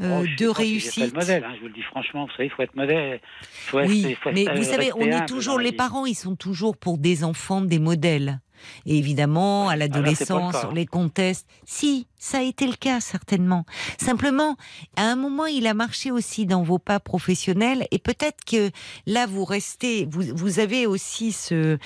[0.01, 1.13] euh, Oh, de pas réussite.
[1.13, 3.19] le modèle, hein, je vous le dis franchement, vous savez, il faut être modèle.
[3.41, 6.77] Faut Oui, rester- faut mais vous savez, on est toujours les parents, ils sont toujours
[6.77, 8.39] pour des enfants des modèles.
[8.85, 11.47] Et évidemment, à Ah, pas l'adolescence, on les conteste.
[11.65, 13.65] Si, ça a été le cas certainement.
[13.99, 14.55] Simplement,
[14.95, 18.69] à un moment, il a marché aussi dans vos pas professionnels, et peut-être que
[19.07, 21.79] là, vous restez, vous, vous avez aussi ce,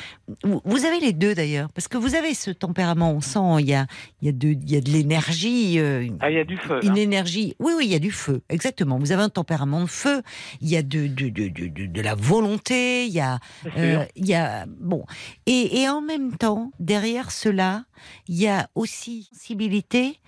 [0.43, 3.11] vous, avez les deux d'ailleurs, parce que vous avez ce tempérament.
[3.13, 3.87] On sent, il y a,
[4.21, 5.79] il y a de, il y a de l'énergie.
[5.79, 6.79] euh, Ah, il y a du feu.
[6.83, 7.55] une énergie.
[7.59, 8.97] Oui, oui, il y a du feu, exactement.
[8.99, 10.21] Vous avez un tempérament de feu.
[10.59, 13.05] Il y a de, de, de, de, de- la volonté.
[13.05, 13.39] Il y a,
[13.77, 15.05] euh, il y a bon.
[15.45, 17.85] Et, et en même temps, derrière cela,
[18.27, 20.19] il y a aussi sensibilité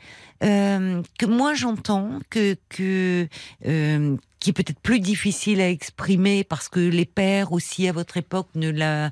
[0.44, 3.28] euh, que moi j'entends que que
[3.66, 8.18] euh, qui est peut-être plus difficile à exprimer parce que les pères aussi à votre
[8.18, 9.12] époque ne la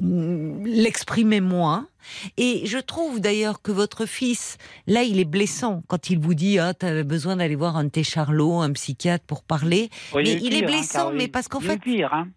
[0.00, 1.88] l'exprimaient moins.
[2.36, 6.58] Et je trouve d'ailleurs que votre fils, là, il est blessant quand il vous dit
[6.58, 9.90] ah t'avais besoin d'aller voir un de tes charlots, un psychiatre pour parler.
[10.14, 12.28] A mais il est pire, hein, blessant, mais parce qu'en fait- pire, hein.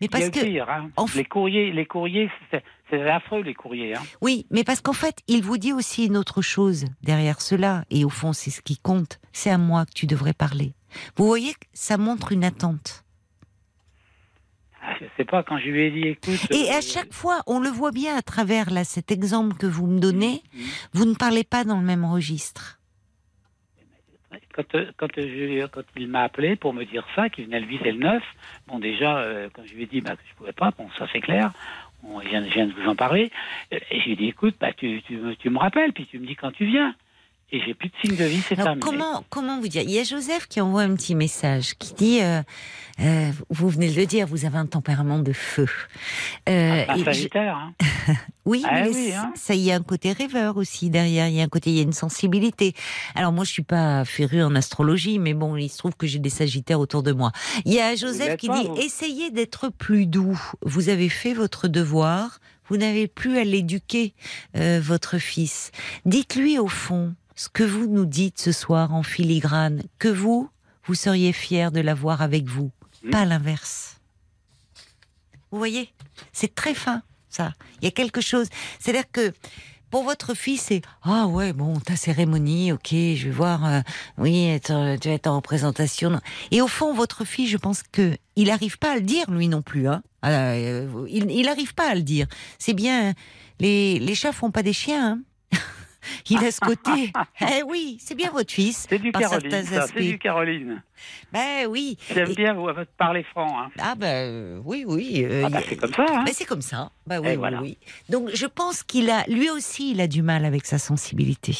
[0.00, 0.90] Mais parce que pire, hein.
[0.96, 2.28] en Les courriers, les courriers,
[2.90, 3.94] c'est affreux, les courriers.
[3.96, 4.02] Hein.
[4.20, 8.04] Oui, mais parce qu'en fait, il vous dit aussi une autre chose derrière cela, et
[8.04, 9.18] au fond, c'est ce qui compte.
[9.32, 10.72] C'est à moi que tu devrais parler.
[11.16, 13.04] Vous voyez, que ça montre une attente.
[14.82, 16.50] Ah, Je sais pas, quand je lui ai dit, écoute.
[16.50, 19.66] Et euh, à chaque fois, on le voit bien à travers là cet exemple que
[19.66, 20.42] vous me donnez.
[20.54, 20.62] Mhm.
[20.94, 22.76] Vous ne parlez pas dans le même registre.
[24.54, 27.60] Quand, euh, quand, euh, je- quand il m'a appelé pour me dire ça, qu'il venait
[27.60, 28.22] le 8 et le 9,
[28.66, 31.06] bon, déjà, euh, quand je lui ai dit bah, que je pouvais pas, bon, ça
[31.12, 31.52] c'est clair,
[32.22, 33.30] je, viens, de vous en parler,
[33.72, 35.02] euh, et je lui écoute, bah, tu
[35.44, 36.94] me rappelles, puis tu me dis quand tu viens.
[37.50, 38.78] Et j'ai plus de signe de vie, c'est terminé.
[38.80, 39.80] comment, comment vous dire?
[39.82, 42.42] Il y a Joseph qui envoie un petit message qui dit euh,
[43.00, 45.66] euh, Vous venez de le dire, vous avez un tempérament de feu.
[46.48, 47.72] Euh, Un et je- hein.
[48.44, 49.32] Oui, Ah mais oui, hein.
[49.34, 51.28] ça, y a un côté rêveur aussi derrière.
[51.28, 52.74] Il y a un côté, il y a une sensibilité.
[53.14, 56.18] Alors moi, je suis pas férue en astrologie, mais bon, il se trouve que j'ai
[56.18, 57.32] des Sagittaires autour de moi.
[57.64, 58.76] Il y a Joseph qui pas, dit vous.
[58.76, 60.38] essayez d'être plus doux.
[60.62, 62.40] Vous avez fait votre devoir.
[62.68, 64.12] Vous n'avez plus à l'éduquer,
[64.56, 65.70] euh, votre fils.
[66.04, 70.50] Dites-lui au fond ce que vous nous dites ce soir en filigrane, que vous,
[70.84, 72.72] vous seriez fier de l'avoir avec vous,
[73.12, 74.00] pas l'inverse.
[75.52, 75.94] Vous voyez,
[76.32, 77.52] c'est très fin, ça.
[77.80, 78.48] Il y a quelque chose.
[78.80, 79.32] C'est-à-dire que
[79.88, 83.80] pour votre fils, c'est ah ouais bon ta cérémonie, ok, je vais voir, euh,
[84.18, 86.10] oui, tu vas être en représentation.
[86.10, 86.20] Non.
[86.50, 89.46] Et au fond, votre fils, je pense que il n'arrive pas à le dire lui
[89.46, 89.86] non plus.
[89.86, 90.02] Hein.
[90.24, 92.26] Euh, il il n'arrive pas à le dire.
[92.58, 93.14] C'est bien
[93.60, 95.12] les les chats font pas des chiens.
[95.12, 95.20] Hein.
[96.30, 97.12] Il a ce côté.
[97.40, 98.86] eh oui, c'est bien votre fils.
[98.88, 100.82] C'est du Caroline, c'est du Caroline.
[101.32, 101.96] Ben oui.
[102.14, 103.60] J'aime Et- bien vous parler franc.
[103.62, 103.70] Hein.
[103.78, 105.24] Ah ben euh, oui, oui.
[105.24, 106.06] euh, Ah bah, c'est comme ça.
[106.08, 106.22] Hein.
[106.24, 106.90] Mais c'est comme ça.
[107.06, 107.60] Bah oui, voilà.
[107.62, 107.78] oui.
[108.08, 111.56] Donc je pense qu'il a, lui aussi, il a du mal avec sa sensibilité.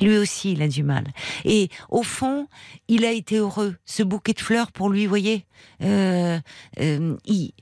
[0.00, 1.04] Lui aussi, il a du mal.
[1.44, 2.46] Et au fond,
[2.88, 3.76] il a été heureux.
[3.84, 5.44] Ce bouquet de fleurs pour lui, voyez.
[5.82, 6.38] euh,
[6.80, 7.52] euh, il-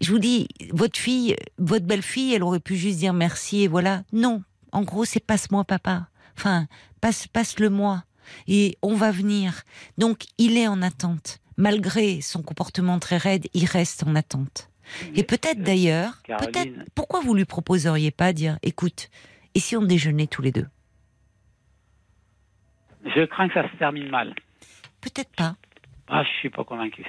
[0.00, 4.02] je vous dis, votre fille, votre belle-fille, elle aurait pu juste dire merci et voilà.
[4.12, 4.42] Non.
[4.72, 6.08] En gros, c'est passe-moi, papa.
[6.36, 6.66] Enfin,
[7.00, 8.04] passe, passe-le-moi.
[8.46, 9.62] Et on va venir.
[9.96, 11.38] Donc, il est en attente.
[11.56, 14.70] Malgré son comportement très raide, il reste en attente.
[15.14, 19.08] Et peut-être d'ailleurs, peut-être, pourquoi vous lui proposeriez pas dire, écoute,
[19.54, 20.66] et si on déjeunait tous les deux?
[23.04, 24.34] Je crains que ça se termine mal.
[25.00, 25.56] Peut-être pas.
[26.08, 27.04] Ah, je suis pas convaincu.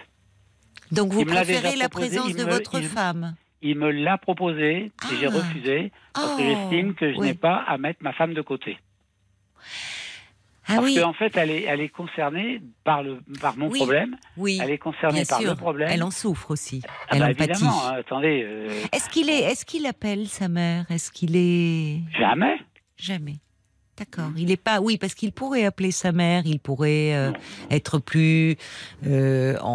[0.92, 3.36] Donc vous Il préférez la proposé, présence de me- votre il- femme?
[3.62, 5.32] Il me l'a proposé et j'ai Ah.
[5.32, 7.28] refusé parce que Oh, j'estime que je oui.
[7.28, 8.78] n'ai pas à mettre ma femme de côté.
[10.72, 13.80] Ah Parce oui, qu'en fait, elle est, elle est concernée par, le, par mon Oui,
[13.80, 14.16] problème.
[14.38, 15.50] oui, Elle est concernée bien par sûr.
[15.50, 15.90] le problème.
[15.92, 16.82] Elle en souffre aussi.
[16.86, 17.50] Ah Elle bah, empathie.
[17.52, 20.86] évidemment, hein, attendez, euh, Est-ce qu'il est, est-ce qu'il appelle sa mère?
[20.92, 22.58] Est-ce qu'il est jamais.
[22.98, 23.38] jamais
[24.00, 24.32] D'accord.
[24.38, 24.80] Il est pas.
[24.80, 26.44] Oui, parce qu'il pourrait appeler sa mère.
[26.46, 27.32] Il pourrait euh,
[27.70, 28.56] être plus
[29.06, 29.68] euh, en,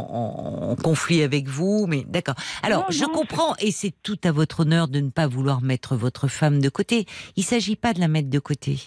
[0.68, 1.86] en- en conflit avec vous.
[1.86, 2.34] Mais d'accord.
[2.62, 5.60] Alors, Non, je non, comprends, et c'est tout à votre honneur de ne pas vouloir
[5.62, 7.06] mettre votre femme de côté.
[7.36, 8.80] Il s'agit pas de la mettre de côté.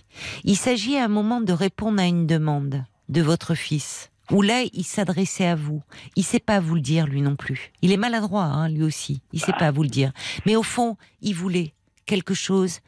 [0.44, 4.10] Il s'agit à un moment de répondre à une demande de votre fils.
[4.32, 5.82] Où là, il s'adressait à vous.
[6.18, 7.72] Il sait pas vous le dire, lui non plus.
[7.82, 9.22] Il est maladroit, hein, lui aussi.
[9.32, 10.12] Il sait pas vous le dire.
[10.46, 11.74] Mais au fond, il voulait
[12.06, 12.80] quelque chose,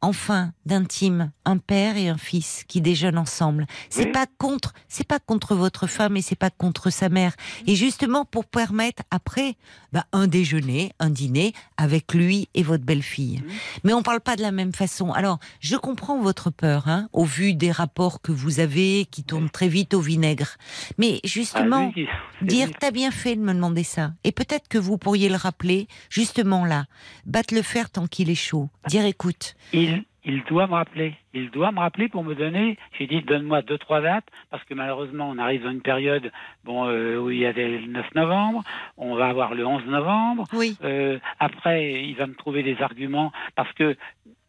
[0.00, 1.30] enfin, d'intime.
[1.44, 3.66] Un père et un fils qui déjeunent ensemble.
[3.88, 4.12] C'est Oui.
[4.12, 7.34] pas contre, c'est pas contre votre femme et c'est pas contre sa mère.
[7.66, 9.56] Et justement pour permettre après,
[9.92, 13.42] bah, un déjeuner, un dîner avec lui et votre belle-fille.
[13.84, 15.12] Mais on parle pas de la même façon.
[15.12, 19.50] Alors, je comprends votre peur, hein, au vu des rapports que vous avez qui tournent
[19.50, 20.56] très vite au vinaigre.
[20.98, 21.92] Mais Ah, justement,
[22.40, 24.12] c'est dire t'as bien fait de me demander ça.
[24.24, 26.84] Et peut-être que vous pourriez le rappeler, justement là,
[27.24, 28.68] battre le fer tant qu'il est chaud.
[28.88, 29.87] Dire écoute, il,
[30.28, 31.14] il doit me rappeler.
[31.34, 32.76] Il doit me rappeler pour me donner.
[32.98, 36.30] J'ai dit donne-moi deux trois dates parce que malheureusement on arrive dans une période
[36.64, 38.62] bon euh, où il y a des- le 9 novembre.
[38.96, 40.44] On va avoir le 11 novembre.
[40.52, 43.96] oui, Euh, après, il va me trouver des arguments parce que,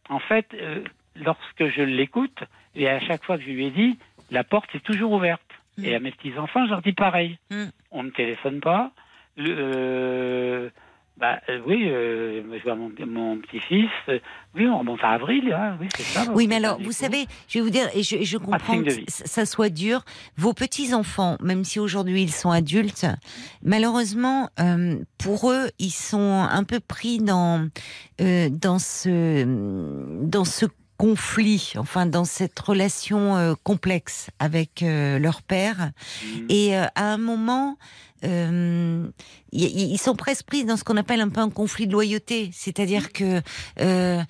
[0.10, 0.84] en fait, euh,
[1.16, 2.44] lorsque je l'écoute,
[2.76, 3.98] et à chaque fois que je lui ai dit,
[4.32, 5.42] la porte est toujours ouverte.
[5.78, 5.86] Mm.
[5.86, 7.38] Et à mes petits enfants, je leur dis pareil.
[7.52, 7.66] Mm.
[7.92, 8.92] On ne téléphone pas.
[9.38, 10.72] Le,
[11.20, 13.90] bah euh, oui, euh, je vois mon, mon petit-fils.
[14.08, 14.20] euh,
[14.56, 15.52] oui, on remonte à avril.
[15.54, 16.32] hein, oui, c'est ça.
[16.34, 16.92] Oui, mais alors, vous coup.
[16.92, 20.04] savez, je vais vous dire, et je, je comprends que ça ça soit dur.
[20.38, 23.06] Vos petits-enfants, même si aujourd'hui ils sont adultes,
[23.64, 27.68] malheureusement, euh, pour eux, ils sont un peu pris dans,
[28.22, 29.46] euh, dans ce,
[30.26, 30.66] dans ce
[31.00, 35.92] conflit, enfin, dans cette relation euh, complexe avec euh, leur père.
[36.24, 36.46] Mm.
[36.50, 37.78] Et euh, à un moment,
[38.26, 39.08] euh,
[39.54, 42.52] ils sont presque pris dans ce qu'on appelle un peu un conflit de loyauté.
[42.54, 43.42] C'est-à-dire que
[43.80, 44.22] euh,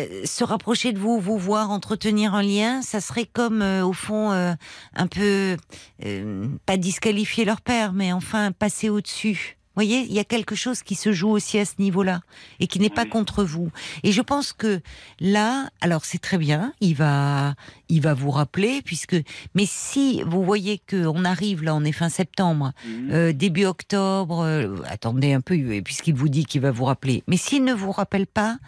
[0.00, 3.92] euh, se rapprocher de vous, vous voir, entretenir un lien, ça serait comme, euh, au
[3.92, 4.54] fond, euh,
[4.94, 5.56] un peu,
[6.04, 9.57] euh, pas disqualifier leur père, mais enfin passer au-dessus.
[9.78, 12.22] Vous voyez, il y a quelque chose qui se joue aussi à ce niveau-là
[12.58, 13.70] et qui n'est pas contre vous.
[14.02, 14.80] Et je pense que
[15.20, 17.54] là, alors c'est très bien, il va,
[17.88, 19.14] il va vous rappeler puisque,
[19.54, 23.10] mais si vous voyez que on arrive là, on est fin septembre, Mm.
[23.12, 27.22] euh, début octobre, euh, attendez un peu, puisqu'il vous dit qu'il va vous rappeler.
[27.28, 28.58] Mais s'il ne vous rappelle pas,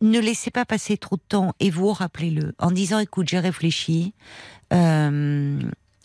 [0.00, 4.14] ne laissez pas passer trop de temps et vous rappelez-le en disant écoute, j'ai réfléchi,
[4.72, 5.60] euh,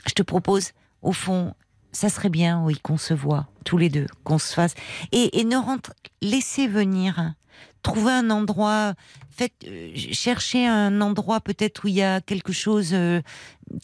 [0.05, 0.71] je te propose,
[1.01, 1.53] au fond,
[1.93, 4.73] ça serait bien, oui, qu'on se voit tous les deux, qu'on se fasse.
[5.11, 7.33] Et, et ne rentre, laissez venir.
[7.81, 8.93] Trouvez un endroit,
[9.29, 13.21] faites, euh, cherchez un endroit peut-être où il y a quelque chose euh,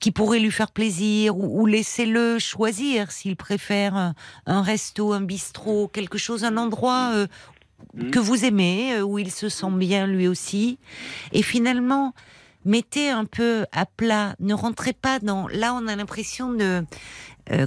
[0.02, 4.14] qui pourrait lui faire plaisir, ou, ou laissez-le choisir s'il préfère un,
[4.46, 7.28] un resto, un bistrot, quelque chose, un endroit euh,
[7.94, 8.12] Mhm.
[8.12, 10.78] que vous aimez, euh, où il se sent bien lui aussi.
[11.32, 12.14] Et finalement,
[12.66, 15.48] mettez un peu à plat, ne rentrez pas dans...
[15.48, 16.84] Là, on a l'impression de...
[17.52, 17.66] euh,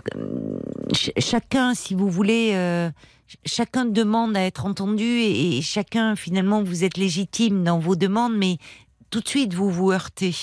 [0.93, 2.53] ch- chacun, si vous voulez...
[2.55, 2.89] euh,
[3.29, 7.97] ch- Chacun demande à être entendu et, et chacun, finalement, vous êtes légitime dans vos
[7.97, 8.59] demandes, mais
[9.11, 10.35] tout de suite, vous vous heurtez.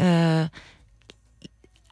[0.00, 0.44] Euh,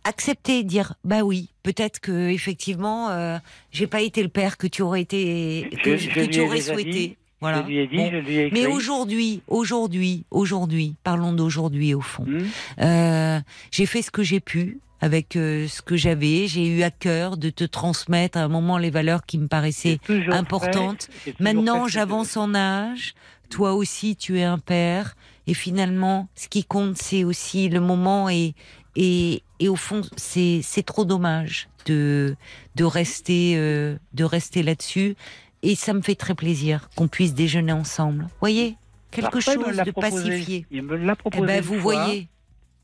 [0.04, 3.38] accepter, dire bah oui, peut-être que effectivement, euh,
[3.70, 6.40] j'ai pas été le père que tu aurais été, que, Je- je que lui tu
[6.40, 6.90] ai aurais souhaité.
[6.90, 7.62] dit, Voilà.
[7.62, 8.10] Je lui ai dit, Bon.
[8.10, 8.60] je lui ai écrit.
[8.60, 12.24] Mais aujourd'hui, aujourd'hui, aujourd'hui, parlons d'aujourd'hui au fond.
[12.26, 12.42] Mm.
[12.80, 13.40] Euh,
[13.70, 16.46] j'ai fait ce que j'ai pu avec euh, ce que j'avais.
[16.46, 19.98] J'ai eu à cœur de te transmettre à un moment les valeurs qui me paraissaient
[20.08, 21.02] J'ai toujours importante.
[21.02, 23.14] fait- j'ai toujours fait Maintenant, j'avance en âge.
[23.50, 25.14] Toi aussi, tu es un père.
[25.48, 28.54] Et finalement, ce qui compte, c'est aussi le moment et,
[28.96, 32.36] et, et au fond, c'est c'est trop dommage de,
[32.76, 35.16] de rester, euh, de rester là-dessus.
[35.64, 38.28] Et ça me fait très plaisir qu'on puisse déjeuner ensemble.
[38.40, 38.76] Voyez
[39.10, 40.30] Quelque chose de proposé.
[40.30, 40.66] pacifié.
[40.70, 41.44] Il me l'a Eh proposé.
[41.46, 42.04] ben, une vous fois.
[42.04, 42.28] voyez.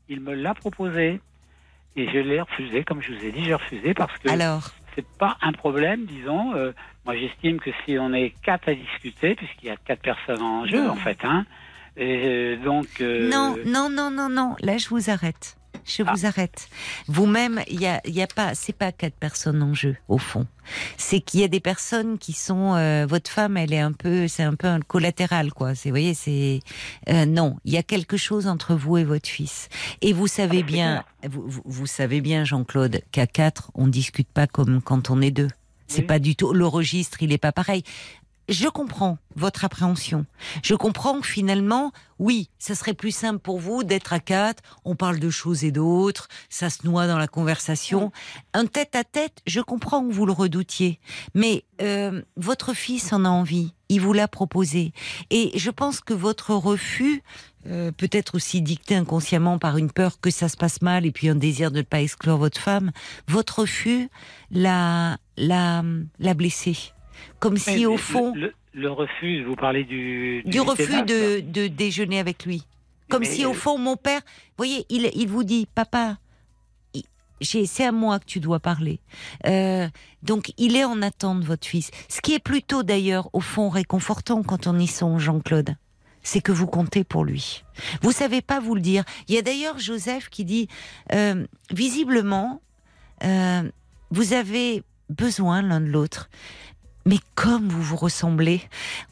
[0.09, 1.21] Il me l'a proposé.
[1.95, 5.05] Et je l'ai refusé, comme je vous ai dit, j'ai refusé parce que Alors, c'est
[5.17, 6.53] pas un problème, disons.
[6.55, 6.71] Euh,
[7.05, 10.65] moi, j'estime que si on est quatre à discuter, puisqu'il y a quatre personnes en
[10.65, 10.91] jeu, Non.
[10.91, 11.45] en fait, hein,
[11.97, 12.87] et euh, donc.
[13.01, 14.55] euh, non, non, non, non, non.
[14.61, 15.57] Là, je vous arrête.
[15.89, 16.13] Je Ah.
[16.13, 16.69] vous arrête.
[17.07, 20.17] Vous-même, il y a, il y a pas, c'est pas quatre personnes en jeu au
[20.19, 20.45] fond.
[20.97, 22.75] C'est qu'il y a des personnes qui sont.
[22.75, 25.73] euh, votre femme, elle est un peu, c'est un peu un collatéral, quoi.
[25.73, 26.59] C'est, vous voyez, c'est
[27.09, 27.57] euh, non.
[27.65, 29.67] Il y a quelque chose entre vous et votre fils.
[30.01, 34.29] Et vous savez c'est bien, vous, vous, vous savez bien, Jean-Claude, qu'à quatre, on discute
[34.29, 35.47] pas comme quand on est deux.
[35.87, 36.05] C'est Oui.
[36.07, 37.81] pas du tout le registre, il est pas pareil.
[38.49, 40.25] Je comprends votre appréhension.
[40.63, 44.63] Je comprends que finalement, oui, ça serait plus simple pour vous d'être à quatre.
[44.85, 48.11] On parle de choses et d'autres, ça se noie dans la conversation.
[48.55, 50.99] Un tête à tête, je comprends que vous le redoutiez,
[51.35, 53.75] mais euh, votre fils en a envie.
[53.87, 54.93] Il vous l'a proposé,
[55.29, 57.23] et je pense que votre refus,
[57.67, 61.29] euh, peut-être aussi dicté inconsciemment par une peur que ça se passe mal et puis
[61.29, 62.91] un désir de ne pas exclure votre femme,
[63.27, 64.09] votre refus
[64.51, 65.83] l'a l'a
[66.19, 66.93] l'a blessé.
[67.39, 70.43] Comme mais si au fond Le, le refus, vous parlez du.
[70.45, 72.63] du refus de, de déjeuner avec lui.
[73.09, 76.17] Comme Mais- si au fond mon père, vous voyez, il, il vous dit, papa,
[77.41, 78.99] c'est à moi que tu dois parler.
[79.47, 79.87] Euh,
[80.23, 81.89] donc il est en attente votre fils.
[82.09, 85.75] Ce qui est plutôt d'ailleurs au fond réconfortant quand on y songe, Jean-Claude.
[86.21, 87.63] C'est que vous comptez pour lui.
[88.01, 89.05] Vous savez pas vous le dire.
[89.29, 90.67] Il y a d'ailleurs Joseph qui dit,
[91.13, 92.61] euh, visiblement,
[93.23, 93.63] euh,
[94.11, 96.29] vous avez besoin l'un de l'autre.
[97.05, 98.61] Mais comme vous vous ressemblez,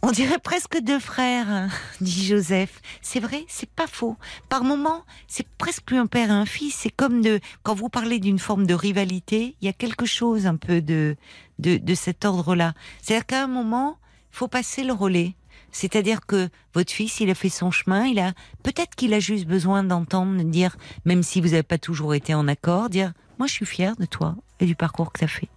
[0.01, 1.69] on dirait presque deux frères, hein,
[2.01, 2.81] dit Joseph.
[3.01, 4.17] C'est vrai, c'est pas faux.
[4.49, 6.75] Par moments, c'est presque plus un père et un fils.
[6.75, 10.45] C'est comme de, quand vous parlez d'une forme de rivalité, il y a quelque chose
[10.45, 11.15] un peu de,
[11.59, 12.73] de, de cet ordre-là.
[13.01, 13.97] C'est-à-dire qu'à un moment,
[14.31, 15.35] faut passer le relais.
[15.71, 18.33] C'est-à-dire que votre fils, il a fait son chemin, il a,
[18.63, 22.47] peut-être qu'il a juste besoin d'entendre dire, même si vous n'avez pas toujours été en
[22.47, 25.49] accord, dire, moi je suis fier de toi et du parcours que tu as fait.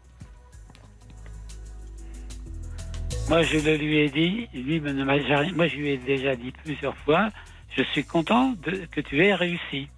[3.28, 5.52] Moi, je le lui ai dit, lui ne m'a jamais.
[5.52, 7.28] Moi, je lui ai déjà dit plusieurs fois
[7.76, 9.88] je suis content de, que tu aies réussi.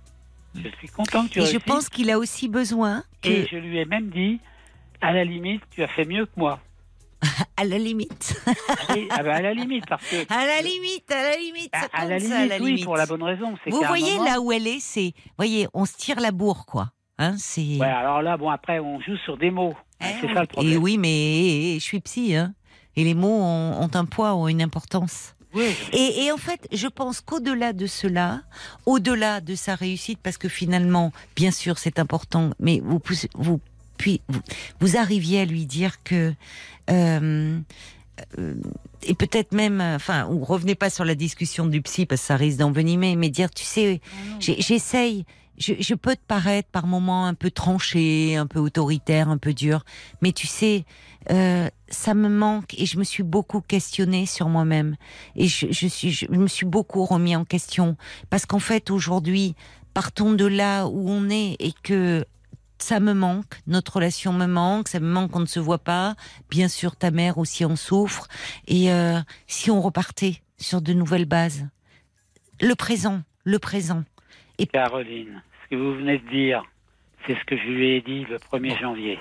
[0.55, 1.65] Je suis content que tu Et aies je réussi.
[1.67, 4.41] pense qu'il a aussi besoin que, Et je lui ai même dit
[5.01, 6.61] à la limite, tu as fait mieux que moi.
[7.57, 8.53] à la limite, Ah
[9.11, 10.17] ah ben, à la limite, parce que.
[10.29, 12.85] à la limite, à la limite, ça à, la ça, limite, à la oui, limite.
[12.85, 13.55] pour la bonne raison.
[13.67, 16.91] Vous voyez moment- là où elle est, c'est, voyez, on se tire la bourre, quoi.
[17.19, 17.79] Hein, c'est.
[17.79, 19.75] Ouais, alors là, bon, après, on joue sur des mots.
[20.01, 20.73] Eh c'est ça le problème.
[20.73, 22.55] Et oui, mais je suis psy, hein.
[22.97, 25.35] Et les mots ont, ont un poids, ont une importance.
[25.55, 28.41] Oui, Et, et en fait, je pense qu'au-delà de cela,
[28.87, 33.01] au-delà de sa réussite, parce que finalement, bien sûr, c'est important, mais vous,
[33.35, 33.61] vous,
[33.99, 34.41] puis, vous,
[34.81, 36.33] vous arriviez à lui dire que,
[36.91, 37.59] euh,
[38.39, 38.55] euh,
[39.03, 42.37] et peut-être même, enfin, ou revenez pas sur la discussion du psy parce que ça
[42.37, 44.01] risque d'envenimer, mais dire, tu sais,
[44.41, 45.27] j'ai- j'essaye.
[45.59, 49.53] Je, je peux te paraître par moments un peu tranché, un peu autoritaire, un peu
[49.53, 49.85] dur,
[50.21, 50.85] mais tu sais,
[51.31, 54.97] euh, ça me manque et je me suis beaucoup questionnée sur moi-même
[55.37, 57.97] et je, je suis, je me suis beaucoup remis en question
[58.31, 59.55] parce qu'en fait aujourd'hui,
[59.95, 62.25] partons de là où on est et que
[62.83, 66.17] ça me manque, notre relation me manque, ça me manque qu'on ne se voit pas.
[66.51, 68.27] Bien sûr, ta mère aussi en souffre.
[68.67, 71.67] Et euh, si on repartait sur de nouvelles bases,
[72.61, 74.03] le présent, le présent.
[74.67, 76.63] Caroline, ce que vous venez de dire,
[77.27, 79.19] c'est ce que je lui ai dit le 1er janvier.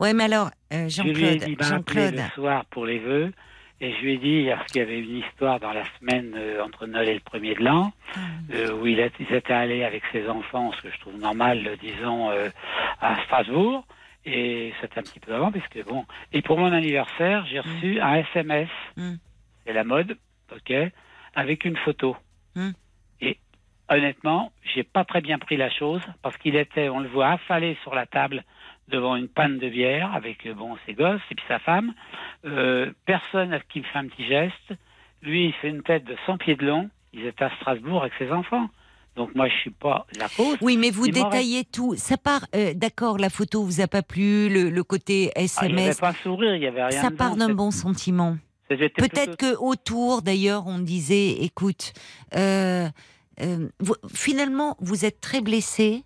[0.00, 2.98] Ouais, mais alors, euh, Je lui ai Jean-Claude, dit, appelez Jean-Claude, le soir pour les
[2.98, 3.32] vœux.
[3.80, 6.62] Et je lui ai dit, parce qu'il y avait une histoire dans la semaine euh,
[6.64, 8.18] entre Noël et le premier de l'an, Ah.
[8.54, 11.76] euh, où il, ils étaient allés avec ses enfants, ce que je trouve normal, euh,
[11.80, 12.48] disons, euh,
[13.00, 13.84] à Strasbourg.
[14.24, 16.04] Et c'était un petit peu avant, puisque bon.
[16.32, 18.68] Et pour mon anniversaire, j'ai reçu un SMS.
[18.96, 19.14] Mm.
[19.66, 20.16] C'est la mode,
[20.54, 20.72] ok,
[21.34, 22.16] avec une photo.
[22.54, 22.70] Mm.
[23.96, 27.76] Honnêtement, j'ai pas très bien pris la chose, parce qu'il était, on le voit affalé
[27.82, 28.44] sur la table
[28.88, 31.92] devant une panne de bière avec euh, bon ses gosses et puis sa femme.
[32.44, 34.72] Euh, personne à qui il fait un petit geste.
[35.22, 36.90] Lui, il fait une tête de 100 pieds de long.
[37.12, 38.68] Ils étaient à Strasbourg avec ses enfants.
[39.14, 40.56] Donc moi, je suis pas la cause.
[40.62, 41.94] Oui, mais vous Il détaillez tout.
[41.96, 45.44] Ça part, euh, d'accord, la photo vous a pas plu, le, le côté Ah, il
[45.44, 47.02] n'y avait SMS, pas un sourire, il y avait rien.
[47.02, 48.36] ça part d'un bon sentiment.
[48.68, 51.92] Peut-être plutôt- que autour, d'ailleurs, on disait, écoute,
[52.34, 52.88] euh,
[53.40, 56.04] euh, vous- finalement, vous êtes très blessé,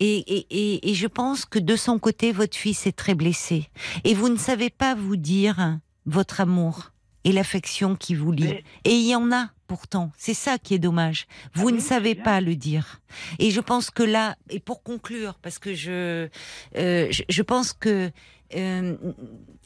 [0.00, 3.68] et, et, et, et je pense que de son côté, votre fils est très blessé,
[4.04, 6.92] et vous ne savez pas vous dire votre amour
[7.24, 8.44] et l'affection qui vous lie.
[8.44, 10.10] Mais- Et il y en a pourtant.
[10.16, 11.26] C'est ça qui est dommage.
[11.52, 13.02] Vous Ah ne oui, savez pas le dire.
[13.38, 16.28] Et je pense que là, et pour conclure, parce que je,
[16.76, 18.10] euh, je, je pense que
[18.56, 18.96] euh,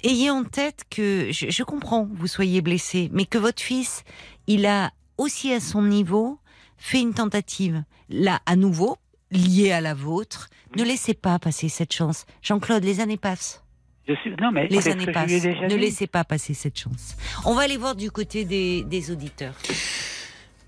[0.02, 4.02] ayez en tête que je, je comprends vous soyez blessé, mais que votre fils,
[4.48, 6.40] il a aussi à son niveau
[6.82, 7.84] fait une tentative.
[8.08, 8.96] Là, à nouveau,
[9.30, 12.26] liée à la vôtre, ne laissez pas passer cette chance.
[12.42, 13.62] Jean-Claude, les années passent.
[14.08, 14.34] Je suis...
[14.40, 15.30] Non, mais Les années passent.
[15.30, 15.78] Ne dit.
[15.78, 17.16] laissez pas passer cette chance.
[17.44, 19.54] On va aller voir du côté des, des auditeurs.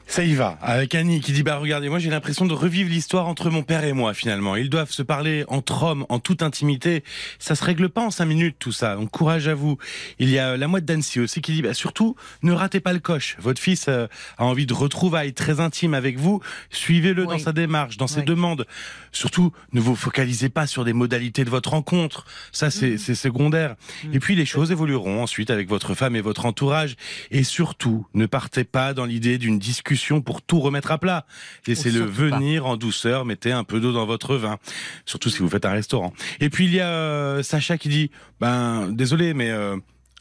[0.06, 3.26] Ça y va, avec Annie qui dit bah regardez, moi j'ai l'impression de revivre l'histoire
[3.26, 4.54] entre mon père et moi finalement.
[4.54, 7.02] Ils doivent se parler entre hommes, en toute intimité.
[7.38, 8.96] Ça se règle pas en cinq minutes tout ça.
[8.96, 9.78] Donc courage à vous.
[10.18, 12.98] Il y a la moite d'Annecy aussi qui dit bah surtout ne ratez pas le
[13.00, 13.36] coche.
[13.40, 14.06] Votre fils euh,
[14.36, 16.40] a envie de retrouvailles très intimes avec vous.
[16.70, 18.26] Suivez-le dans sa démarche, dans ses Oui.
[18.26, 18.66] demandes.
[19.10, 22.26] Surtout ne vous focalisez pas sur des modalités de votre rencontre.
[22.52, 22.98] Ça c'est Mhm.
[22.98, 23.74] c'est secondaire.
[24.12, 26.94] Et puis les choses évolueront ensuite avec votre femme et votre entourage.
[27.30, 31.26] Et surtout ne partez pas dans l'idée d'une discussion pour tout remettre à plat.
[31.66, 32.36] Laissez-le Oh, surtout pas.
[32.38, 34.58] venir en douceur, mettez un peu d'eau dans votre vin,
[35.06, 36.12] surtout si vous faites un restaurant.
[36.40, 38.10] Et puis il y a euh, Sacha qui dit,
[38.40, 39.76] ben désolé, mais euh,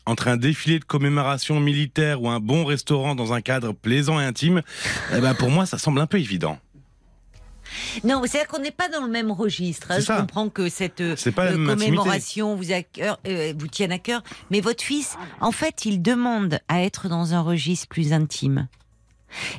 [0.06, 4.26] entre un défilé de commémoration militaire ou un bon restaurant dans un cadre plaisant et
[4.26, 4.62] intime,
[5.16, 6.58] eh ben pour moi ça semble un peu évident.
[8.04, 9.88] Non, c'est-à-dire qu'on n'est pas dans le même registre.
[9.90, 9.96] hein.
[9.96, 10.18] C'est Je ça.
[10.20, 12.82] comprends que cette euh, C'est commémoration vous, a
[13.26, 14.22] euh, vous tienne à cœur.
[14.52, 18.68] Mais votre fils, en fait, il demande à être dans un registre plus intime.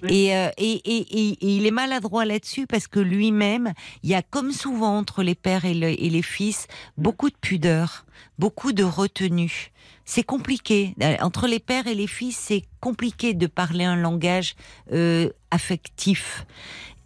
[0.08, 3.72] Et, euh, et, et, et- il est maladroit là-dessus parce que lui-même,
[4.02, 7.36] il y a comme souvent entre les pères et, le- et les fils beaucoup de
[7.40, 8.04] pudeur,
[8.38, 9.70] beaucoup de retenue.
[10.06, 10.94] C'est compliqué.
[11.02, 14.54] Euh, Entre les pères et les fils, c'est compliqué de parler un langage
[14.92, 16.44] euh, affectif.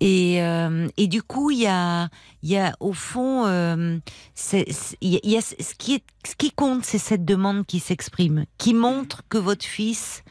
[0.01, 0.37] Et,
[0.97, 2.09] et du coup, il y a,
[2.45, 3.47] y a au fond,
[4.37, 10.23] ce qui compte, c'est cette demande qui s'exprime, qui montre que votre fils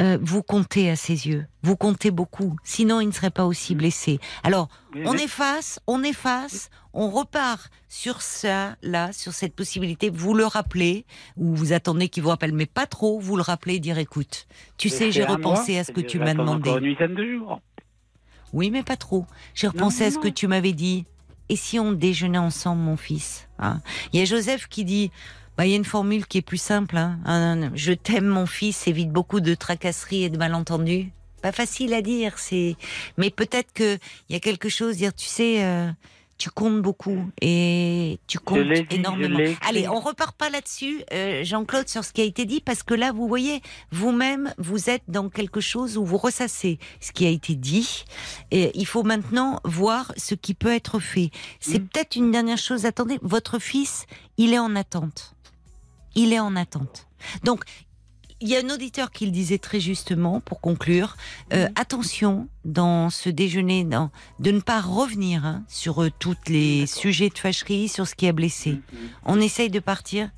[0.00, 2.56] euh, vous comptez à ses yeux, vous comptez beaucoup.
[2.64, 4.18] Sinon, il ne serait pas aussi blessé.
[4.42, 4.68] Alors,
[5.04, 10.10] on efface, on efface, on repart sur ça, là, sur cette possibilité.
[10.10, 11.04] Vous le rappelez,
[11.36, 13.20] ou vous attendez qu'il vous rappelle, mais pas trop.
[13.20, 14.46] Vous le rappelez, et dire écoute,
[14.78, 16.70] tu sais, j'ai repensé mois, à ce que tu m'as demandé.
[16.70, 17.60] encore une huitaine de jours.
[18.52, 19.26] Oui, mais pas trop.
[19.54, 21.06] J'ai repensé non, à ce que tu m'avais dit.
[21.48, 23.82] Et si on déjeunait ensemble, mon fils hein?
[24.12, 25.10] Il y a Joseph qui dit,
[25.56, 26.96] bah, il y a une formule qui est plus simple.
[26.96, 31.10] Hein, Un- je t'aime, mon fils, évite beaucoup de tracasseries et de malentendus.
[31.42, 32.76] Pas facile à dire, c'est.
[33.18, 33.98] Mais peut-être que
[34.28, 34.96] il y a quelque chose.
[34.96, 35.90] Dire, tu sais, euh,
[36.38, 39.38] tu comptes beaucoup et tu comptes dit, énormément.
[39.60, 42.94] Allez, on repart pas là-dessus, euh, Jean-Claude, sur ce qui a été dit, parce que
[42.94, 43.60] là, vous voyez,
[43.90, 48.04] vous-même, vous êtes dans quelque chose où vous ressassez ce qui a été dit.
[48.52, 51.30] Et il faut maintenant voir ce qui peut être fait.
[51.60, 51.88] C'est Mm.
[51.88, 52.86] peut-être une dernière chose.
[52.86, 54.06] Attendez, votre fils,
[54.38, 55.34] il est en attente.
[56.14, 57.06] Il est en attente.
[57.44, 57.64] Donc,
[58.40, 61.16] il y a un auditeur qui le disait très justement pour conclure.
[61.52, 61.72] euh, Mm.
[61.76, 64.10] attention dans ce déjeuner, dans,
[64.40, 68.26] de ne pas revenir hein, sur euh, tous les sujets de fâcherie, sur ce qui
[68.26, 68.72] a blessé.
[68.72, 69.08] Mhm.
[69.26, 70.30] On essaye de partir.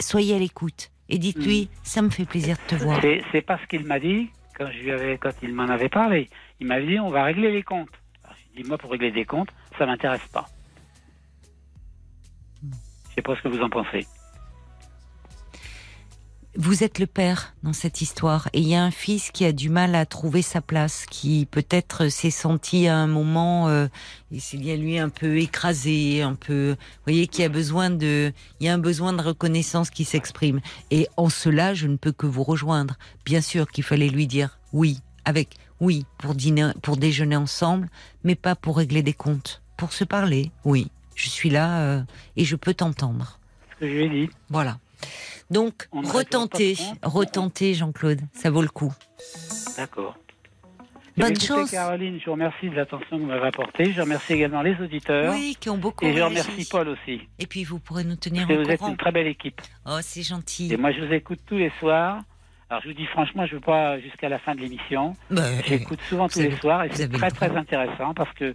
[0.00, 3.00] Soyez à l'écoute et dites-lui, ça me fait plaisir de te voir.
[3.32, 6.28] C'est, pas ce qu'il m'a dit quand je lui avais, quand il m'en avait parlé.
[6.60, 7.88] Il m'avait dit on va régler les comptes.
[8.22, 9.48] Alors, j'ai dit moi pour régler des comptes,
[9.78, 10.46] ça m'intéresse pas.
[13.08, 14.06] Je sais pas ce que vous en pensez.
[16.60, 19.52] Vous êtes le père dans cette histoire et il y a un fils qui a
[19.52, 23.86] du mal à trouver sa place, qui peut-être s'est senti à un moment, euh,
[24.32, 27.90] et c'est lié à lui un peu écrasé, un peu, vous voyez, qui a besoin
[27.90, 30.60] de, il y a un besoin de reconnaissance qui s'exprime.
[30.90, 32.98] Et en cela, je ne peux que vous rejoindre.
[33.24, 37.88] Bien sûr qu'il fallait lui dire oui, avec oui pour dîner, pour déjeuner ensemble,
[38.24, 40.50] mais pas pour régler des comptes, pour se parler.
[40.64, 42.02] Oui, je suis là euh,
[42.36, 43.38] et je peux t'entendre.
[43.74, 44.30] Ce que je lui ai dit.
[44.50, 44.78] Voilà.
[45.50, 48.92] Donc, retentez, retentez, Jean-Claude, ça vaut le coup.
[49.76, 50.16] D'accord.
[51.16, 51.70] Bonne Écoutez, chance.
[51.72, 53.92] Caroline, je vous remercie de l'attention que vous m'avez apportée.
[53.92, 55.34] Je remercie également les auditeurs.
[55.34, 57.22] Oui, qui ont beaucoup Et je remercie Paul aussi.
[57.40, 59.60] Et puis, vous pourrez nous tenir Parce que au vous êtes une très belle équipe.
[59.84, 60.72] Oh, c'est gentil.
[60.72, 62.22] Et moi, je vous écoute tous les soirs.
[62.70, 65.16] Alors, je vous dis franchement, je ne veux pas jusqu'à la fin de l'émission.
[65.30, 68.54] Bah, J'écoute souvent tous les soirs et c'est très très intéressant parce que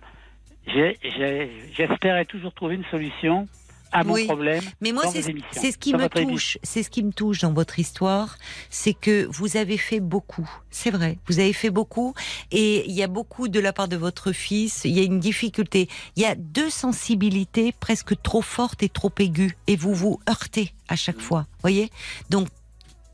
[0.68, 3.48] j'espérais toujours trouver une solution
[3.94, 4.26] à mon Oui.
[4.26, 6.58] problème Mais moi, c'est ce qui me touche.
[6.64, 8.38] C'est ce qui me touche dans votre histoire,
[8.70, 10.50] c'est que vous avez fait beaucoup.
[10.70, 12.14] C'est vrai, vous avez fait beaucoup,
[12.52, 14.82] et il y a beaucoup de la part de votre fils.
[14.86, 15.88] Il y a une difficulté.
[16.16, 20.74] Il y a deux sensibilités presque trop fortes et trop aiguës, et vous vous heurtez
[20.88, 21.48] à chaque fois.
[21.62, 21.90] Voyez?
[22.30, 22.48] Donc,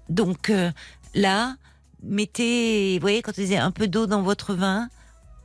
[0.08, 0.72] donc euh,
[1.14, 1.56] là,
[2.02, 4.90] mettez, vous voyez, quand on disait un peu d'eau dans votre vin.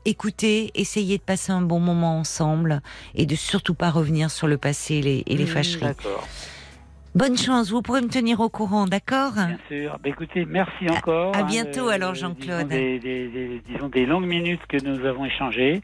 [0.04, 2.80] Écoutez, essayez de passer un bon moment ensemble
[3.14, 5.86] et de surtout pas revenir sur le passé et les, et les Mmh, fâcheries.
[7.14, 9.32] Bonne chance, vous pourrez me tenir au courant, d'accord?
[9.34, 9.92] Bien sûr.
[10.02, 11.34] Bah, écoutez, merci encore.
[11.34, 12.66] à hein, bientôt, de- alors, de- Jean-Claude.
[12.66, 15.80] Disons des, des- des- disons des longues minutes que nous avons échangées.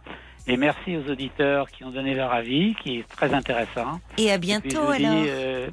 [0.49, 4.01] Et merci aux auditeurs qui ont donné leur avis, qui est très intéressant.
[4.19, 5.25] Et à Et puis, je bientôt vous dis, alors.
[5.29, 5.69] euh,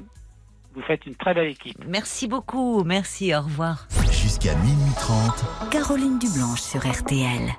[0.74, 1.78] vous faites une très belle équipe.
[1.88, 3.88] Merci beaucoup, merci, au revoir.
[4.12, 5.70] Jusqu'à minuit 30.
[5.70, 7.50] Caroline Dublanche sur RTL.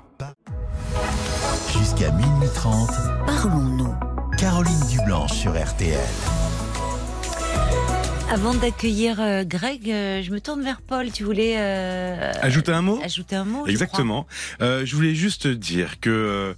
[1.78, 2.90] Jusqu'à minuit 30.
[3.26, 3.94] Parlons-nous.
[4.38, 5.98] Caroline Dublanche sur RTL.
[8.32, 11.10] Avant d'accueillir euh, Greg, euh, je me tourne vers Paul.
[11.10, 14.24] Tu voulais euh, Ajouter un mot ajouter un mot je Exactement.
[14.62, 16.54] Euh, je voulais juste dire que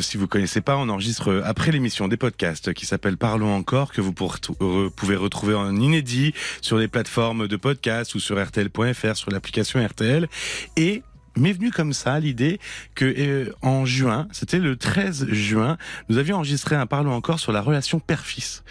[0.00, 4.02] si vous connaissez pas, on enregistre après l'émission des podcasts qui s'appellent Parlons encore que
[4.02, 9.16] vous pour- re- pouvez retrouver en inédit sur les plateformes de podcasts ou sur rtl.fr
[9.16, 10.28] sur l'application RTL
[10.76, 11.02] et
[11.40, 12.58] m'est venu comme ça l'idée
[12.94, 15.76] que euh, en juin, c'était le 13 juin,
[16.08, 18.62] nous avions enregistré un Parlons encore sur la relation père-fils.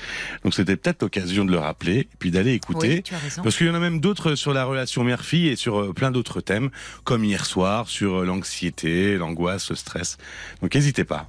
[0.44, 2.96] Donc c'était peut-être l'occasion de le rappeler et puis d'aller écouter.
[2.96, 3.44] Oui, tu as raison.
[3.44, 6.12] Parce qu'il y en a même d'autres sur la relation mère-fille et sur euh, plein
[6.12, 6.70] d'autres thèmes,
[7.04, 10.18] comme hier soir sur euh, l'anxiété, l'angoisse, le stress.
[10.62, 11.28] Donc n'hésitez pas.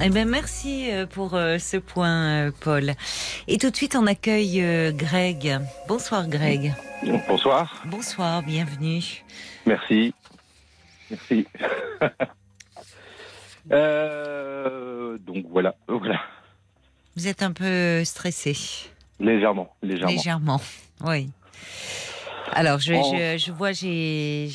[0.00, 2.92] Eh ben merci euh, pour euh, ce point, Paul.
[3.48, 5.58] Et tout de suite, on accueille euh, Greg.
[5.88, 6.72] Bonsoir, Greg.
[7.28, 9.24] Bonsoir, Bonsoir, bienvenue.
[9.66, 10.14] merci.
[11.10, 11.46] Merci.
[13.70, 16.20] Euh, donc voilà, voilà,
[17.16, 18.56] Vous êtes un peu stressé,
[19.20, 20.10] légèrement, légèrement.
[20.12, 20.60] légèrement.
[21.04, 21.28] Oui.
[22.52, 23.14] Alors, je, Oh.
[23.14, 24.48] je, je vois, j'ai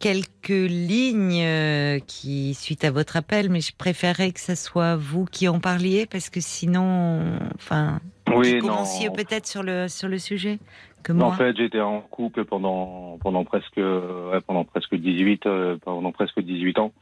[0.00, 5.24] quelques lignes euh, qui suite à votre appel, mais je préférerais que ce soit vous
[5.24, 8.00] qui en parliez parce que sinon, enfin,
[8.34, 10.58] Oui, vous commenciez peut-être sur le sur le sujet
[11.02, 11.28] que Non, moi.
[11.28, 16.40] En fait, j'étais en couple pendant pendant presque ouais, pendant presque 18 euh, pendant presque
[16.40, 16.92] 18 ans.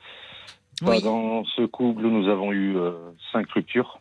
[0.82, 1.02] oui.
[1.02, 2.92] Dans ce couple, nous avons eu euh,
[3.32, 4.00] cinq ruptures,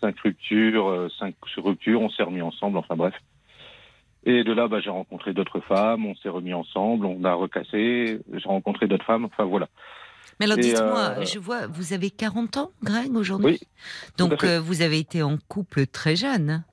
[0.00, 2.00] cinq ruptures, euh, cinq ruptures.
[2.00, 2.78] On s'est remis ensemble.
[2.78, 3.14] Enfin bref.
[4.24, 6.04] Et de là, bah, j'ai rencontré d'autres femmes.
[6.04, 7.06] On s'est remis ensemble.
[7.06, 8.20] On a recassé.
[8.32, 9.24] J'ai rencontré d'autres femmes.
[9.24, 9.68] Enfin voilà.
[10.40, 13.58] Mais alors dites-moi, euh, je vois, vous avez 40 ans, Greg, aujourd'hui?
[13.60, 13.68] Oui,
[14.16, 16.64] Donc euh, vous avez été en couple très jeune.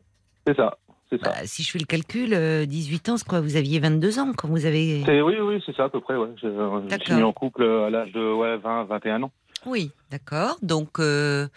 [0.48, 0.78] C'est ça.
[1.10, 1.30] C'est ça.
[1.30, 3.40] Bah, si je fais le calcul, euh, 18 ans, c'est quoi?
[3.42, 5.04] Vous aviez 22 ans quand vous avez...
[5.06, 6.16] C'est- oui, oui, c'est ça à peu près.
[6.18, 6.28] Ouais.
[6.42, 7.16] Je, je suis D'accord.
[7.18, 9.32] mis en couple à l'âge de ouais, 20, 21 ans.
[9.66, 10.58] Oui, d'accord.
[10.62, 11.48] Donc euh,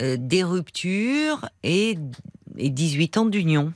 [0.00, 1.96] euh, des ruptures et,
[2.58, 3.72] et 18 ans d'union,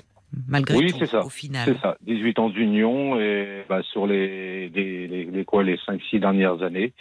[0.47, 1.25] malgré Oui, tout, c'est ça.
[1.25, 1.65] au final.
[1.67, 1.97] C'est ça.
[2.03, 6.93] 18 ans d'union et bah, sur les, les, les, les quoi, les 5-6 dernières années,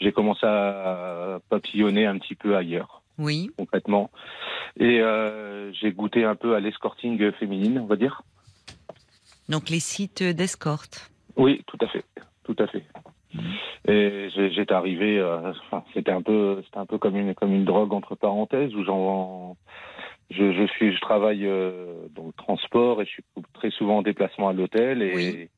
[0.00, 4.10] j'ai commencé à papillonner un petit peu ailleurs, Oui, concrètement.
[4.78, 8.22] Et euh, j'ai goûté un peu à l'escorting féminine, on va dire.
[9.48, 11.10] donc les sites d'escorte.
[11.36, 12.04] Oui, tout à fait,
[12.44, 12.84] tout à fait.
[13.86, 17.52] Et j'ai- j'étais arrivé, euh, enfin, c'était un peu, c'était un peu comme une comme
[17.52, 19.56] une drogue entre parenthèses où j'en,
[20.30, 23.24] je, je suis, je travaille euh, dans le transport et je suis
[23.54, 25.48] très souvent en déplacement à l'hôtel et Oui.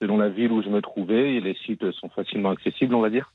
[0.00, 3.32] selon la ville où je me trouvais, les sites sont facilement accessibles, on va dire.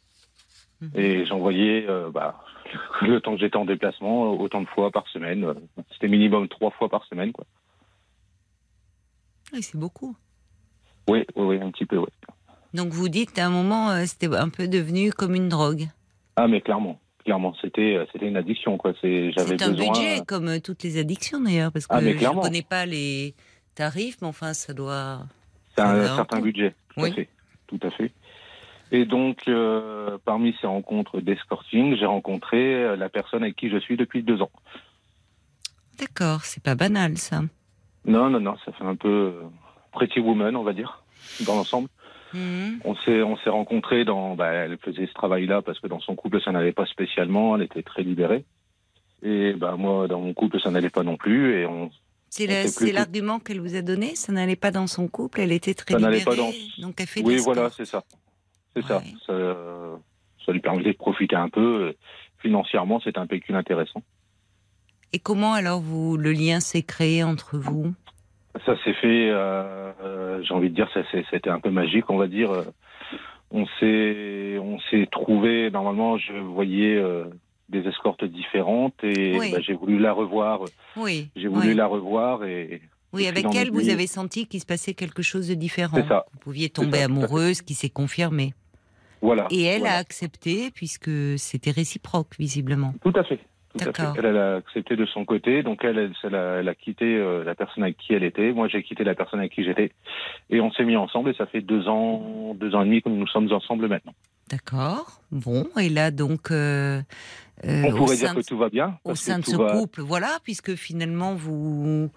[0.82, 0.92] Mhm.
[0.96, 2.44] Et j'envoyais, euh, bah,
[3.02, 5.44] le temps que j'étais en déplacement, autant de fois par semaine.
[5.44, 5.54] euh,
[5.94, 7.46] C'était minimum trois fois par semaine, quoi.
[9.54, 10.16] Oui, c'est beaucoup.
[11.10, 12.08] Oui, oui, oui, un petit peu, oui.
[12.74, 15.88] Donc vous dites, à un moment, euh, c'était un peu devenu comme une drogue.
[16.36, 18.94] Ah, mais clairement, clairement, c'était, euh, c'était une addiction, quoi.
[19.02, 19.88] C'est, j'avais C'est un besoin.
[19.94, 23.34] budget, comme toutes les addictions d'ailleurs, parce que Ah, mais je ne connais pas les
[23.74, 25.22] tarifs, mais enfin, ça doit...
[25.76, 27.10] C'est un certain budget, tout Oui.
[27.12, 27.30] à fait,
[27.68, 28.12] tout à fait.
[28.92, 33.78] Et donc, euh, parmi ces rencontres d'escorting, j'ai rencontré euh, la personne avec qui je
[33.78, 34.52] suis depuis deux ans.
[36.00, 37.42] D'accord, c'est pas banal ça.
[38.06, 39.42] Non, non, non, ça fait un peu euh,
[39.92, 41.04] pretty woman, on va dire,
[41.46, 41.90] dans l'ensemble.
[42.34, 42.80] Mhm.
[42.86, 46.16] On s'est, on s'est rencontrés dans, bah, elle faisait ce travail-là parce que dans son
[46.16, 48.46] couple, ça n'allait pas spécialement, elle était très libérée.
[49.24, 51.60] Et bah, moi, dans mon couple, ça n'allait pas non plus.
[51.60, 51.90] Et on,
[52.30, 55.94] C'est l'argument qu'elle vous a donné Ça n'allait pas dans son couple, elle était très
[55.94, 58.04] Ça libérée, pas dans- donc elle fait oui, voilà, c'est ça.
[58.76, 58.98] C'est ça.
[58.98, 59.14] Ouais.
[59.26, 59.56] ça.
[60.46, 61.94] Ça lui permettait de profiter un peu.
[62.40, 64.02] Financièrement, c'est un pécule intéressant.
[65.14, 67.94] Et comment alors vous le lien s'est créé entre vous?
[68.66, 72.18] Ça s'est fait, euh, euh, j'ai envie de dire, ça c'était un peu magique, on
[72.18, 72.52] va dire.
[73.52, 75.70] On s'est, on s'est trouvé.
[75.72, 77.26] Normalement, je voyais euh,
[77.70, 79.52] des escortes différentes et Oui.
[79.52, 80.62] bah, j'ai voulu la revoir.
[80.96, 81.30] Oui.
[81.36, 81.76] J'ai voulu oui.
[81.76, 82.82] la revoir et
[83.14, 85.98] Oui, avec elle, vous avez senti qu'il se passait quelque chose de différent.
[85.98, 86.26] C'est ça.
[86.34, 88.54] Vous pouviez tomber ça, amoureuse, qui s'est confirmé.
[89.22, 89.48] voilà.
[89.50, 89.96] Et elle voilà.
[89.96, 92.94] a accepté, puisque c'était réciproque, visiblement.
[93.02, 93.40] Tout à fait.
[93.78, 94.20] Tout à fait.
[94.20, 97.06] Elle, elle a accepté de son côté, donc elle, elle, elle a, elle a quitté
[97.06, 98.52] euh, la personne avec qui elle était.
[98.52, 99.92] Moi, j'ai quitté la personne avec qui j'étais,
[100.50, 101.30] et on s'est mis ensemble.
[101.30, 104.14] Et ça fait deux ans, deux ans et demi que nous sommes ensemble maintenant.
[104.50, 105.22] D'accord.
[105.32, 106.52] Bon, et là donc.
[106.52, 107.02] euh,
[107.66, 109.00] euh, On pourrait dire que de- tout va bien.
[109.04, 112.10] Au sein de ce va- couple, voilà, puisque finalement vous,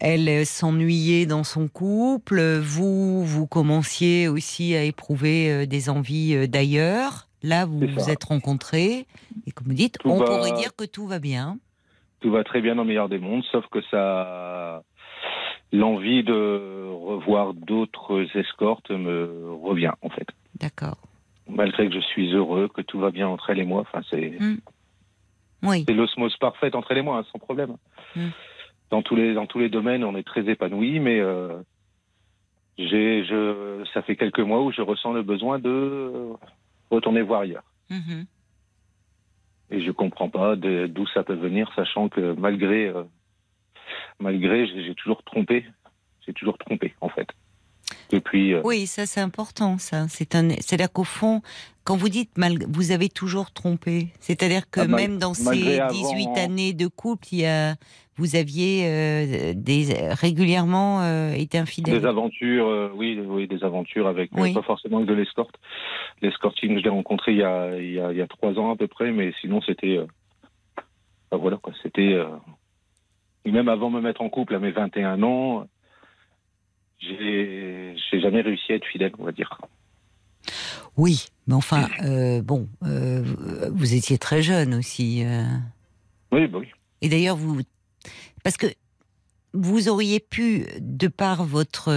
[0.00, 6.48] elle euh, s'ennuyait dans son couple, vous, vous commenciez aussi à éprouver euh, des envies
[6.48, 7.28] d'ailleurs.
[7.42, 9.06] Là, vous vous êtes rencontrés
[9.46, 11.58] et comme vous dites, Tout on va- pourrait dire que tout va bien.
[12.20, 14.82] tout va très bien dans le meilleur des mondes, sauf que ça,
[15.72, 20.26] l'envie de revoir d'autres escortes me revient en fait.
[20.58, 20.96] D'accord.
[21.50, 24.38] Malgré que je suis heureux, que tout va bien entre elle et moi, enfin c'est
[25.62, 25.84] Oui.
[25.86, 27.76] c'est l'osmose parfaite entre elle et moi, hein, sans problème.
[28.16, 28.28] Mm.
[28.90, 31.60] Dans tous les dans tous les domaines, on est très épanouis, mais euh,
[32.78, 36.32] j'ai je ça fait quelques mois où je ressens le besoin de
[36.90, 37.64] retourner voir ailleurs.
[37.90, 38.26] Mhm.
[39.72, 43.04] Et je comprends pas d'où ça peut venir, sachant que malgré euh,
[44.18, 45.64] malgré j'ai toujours trompé,
[46.26, 47.28] j'ai toujours trompé en fait.
[48.12, 49.78] Euh, Oui, ça c'est important.
[49.78, 51.42] Ça, c'est un, c'est-à-dire qu'au fond,
[51.84, 54.08] quand vous dites mal, vous avez toujours trompé.
[54.20, 57.46] C'est-à-dire que Ah, mal- même dans malgré ces avant- 18 années de couple, il y
[57.46, 57.74] a,
[58.16, 62.00] vous aviez euh, des, régulièrement euh, été infidèle.
[62.00, 64.52] des aventures, oui, oui, des aventures avec Oui.
[64.52, 65.54] pas forcément que de l'escorte.
[66.20, 68.70] L'escorting, je l'ai rencontré il y a il y a, il y a trois ans
[68.72, 69.98] à peu près, mais sinon c'était
[71.32, 72.18] voilà quoi, c'était
[73.44, 75.64] et même avant de me mettre en couple à mes 21 ans,
[77.00, 79.58] j'ai jamais réussi à être fidèle, on va dire.
[80.96, 83.22] Oui, mais enfin, euh, bon, euh,
[83.72, 85.22] vous étiez très jeune aussi.
[85.24, 85.44] euh.
[86.32, 86.68] Oui, bah oui.
[87.00, 87.60] Et d'ailleurs, vous,
[88.42, 88.66] parce que
[89.52, 91.90] vous auriez pu, de par votre,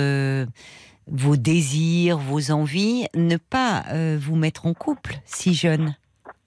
[1.07, 3.83] vos désirs, vos envies, ne pas
[4.17, 5.95] vous mettre en couple si jeune,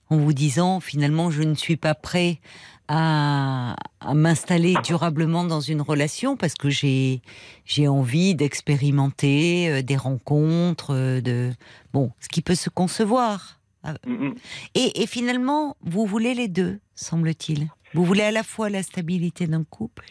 [0.09, 2.41] en vous disant finalement je ne suis pas prêt
[2.89, 7.21] à, à m'installer durablement dans une relation parce que j'ai
[7.65, 11.53] j'ai envie d'expérimenter euh, des rencontres, euh, de
[11.93, 13.59] bon, ce qui peut se concevoir.
[14.07, 14.35] Mm, mm.
[14.75, 17.69] Et, et finalement, vous voulez les deux, semble-t-il.
[17.95, 20.07] Vous voulez à la fois la stabilité d'un couple?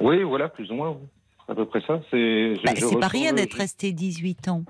[0.00, 0.96] Oui, voilà, plus ou moins.
[1.48, 2.00] à peu près ça.
[2.10, 4.64] C'est Bah, pas rien d'être resté 18 ans.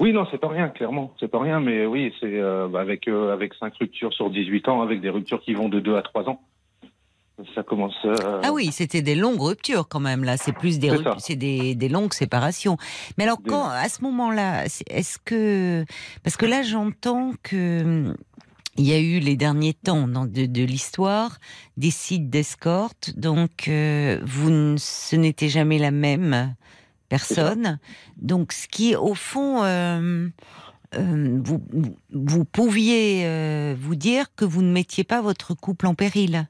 [0.00, 1.12] Oui, non, c'est pas rien, clairement.
[1.18, 4.68] C'est pas rien, mais oui, c'est euh, bah, avec euh, avec cinq ruptures sur 18
[4.68, 6.40] ans, avec des ruptures qui vont de 2 à 3 ans.
[7.54, 7.94] Ça commence.
[8.04, 10.36] euh, Ah oui, c'était des longues ruptures quand même là.
[10.36, 12.76] C'est plus des C'est des, des longues séparations.
[13.16, 15.84] Mais alors Des- quand à ce moment-là, est-ce que
[16.24, 18.12] parce que là j'entends que
[18.76, 21.38] il y a eu les derniers temps de, de l'histoire
[21.76, 26.54] des sites d'escorte, donc vous ce n'était jamais la même
[27.08, 27.78] personne.
[28.16, 30.28] Donc ce qui au fond euh,
[30.94, 31.62] euh, vous,
[32.12, 36.48] vous pouviez euh, vous dire que vous ne mettiez pas votre couple en péril.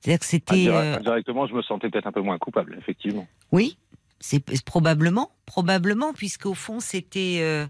[0.00, 3.26] C'est-à-dire que c'était euh, Indirectement, je me sentais peut-être un peu moins coupable, effectivement.
[3.52, 3.78] oui,
[4.20, 7.66] c'est probablement, probablement, puisqu'au fond c'était euh,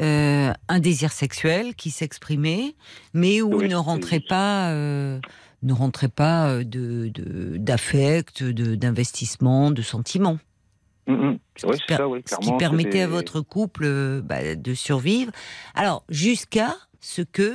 [0.00, 2.74] euh, un désir sexuel qui s'exprimait,
[3.14, 5.20] mais où Oui, ne rentrait pas, euh,
[5.62, 10.34] ne rentrait pas de de- d'affect, de d'investissement, de sentiments.
[10.34, 10.38] Mm,
[11.06, 11.38] mm.
[11.56, 15.32] Ce qui per- ça, oui, ce qui permettait à votre couple euh, bah, de survivre.
[15.74, 17.54] Alors, jusqu'à ce que,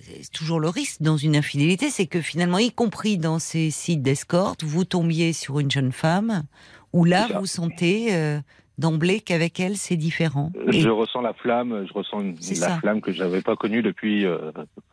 [0.00, 4.02] c'est toujours le risque dans une infidélité, c'est que finalement, y compris dans ces sites
[4.02, 6.44] d'escorte, vous tombiez sur une jeune femme
[6.92, 8.38] où là, vous sentez euh,
[8.78, 10.52] d'emblée qu'avec elle, c'est différent.
[10.70, 12.78] Et- Je ressens la flamme, je ressens une- la ça.
[12.78, 14.52] flamme que j'avais pas connue depuis euh,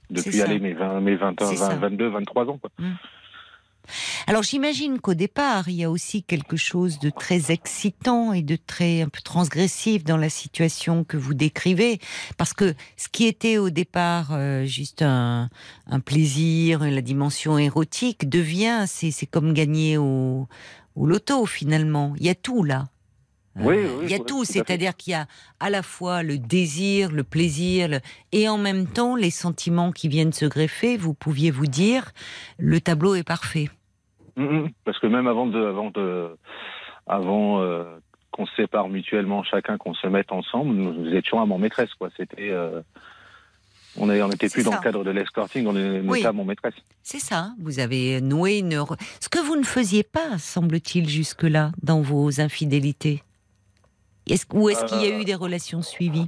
[0.09, 0.45] depuis ça.
[0.45, 1.69] aller mes 20, mes 20, C'est ça.
[1.69, 2.57] 20, 22, 23 ans.
[2.57, 2.71] Quoi.
[4.27, 8.55] Alors j'imagine qu'au départ, il y a aussi quelque chose de très excitant et de
[8.55, 11.99] très un peu transgressif dans la situation que vous décrivez,
[12.37, 15.49] parce que ce qui était au départ euh, juste un,
[16.05, 20.47] plaisir, la dimension érotique, devient, c'est c'est comme gagner au,
[20.95, 22.13] au loto finalement.
[22.17, 22.87] Il y a tout là.
[23.57, 25.27] Oui, Euh, oui, il y a oui, tout, c'est-à-dire qu'il y a
[25.59, 27.99] à la fois le désir, le plaisir, le-
[28.33, 30.97] et en même temps les sentiments qui viennent se greffer.
[30.97, 32.11] Vous pouviez vous dire,
[32.57, 33.69] le tableau est parfait.
[34.35, 34.69] Mm, mm.
[34.83, 36.35] Parce que même avant de, avant de,
[37.07, 37.85] avant euh,
[38.31, 41.93] qu'on se sépare mutuellement, chacun qu'on se mette ensemble, nous étions amants maîtresse.
[41.97, 42.09] Quoi.
[42.17, 42.81] C'était, euh,
[43.97, 45.75] on n'était plus dans le cadre de l'escorting, on
[46.13, 46.73] était amants maîtresse.
[47.01, 48.83] C'est ça, vous avez noué une...
[49.21, 53.23] Ce que vous ne faisiez pas, semble-t-il, jusque-là, dans vos infidélités.
[54.53, 55.21] Ou est-ce qu'il y a Euh.
[55.21, 56.25] eu des relations suivies?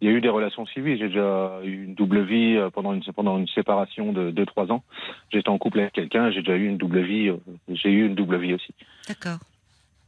[0.00, 0.96] Il y a eu des relations civiles.
[0.98, 4.84] J'ai déjà eu une double vie euh, pendant une, pendant une séparation de 2-3 ans.
[5.32, 7.28] J'étais en couple avec quelqu'un, j'ai déjà eu une double vie.
[7.30, 7.36] euh,
[7.68, 8.72] J'ai eu une double vie aussi.
[9.08, 9.38] D'accord.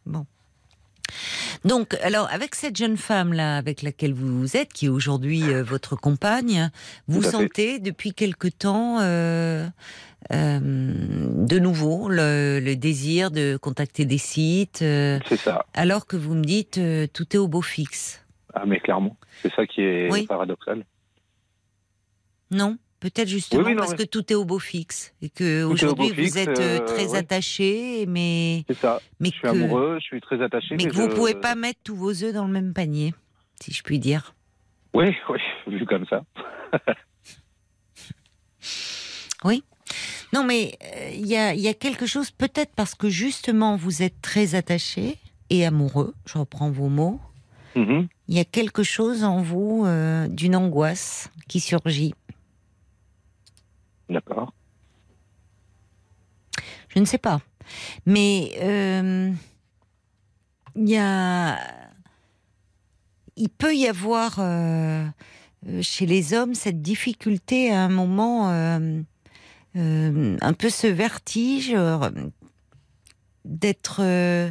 [0.06, 0.24] Bon.
[1.64, 5.97] Donc, alors, avec cette jeune femme-là, avec laquelle vous êtes, qui est aujourd'hui euh, votre
[5.97, 6.70] compagne,
[7.09, 7.30] vous fait.
[7.30, 9.66] sentez depuis quelque temps euh,
[10.32, 15.64] euh, de nouveau le, le désir de contacter des sites, euh, C'est ça.
[15.74, 18.24] alors que vous me dites euh, tout est au beau fixe.
[18.55, 19.16] Ah, mais clairement.
[19.42, 20.26] C'est ça qui est Oui.
[20.26, 20.84] paradoxal.
[22.51, 23.97] Non Peut-être justement Oui, oui, non, parce oui.
[23.97, 28.05] que tout est au beau fixe et que Tout aujourd'hui vous fixe, êtes très attaché,
[28.06, 29.01] mais C'est ça.
[29.20, 30.76] mais je suis que amoureux, je suis très attaché.
[30.76, 33.14] mais mais que vous je- pouvez pas mettre tous vos œufs dans le même panier,
[33.59, 34.34] si je puis dire.
[34.92, 35.38] Oui, oui,
[35.78, 36.22] vu comme ça.
[40.32, 43.77] Non, mais euh, il y, a, il y a quelque chose, peut-être parce que justement
[43.77, 45.19] vous êtes très attaché
[45.51, 47.20] et amoureux, je reprends vos mots,
[47.77, 48.09] Mhm.
[48.28, 52.15] il y a quelque chose en vous euh, d'une angoisse qui surgit.
[54.09, 54.52] D'accord.
[56.89, 57.40] Je ne sais pas.
[58.07, 59.31] Mais euh,
[60.74, 61.59] il y a.
[63.36, 65.07] Il peut y avoir euh,
[65.69, 69.01] euh, chez les hommes cette difficulté à un moment, euh,
[69.76, 72.10] euh, un peu ce vertige euh,
[73.44, 74.01] d'être.
[74.01, 74.51] euh,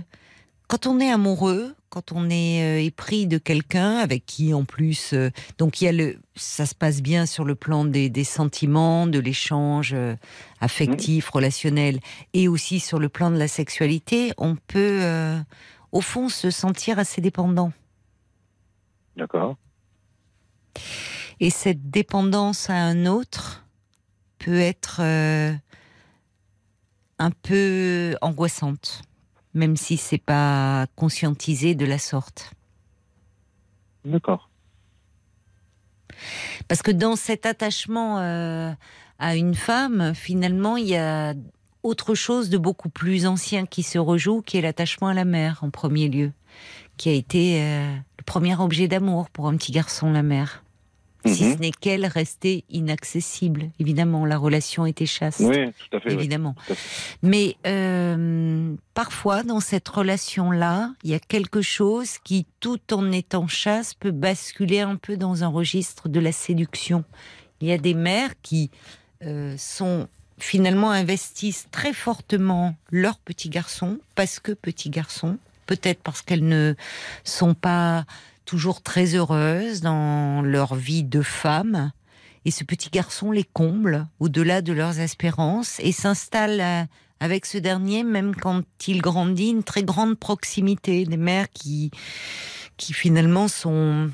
[0.67, 5.31] quand on est amoureux, quand on est épris de quelqu'un avec qui en plus, euh,
[5.57, 9.07] donc il y a le, ça se passe bien sur le plan des, des sentiments,
[9.07, 10.15] de l'échange euh,
[10.61, 11.99] affectif, relationnel,
[12.33, 15.39] et aussi sur le plan de la sexualité, on peut euh,
[15.91, 17.71] au fond se sentir assez dépendant.
[19.15, 19.57] D'accord.
[21.39, 23.65] Et cette dépendance à un autre
[24.39, 25.53] peut être euh,
[27.19, 29.03] un peu angoissante,
[29.53, 32.51] même si c'est pas conscientisé de la sorte.
[34.05, 34.49] D'accord.
[36.67, 38.71] Parce que dans cet attachement euh,
[39.19, 41.33] à une femme, finalement, il y a
[41.83, 45.59] autre chose de beaucoup plus ancien qui se rejoue, qui est l'attachement à la mère
[45.61, 46.31] en premier lieu,
[46.97, 50.63] qui a été euh, le premier objet d'amour pour un petit garçon, la mère.
[51.25, 51.53] Si Mhm.
[51.53, 53.69] ce n'est qu'elle restait inaccessible.
[53.79, 55.41] Évidemment, la relation était chaste.
[55.41, 55.57] Oui,
[55.89, 56.13] tout à fait.
[56.13, 56.55] évidemment.
[56.65, 57.17] tout à fait.
[57.23, 63.47] Mais euh, parfois, dans cette relation-là, il y a quelque chose qui, tout en étant
[63.47, 67.03] chasse, peut basculer un peu dans un registre de la séduction.
[67.61, 68.71] Il y a des mères qui
[69.23, 76.21] euh, sont finalement investissent très fortement leur petit garçon parce que petit garçon, peut-être parce
[76.21, 76.75] qu'elles ne
[77.25, 78.05] sont pas
[78.49, 81.91] toujours très heureuses dans leur vie de femme.
[82.45, 86.83] Et ce petit garçon les comble au-delà de leurs espérances et s'installe euh,
[87.19, 91.05] avec ce dernier, même quand il grandit, une très grande proximité.
[91.05, 91.91] Des mères qui,
[92.75, 94.09] qui finalement sont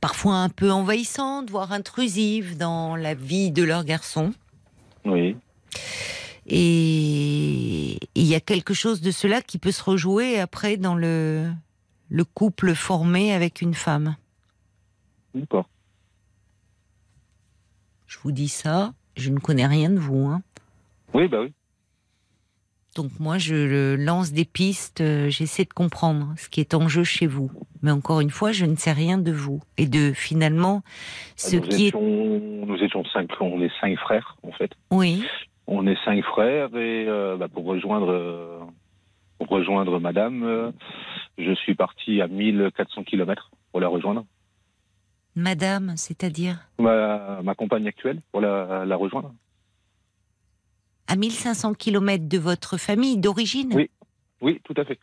[0.00, 4.32] parfois un peu envahissantes, voire intrusives dans la vie de leur garçon.
[5.04, 5.36] Oui.
[6.46, 11.50] Et il y a quelque chose de cela qui peut se rejouer après dans le,
[12.10, 14.16] le couple formé avec une femme.
[15.34, 15.68] D'accord.
[18.06, 20.26] Je vous dis ça, je ne connais rien de vous.
[20.26, 20.42] Hein.
[21.14, 21.52] Oui, bah oui.
[22.96, 27.04] Donc moi, je lance des pistes, euh, j'essaie de comprendre ce qui est en jeu
[27.04, 27.52] chez vous.
[27.82, 29.62] Mais encore une fois, je ne sais rien de vous.
[29.78, 30.82] Et de finalement,
[31.36, 31.94] ce nous, qui est...
[31.94, 34.72] nous étions cinq, on est cinq frères, en fait.
[34.90, 35.24] Oui,
[35.68, 38.58] On est cinq frères et euh, bah, pour rejoindre euh,
[39.48, 40.70] rejoindre Madame, euh,
[41.38, 44.24] je suis parti à 1400 km pour la rejoindre.
[45.36, 49.32] madame, c'est-à-dire Ma, ma compagne actuelle pour la, la rejoindre.
[51.08, 53.90] à 1500 km de votre famille d'origine Oui.
[54.42, 54.98] Oui, tout à fait.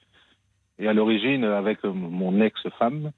[0.79, 3.11] Et à l'origine, avec mon ex-femme,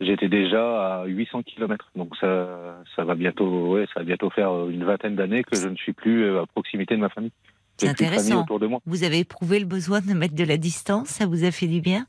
[0.00, 1.90] j'étais déjà à 800 km.
[1.96, 5.68] Donc ça, ça va bientôt, ouais, ça va bientôt faire une vingtaine d'années que je
[5.68, 7.32] ne suis plus à proximité de ma famille.
[7.80, 8.42] C'est intéressant.
[8.42, 8.80] autour de moi.
[8.86, 11.80] Vous avez éprouvé le besoin de mettre de la distance Ça vous a fait du
[11.80, 12.06] bien?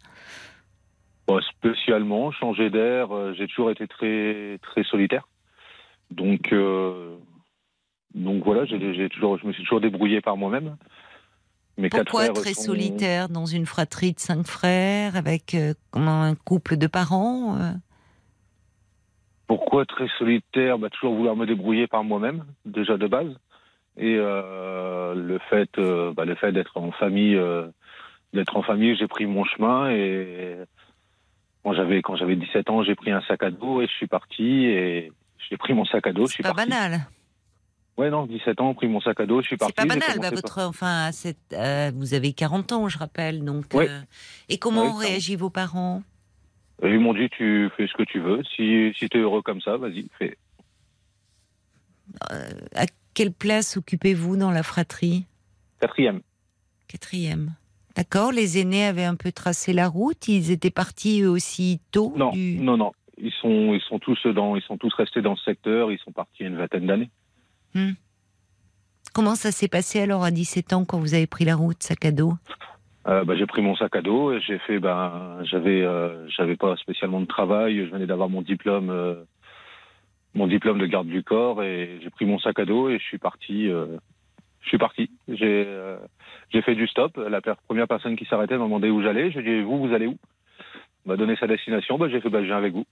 [1.28, 5.28] Bon, spécialement, changer d'air, euh, j'ai toujours été très très solitaire.
[6.10, 7.16] Donc euh,
[8.14, 8.66] donc voilà,
[9.10, 10.76] toujours, je me suis toujours débrouillé par moi-même.
[11.78, 16.76] Mes Pourquoi très sont- solitaire dans une fratrie de cinq frères avec euh, un couple
[16.76, 17.72] de parents euh?
[19.48, 20.78] Pourquoi très solitaire?
[20.78, 23.34] Bah, Toujours vouloir me débrouiller par moi-même, déjà de base.
[23.98, 27.68] Et euh, le fait, euh, bah, le fait d'être en famille, euh,
[28.34, 30.58] d'être en famille, j'ai pris mon chemin et
[31.64, 34.08] quand j'avais quand j'avais 17 ans, j'ai pris un sac à dos et je suis
[34.08, 35.12] parti et
[35.50, 36.70] j'ai pris mon sac à dos, C'est pas parti.
[36.70, 37.02] banal.
[37.98, 39.74] Ouais non, 17 ans, pris mon sac à dos, je suis C'est parti.
[39.76, 40.18] pas j'ai banal.
[40.20, 41.10] bah, par- votre, enfin,
[41.54, 43.44] euh, vous avez 40 ans, je rappelle.
[43.44, 43.90] Donc, Ouais.
[43.90, 44.00] euh,
[44.48, 46.02] et comment Ouais, ont réagi vos parents?
[46.82, 49.62] Et Ils m'ont dit tu fais ce que tu veux, si si t'es heureux comme
[49.62, 50.38] ça, vas-y, fais.
[52.76, 55.26] À quelle place occupez-vous dans la fratrie?
[55.80, 56.22] Quatrième.
[56.88, 57.54] Quatrième.
[57.96, 58.32] D'accord.
[58.32, 60.28] Les aînés avaient un peu tracé la route.
[60.28, 62.14] Ils étaient partis eux aussi tôt.
[62.16, 62.92] Non, du- non, non.
[63.18, 65.92] Ils sont, ils sont tous dans, ils sont tous restés dans le secteur.
[65.92, 67.10] Ils sont partis il y a une vingtaine d'années.
[69.14, 72.06] Comment ça s'est passé alors à 17 ans quand vous avez pris la route, sac
[72.06, 72.34] à dos?
[73.08, 76.56] Euh, bah, j'ai pris mon sac à dos et j'ai fait ben j'avais euh, j'avais
[76.56, 79.16] pas spécialement de travail je venais d'avoir mon diplôme euh,
[80.34, 83.04] mon diplôme de garde du corps et j'ai pris mon sac à dos et je
[83.04, 83.98] suis parti euh,
[84.62, 85.98] je suis parti j'ai euh,
[86.52, 89.62] j'ai fait du stop la première personne qui s'arrêtait m'a demandé où j'allais j'ai dit
[89.62, 90.18] vous vous allez où?
[91.06, 92.86] M'a donné sa destination bah, j'ai fait bah, je viens avec vous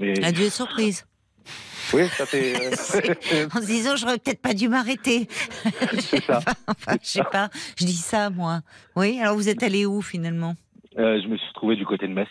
[0.00, 1.06] et Adieu surprise.
[1.94, 5.26] oui ça fait euh, En se disant, j'aurais peut-être pas dû m'arrêter.
[5.98, 7.50] c'est ça Enfin, je sais pas.
[7.76, 8.60] Je dis ça, moi.
[8.96, 10.54] Oui, alors vous êtes allé où finalement?
[10.98, 12.28] Euh, je me suis retrouvé du côté de Metz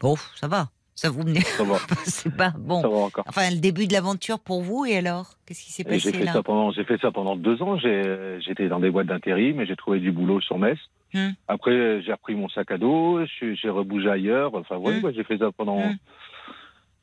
[0.00, 0.68] Bon, ça va.
[0.96, 2.80] Ça vous va C'est pas bon.
[2.80, 5.34] ça va encore Enfin, le début de l'aventure pour vous, et alors?
[5.46, 7.60] Qu'est-ce qui s'est Et J'ai passé fait là ça pendant, j'ai fait ça pendant deux
[7.62, 7.76] ans.
[7.78, 10.78] J'ai- J'étais dans des boîtes d'intérim et j'ai trouvé du boulot sur Metz.
[11.14, 11.30] Hmm.
[11.48, 14.54] Après, j'ai repris mon sac à dos, j'ai rebougé ailleurs.
[14.54, 15.04] Enfin, ouais, Hmm.
[15.04, 15.96] ouais, j'ai fait ça pendant, Hmm.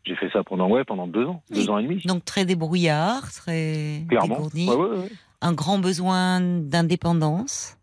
[0.06, 1.58] j'ai fait ça pendant, ouais, pendant deux ans, Oui.
[1.58, 2.02] deux ans et demi.
[2.06, 4.36] Donc très débrouillard, très Clairement.
[4.38, 4.70] dégourdi.
[4.70, 5.10] Ouais, ouais.
[5.42, 7.78] Un grand besoin d'indépendance.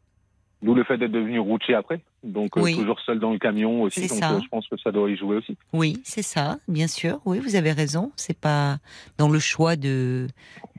[0.62, 2.00] D'où le fait d'être devenu routier après.
[2.22, 4.06] Donc, euh, toujours seul dans le camion aussi.
[4.06, 4.32] Donc, ça.
[4.34, 5.56] euh, je pense que ça doit y jouer aussi.
[5.72, 7.20] Oui, c'est ça, bien sûr.
[7.24, 8.12] Oui, vous avez raison.
[8.16, 8.78] C'est pas
[9.18, 10.26] dans le choix de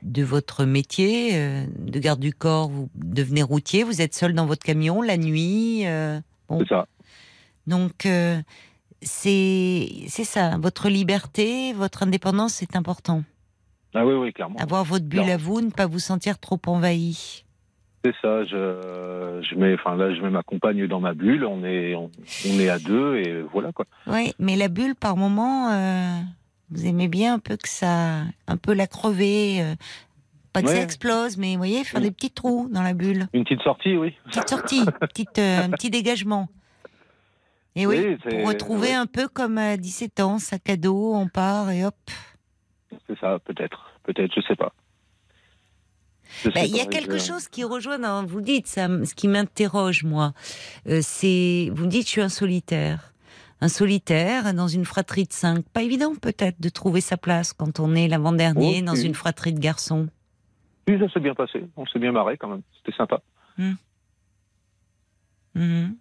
[0.02, 2.68] de votre métier euh, de garde du corps.
[2.68, 3.82] Vous devenez routier.
[3.82, 5.86] Vous êtes seul dans votre camion la nuit.
[5.86, 6.60] euh, bon.
[6.60, 6.86] C'est ça.
[7.66, 8.06] Donc
[9.00, 10.56] c'est c'est ça.
[10.58, 13.22] Votre liberté, votre indépendance, c'est important.
[13.94, 14.58] Ah oui, oui, clairement.
[14.58, 17.44] Avoir votre bulle à vous, ne pas vous sentir trop envahi.
[18.04, 18.44] C'est ça.
[18.44, 21.44] Je, je mets, enfin là, je mets ma compagne dans ma bulle.
[21.44, 22.10] On est, on,
[22.48, 23.86] on est à deux et voilà quoi.
[24.06, 26.18] Oui, mais la bulle, par moment, euh,
[26.70, 29.62] vous aimez bien un peu que ça, un peu la crever.
[29.62, 29.74] euh,
[30.52, 32.08] pas que ça explose, mais vous voyez, faire Oui.
[32.08, 33.26] des petits trous dans la bulle.
[33.32, 34.14] Une petite sortie, oui.
[34.26, 36.48] Petite sortie, petite, euh, un petit dégagement.
[37.74, 41.70] Et oui, pour retrouver un peu comme à 17 ans, sac à dos, on part
[41.70, 41.94] et hop.
[43.06, 43.92] C'est ça, peut-être.
[44.02, 44.74] Peut-être, je sais pas.
[46.44, 49.14] Bah, sais Il y a quelque je- chose qui rejoint, dans, vous dites, ça, ce
[49.14, 50.32] qui m'interroge, moi,
[50.88, 53.12] euh, c'est, vous dites, je suis un solitaire.
[53.60, 55.64] Un solitaire dans une fratrie de cinq.
[55.72, 59.02] Pas évident, peut-être, de trouver sa place quand on est l'avant-dernier Oh, dans oui.
[59.06, 60.08] une fratrie de garçons.
[60.88, 61.64] Oui, ça s'est bien passé.
[61.76, 62.62] On s'est bien marré quand même.
[62.76, 63.22] C'était sympa.
[65.54, 65.96] Mhm.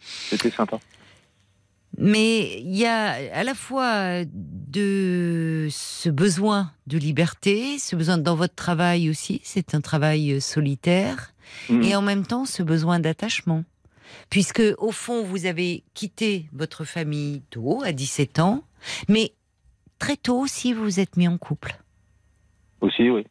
[0.00, 0.78] C'était sympa.
[2.02, 8.34] Mais il y a à la fois de ce besoin de liberté, ce besoin dans
[8.36, 11.34] votre travail aussi, c'est un travail euh, solitaire,
[11.68, 11.82] Mhm.
[11.82, 13.64] et en même temps ce besoin d'attachement.
[14.30, 18.64] Puisque au fond, vous avez quitté votre famille tôt, à 17 ans,
[19.08, 19.32] mais
[19.98, 21.76] très tôt aussi, vous vous êtes mis en couple.
[22.80, 23.26] Aussi, oui.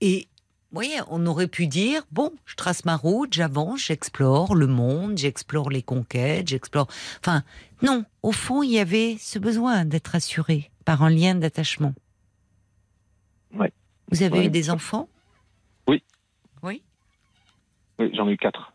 [0.00, 0.28] Et
[0.72, 5.18] vous voyez, on aurait pu dire bon, je trace ma route, j'avance, j'explore le monde,
[5.18, 6.86] j'explore les conquêtes, j'explore.
[7.20, 7.42] Enfin,
[7.82, 8.04] non.
[8.22, 11.92] Au fond, il y avait ce besoin d'être assuré par un lien d'attachement.
[13.54, 13.72] Ouais.
[14.10, 14.46] Vous avez Ouais.
[14.46, 15.08] eu des enfants?
[15.86, 16.02] Oui.
[16.62, 16.82] Oui.
[17.98, 18.72] Oui, j'en ai eu quatre.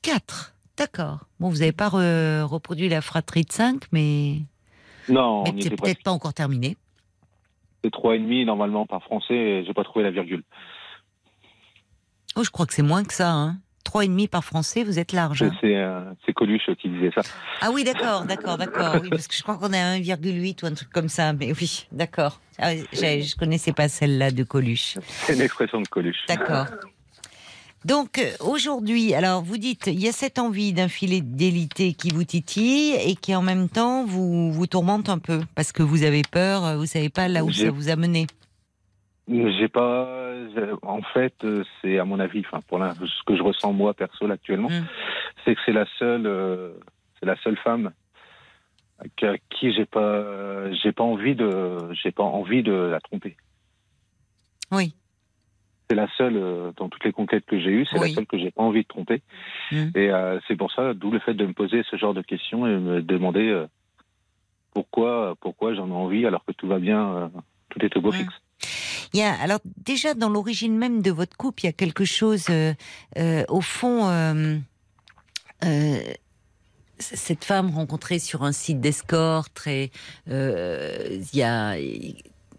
[0.00, 0.54] Quatre.
[0.78, 1.26] D'accord.
[1.38, 4.38] Bon, vous n'avez pas re- reproduit la fratrie de cinq, mais,
[5.08, 6.76] Non, mais c'est peut-être pas encore terminé.
[7.84, 9.64] C'est trois et demi normalement par français.
[9.66, 10.42] J'ai pas trouvé la virgule.
[12.36, 13.30] Oh, je crois que c'est moins que ça.
[13.30, 13.56] Hein.
[13.84, 15.42] Trois et demi par français, vous êtes large.
[15.42, 15.50] hein.
[15.60, 17.22] C'est euh, c'est Coluche qui disait ça.
[17.60, 18.96] Ah oui, d'accord, d'accord, d'accord.
[19.02, 21.32] Oui, parce que je crois qu'on est à 1,8 ou un truc comme ça.
[21.32, 22.40] Mais oui, d'accord.
[22.58, 24.98] Ah, je connaissais pas celle-là de Coluche.
[25.26, 26.24] C'est une expression de Coluche.
[26.28, 26.66] D'accord.
[27.84, 32.94] Donc euh, aujourd'hui, alors vous dites, il y a cette envie d'infidélité qui vous titille
[32.94, 36.64] et qui en même temps vous vous tourmente un peu parce que vous avez peur,
[36.64, 38.28] euh, vous savez pas là où ça vous a mené.
[39.28, 40.34] J'ai pas.
[40.54, 43.72] j'ai- En fait, euh, c'est à mon avis, enfin pour l'in- ce que je ressens
[43.72, 44.86] moi perso là, actuellement, Mm.
[45.44, 46.72] c'est que c'est la seule, euh,
[47.18, 47.92] c'est la seule femme
[48.98, 49.04] à
[49.50, 53.36] qui j'ai pas, j'ai pas envie de, j'ai pas envie de la tromper.
[54.72, 54.94] Oui.
[55.88, 58.08] C'est la seule euh, dans toutes les conquêtes que j'ai eues, c'est Oui.
[58.10, 59.22] la seule que j'ai pas envie de tromper.
[59.70, 59.90] Mm.
[59.94, 62.66] Et euh, c'est pour ça, d'où le fait de me poser ce genre de questions
[62.66, 63.66] et me demander euh,
[64.74, 67.28] pourquoi, pourquoi j'en ai envie alors que tout va bien, euh,
[67.70, 68.14] tout est au beau Mm.
[68.16, 68.34] fixe.
[69.12, 72.04] Il y a, alors déjà dans l'origine même de votre couple, il y a quelque
[72.04, 72.74] chose euh,
[73.18, 74.08] euh, au fond.
[74.08, 74.58] euh,
[75.64, 76.00] euh,
[76.98, 79.90] cette femme rencontrée sur un site d'escorte, et
[80.28, 81.74] euh, il y a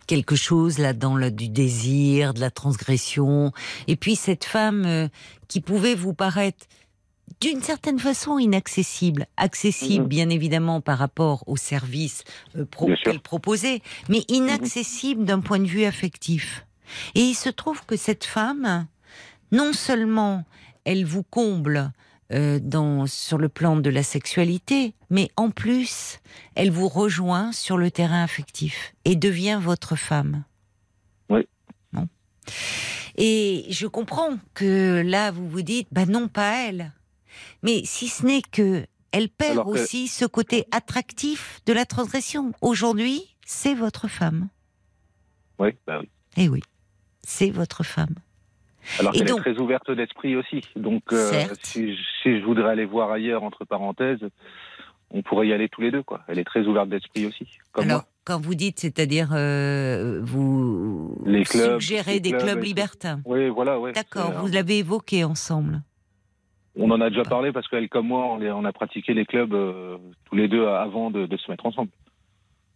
[0.05, 3.53] quelque chose là dans le, du désir, de la transgression,
[3.87, 5.07] et puis cette femme euh,
[5.47, 6.65] qui pouvait vous paraître
[7.41, 10.09] d'une certaine façon inaccessible, accessible Mhm.
[10.09, 12.23] bien évidemment par rapport aux services
[12.57, 16.65] euh, pro- qu'elle proposait, mais inaccessible d'un point de vue affectif.
[17.15, 18.87] Et il se trouve que cette femme,
[19.51, 20.45] non seulement
[20.85, 21.91] elle vous comble
[22.31, 26.19] euh, dans, sur le plan de la sexualité, mais en plus,
[26.55, 30.43] elle vous rejoint sur le terrain affectif et devient votre femme.
[31.29, 31.47] Oui.
[31.91, 32.07] Bon.
[33.17, 36.91] Et je comprends que là, vous vous dites, bah non, pas elle.
[37.63, 41.85] Mais si ce n'est que elle perd Alors que- aussi ce côté attractif de la
[41.85, 42.51] transgression.
[42.61, 44.49] Aujourd'hui, c'est votre femme.
[45.59, 46.09] Oui, bah oui.
[46.35, 46.61] Eh oui,
[47.21, 48.15] c'est votre femme.
[48.99, 50.61] Alors Et qu'elle est très ouverte d'esprit aussi.
[50.75, 54.19] Donc, euh, si, si je voudrais aller voir ailleurs, entre parenthèses,
[55.11, 56.21] on pourrait y aller tous les deux, quoi.
[56.27, 58.07] Elle est très ouverte d'esprit aussi, comme Alors, moi.
[58.25, 63.21] quand vous dites, c'est-à-dire, euh, vous Les clubs, suggérez les des clubs et libertins.
[63.25, 63.91] Oui, voilà, ouais.
[63.93, 65.83] D'accord, vous l'avez évoqué ensemble.
[66.75, 69.25] On en a déjà parlé parce qu'elle comme moi, on, les- on a pratiqué les
[69.25, 71.91] clubs euh, tous les deux avant de, de se mettre ensemble.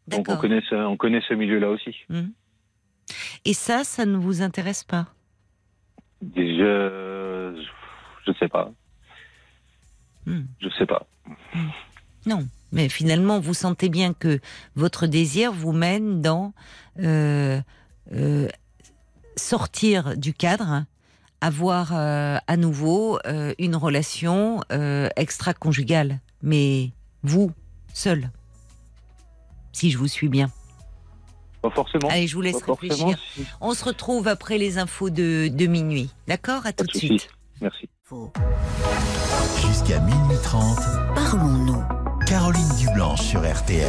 [0.08, 1.96] Donc on connaît ce, on connaît ce milieu-là aussi.
[3.46, 5.08] Et ça, ça ne vous intéresse pas?
[6.36, 7.62] Et je,
[8.26, 8.72] je sais pas.
[10.26, 10.44] Hmm.
[10.60, 11.06] Je sais pas.
[12.26, 12.48] Non.
[12.74, 14.40] Mais finalement, vous sentez bien que
[14.76, 16.54] votre désir vous mène dans
[17.00, 17.60] euh,
[18.12, 18.48] euh,
[19.38, 20.84] sortir du cadre,
[21.42, 26.20] avoir euh, à nouveau euh, une relation euh, extra-conjugale.
[26.42, 26.92] Mais
[27.24, 27.52] vous,
[27.94, 28.30] seul.
[29.72, 30.50] Si je vous suis bien.
[31.62, 32.08] Pas forcément.
[32.10, 33.18] Allez, je vous laisse Pas réfléchir.
[33.34, 33.46] si.
[33.62, 36.10] On se retrouve après les infos de, de minuit.
[36.28, 36.66] D'accord?
[36.66, 37.30] À tout Pas de suite.
[37.62, 37.90] Merci.
[39.66, 40.78] Jusqu'à minuit 30,
[41.16, 41.84] Parlons-nous.
[42.26, 43.88] Caroline Dublanche sur RTL.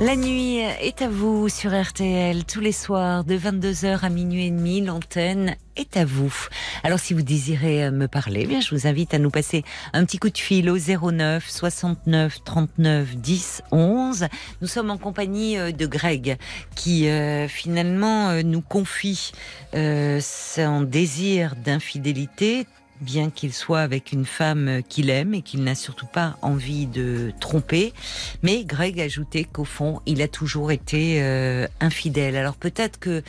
[0.00, 4.50] La nuit est à vous sur RTL tous les soirs de 22h à minuit et
[4.50, 4.80] demi.
[4.80, 6.34] L'antenne est à vous.
[6.82, 9.62] Alors si vous désirez euh, me parler, eh bien je vous invite à nous passer
[9.92, 14.26] un petit coup de fil au 09 69 39 10 11.
[14.62, 16.38] Nous sommes en compagnie euh, de Greg
[16.74, 19.32] qui euh, finalement nous confie
[19.74, 22.66] son désir d'infidélité
[23.00, 27.32] bien qu'il soit avec une femme qu'il aime et qu'il n'a surtout pas envie de
[27.40, 27.92] tromper.
[28.42, 32.36] Mais Greg ajoutait qu'au fond, il a toujours été euh, infidèle.
[32.36, 33.22] Alors peut-être que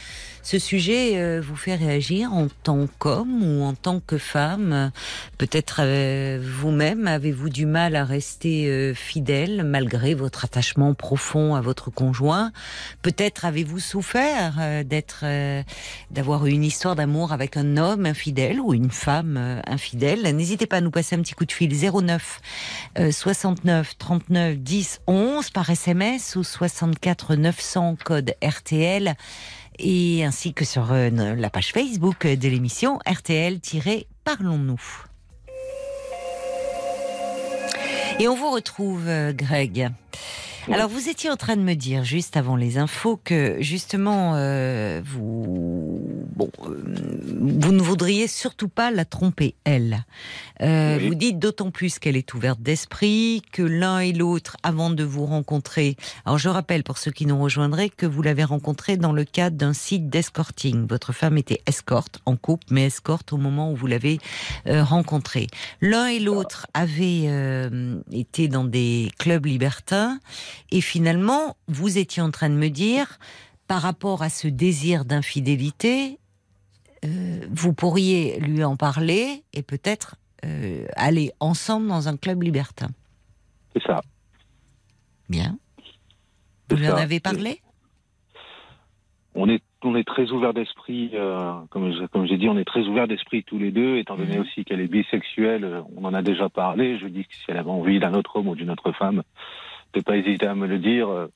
[0.44, 4.92] ce sujet euh, vous fait réagir en tant qu'homme ou en tant que femme?
[5.38, 11.62] Peut-être euh, vous-même avez-vous du mal à rester euh, fidèle malgré votre attachement profond à
[11.62, 12.52] votre conjoint?
[13.02, 15.26] Peut-être avez-vous souffert d'être,
[16.12, 20.24] d'avoir une histoire d'amour avec un homme infidèle ou une femme infidèle?
[20.36, 22.42] N'hésitez pas à nous passer un petit coup de fil 09
[23.00, 29.16] euh, 69 39 10 11 par SMS ou 64 900 code RTL
[29.80, 34.82] et ainsi que sur euh, la page Facebook de l'émission RTL-Parlons-nous.
[38.20, 39.90] Et on vous retrouve, euh, Greg.
[40.70, 45.02] Alors, vous étiez en train de me dire, juste avant les infos, que justement, euh,
[45.04, 46.00] vous,
[46.36, 46.84] bon, euh,
[47.40, 50.06] vous ne voudriez surtout pas la tromper, elle.
[50.62, 51.08] Euh, Oui.
[51.08, 55.26] Vous dites d'autant plus qu'elle est ouverte d'esprit, que l'un et l'autre, avant de vous
[55.26, 59.24] rencontrer, alors je rappelle pour ceux qui nous rejoindraient que vous l'avez rencontrée dans le
[59.24, 60.86] cadre d'un site d'escorting.
[60.88, 64.20] Votre femme était escorte, en couple, mais escorte au moment où vous l'avez
[64.68, 65.48] euh, rencontrée.
[65.82, 70.20] L'un et l'autre avaient euh, été dans des clubs libertins.
[70.72, 73.20] Et finalement, vous étiez en train de me dire,
[73.68, 76.20] par rapport à ce désir d'infidélité,
[77.06, 80.16] euh, vous pourriez lui en parler et peut-être
[80.46, 82.90] euh, aller ensemble dans un club libertin.
[83.76, 84.02] C'est ça.
[85.30, 85.58] Bien.
[86.70, 87.62] Vous lui en avez parlé?
[89.34, 92.66] On est, on est très ouvert d'esprit, euh, comme je- comme j'ai dit, on est
[92.66, 94.42] très ouvert d'esprit tous les deux, étant donné Mhm.
[94.42, 97.00] aussi qu'elle est bisexuelle, on en a déjà parlé.
[97.00, 99.24] Je dis que si elle avait envie d'un autre homme ou d'une autre femme,
[99.94, 101.10] de pas hésiter à me le dire.
[101.10, 101.28] euh,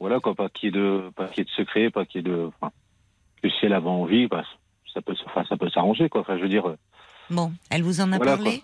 [0.00, 2.20] voilà quoi, pas qu'il y ait de, pas qu'il y ait de secret, pas qu'il
[2.26, 2.72] y ait de, enfin,
[3.42, 4.44] que si elle avait envie, bah,
[4.92, 6.20] ça peut, enfin, ça peut s'arranger quoi.
[6.22, 6.76] Enfin, je veux dire, euh,
[7.30, 8.62] Bon, elle vous en a Voilà, parlé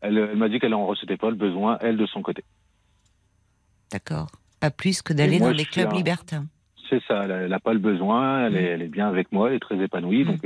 [0.00, 2.42] elle, elle m'a dit qu'elle en ressentait pas le besoin, elle de son côté.
[3.92, 4.28] D'accord.
[4.58, 6.46] Pas plus que d'aller dans les clubs un- libertins.
[6.90, 9.56] C'est ça, elle n'a pas le besoin, elle, est, elle est bien avec moi, elle
[9.56, 10.26] est très épanouie, Mm.
[10.26, 10.40] donc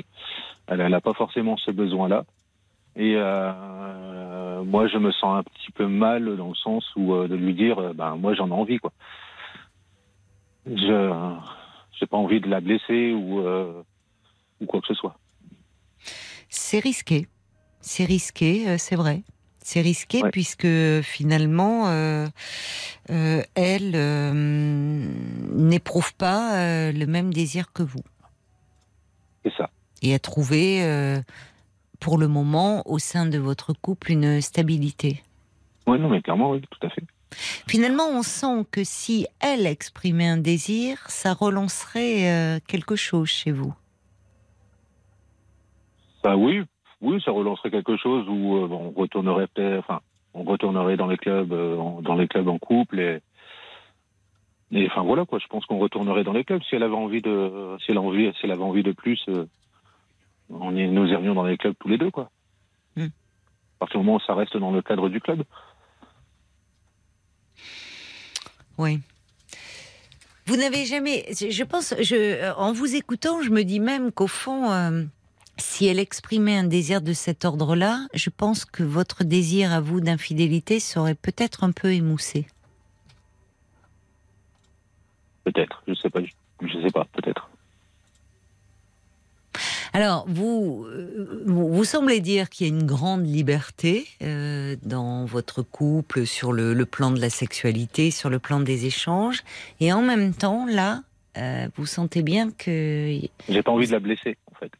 [0.68, 2.24] elle n'a pas forcément ce besoin-là.
[2.96, 7.28] Et euh, moi, je me sens un petit peu mal dans le sens où euh,
[7.28, 8.92] de lui dire, euh, ben moi j'en ai envie, quoi.
[10.66, 11.34] Je
[11.98, 13.40] j'ai pas envie de la blesser ou
[14.60, 15.16] ou quoi que ce soit.
[16.48, 17.28] C'est risqué.
[17.80, 19.22] C'est risqué, c'est vrai.
[19.58, 20.30] C'est risqué Ouais.
[20.30, 20.66] puisque
[21.02, 21.88] finalement,
[23.08, 23.90] elle
[25.54, 28.02] n'éprouve pas le même désir que vous.
[29.44, 29.70] C'est ça.
[30.02, 30.82] Et a trouvé,
[32.00, 35.22] pour le moment, au sein de votre couple, une stabilité.
[35.86, 37.02] Ouais, non, mais clairement, oui, tout à fait.
[37.66, 43.50] Finalement, on sent que si elle exprimait un désir, ça relancerait euh, quelque chose chez
[43.52, 43.74] vous.
[46.22, 46.62] Bah oui,
[47.00, 49.48] oui, ça relancerait quelque chose où euh, on retournerait
[49.78, 50.00] enfin,
[50.34, 53.20] on retournerait dans les clubs, euh, en- dans les clubs en couple et
[54.72, 57.22] Et enfin voilà quoi, je pense qu'on retournerait dans les clubs si elle avait envie
[57.22, 59.22] de, si elle, a envie, si elle avait envie de plus,
[60.50, 62.30] on y, nous irions dans les clubs tous les deux quoi.
[62.96, 63.04] Hmm.
[63.04, 65.44] À partir du moment où ça reste dans le cadre du club.
[68.78, 69.00] Oui.
[70.46, 71.26] Vous n'avez jamais.
[71.32, 75.02] Je pense, je, en vous écoutant, je me dis même qu'au fond, euh,
[75.58, 80.00] si elle exprimait un désir de cet ordre-là, je pense que votre désir à vous
[80.00, 82.46] d'infidélité serait peut-être un peu émoussé.
[85.44, 86.20] Peut-être, je sais pas,
[86.60, 87.50] je sais pas, peut-être.
[89.96, 95.62] Alors, vous, euh, vous, semblez dire qu'il y a une grande liberté euh, dans votre
[95.62, 99.42] couple sur le, le plan de la sexualité, sur le plan des échanges,
[99.80, 101.02] et en même temps, là,
[101.38, 103.18] euh, vous sentez bien que,
[103.48, 104.72] J'ai pas envie de la blesser en fait.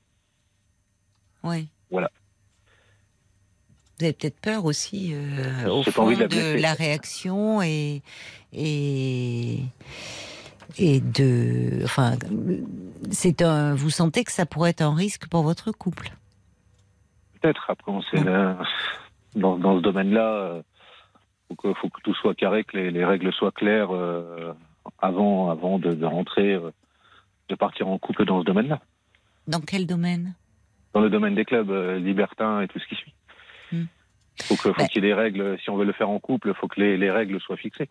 [1.44, 1.64] ouais.
[1.90, 2.10] Voilà.
[3.98, 6.58] Vous avez peut-être peur aussi, euh, au fond, envie de de la blesser.
[6.58, 8.02] la réaction et
[8.52, 9.60] et
[10.78, 12.12] et de, enfin,
[13.10, 13.74] c'est un.
[13.74, 16.10] Vous sentez que ça pourrait être un risque pour votre couple?
[17.40, 17.64] Peut-être.
[17.68, 18.54] Après, on sait, euh,
[19.34, 20.62] dans, dans ce domaine-là, euh,
[21.48, 24.52] faut que, faut que tout soit carré, que les, les règles soient claires euh,
[25.00, 26.70] avant, avant de, de rentrer, euh,
[27.48, 28.80] de partir en couple dans ce domaine-là.
[29.46, 30.34] Dans quel domaine?
[30.92, 33.14] Dans le domaine des clubs euh, libertins et tout ce qui suit.
[33.70, 33.84] Hmm.
[34.42, 34.86] Faut que- faut Bah.
[34.88, 35.58] qu'il y ait des règles.
[35.62, 37.88] Si on veut le faire en couple, faut que les, les règles soient fixées.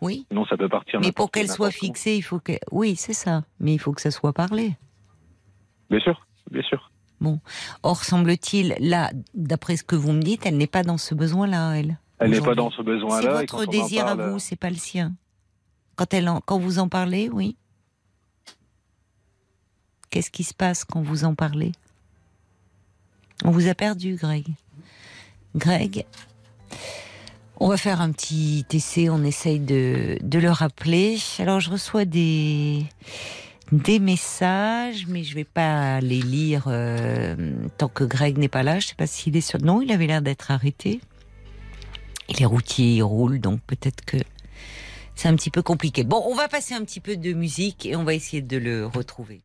[0.00, 0.24] Oui.
[0.30, 1.00] Sinon, ça peut partir.
[1.00, 2.52] Mais pour qu'elle soit fixée, il faut que.
[2.70, 3.44] Oui, c'est ça.
[3.58, 4.76] Mais il faut que ça soit parlé.
[5.90, 6.90] Bien sûr, bien sûr.
[7.82, 11.74] Or, semble-t-il, là, d'après ce que vous me dites, elle n'est pas dans ce besoin-là,
[11.74, 11.98] elle.
[12.18, 13.42] Elle n'est pas dans ce C'est besoin-là.
[13.42, 15.12] et votre désir parle, à vous, c'est pas le sien.
[15.96, 17.56] Quand, elle en- quand vous en parlez, oui.
[20.10, 21.72] Qu'est-ce qui se passe quand vous en parlez?
[23.44, 24.46] On vous a perdu, Greg.
[25.54, 26.06] Greg,
[27.60, 31.18] on va faire un petit essai, on essaye de, de le rappeler.
[31.38, 32.84] Alors, je reçois des,
[33.70, 37.36] des messages, mais je vais pas les lire euh,
[37.76, 38.80] tant que Greg n'est pas là.
[38.80, 39.60] Je sais pas s'il est sur...
[39.60, 41.00] Non, il avait l'air d'être arrêté.
[42.30, 44.16] Et les routiers ils roulent, donc peut-être que
[45.14, 46.02] c'est un petit peu compliqué.
[46.02, 48.86] Bon, on va passer un petit peu de musique et on va essayer de le
[48.86, 49.42] retrouver.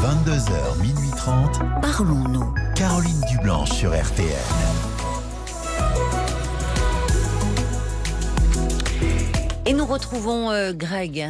[0.00, 2.54] 22h, minuit 30, Parlons-nous.
[2.74, 4.87] Caroline Dublanche sur RTL.
[9.68, 11.28] Et nous retrouvons euh, Greg,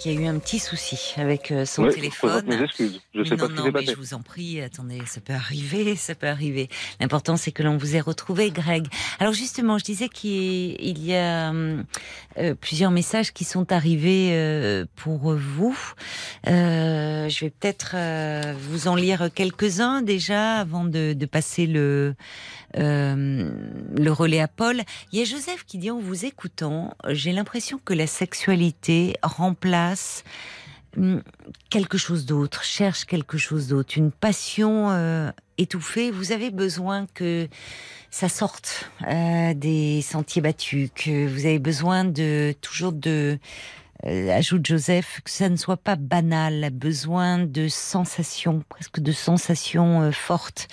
[0.00, 2.42] qui a eu un petit souci avec euh, son téléphone.
[2.44, 3.00] Je mes excuses.
[3.14, 3.86] Je sais non, pas ce non, mais passé.
[3.92, 6.68] je vous en prie, attendez, ça peut arriver, ça peut arriver.
[6.98, 8.88] L'important, c'est que l'on vous ait retrouvé, Greg.
[9.20, 11.84] Alors justement, je disais qu'il il y a hum,
[12.38, 15.78] euh, plusieurs messages qui sont arrivés euh, pour vous.
[16.48, 22.16] Euh, je vais peut-être euh, vous en lire quelques-uns déjà avant de, de passer le
[22.78, 23.50] euh,
[23.96, 24.82] le relais à Paul.
[25.12, 30.24] Il y a Joseph qui dit en vous écoutant, j'ai l'impression que la sexualité remplace
[30.96, 31.22] hum,
[31.70, 36.10] quelque chose d'autre, cherche quelque chose d'autre, une passion euh, étouffée.
[36.10, 37.48] Vous avez besoin que
[38.10, 43.38] ça sorte euh, des sentiers battus, que vous avez besoin de toujours de
[44.04, 50.68] ajoute Joseph, que ça ne soit pas banal, besoin de sensations, presque de sensations fortes.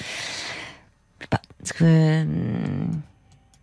[1.64, 2.86] Parce que euh,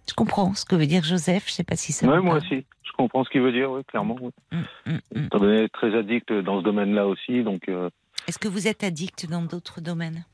[0.08, 1.44] je comprends ce que veut dire Joseph.
[1.48, 2.06] Je sais pas si ça.
[2.06, 2.64] Vous moi aussi.
[2.82, 4.16] Je comprends ce qu'il veut dire, oui, clairement.
[4.22, 4.30] oui.
[4.52, 5.24] Hum, hum.
[5.26, 7.90] Étant donné très addict dans ce domaine-là aussi, donc euh,
[8.26, 10.24] Est-ce que vous êtes addict dans d'autres domaines?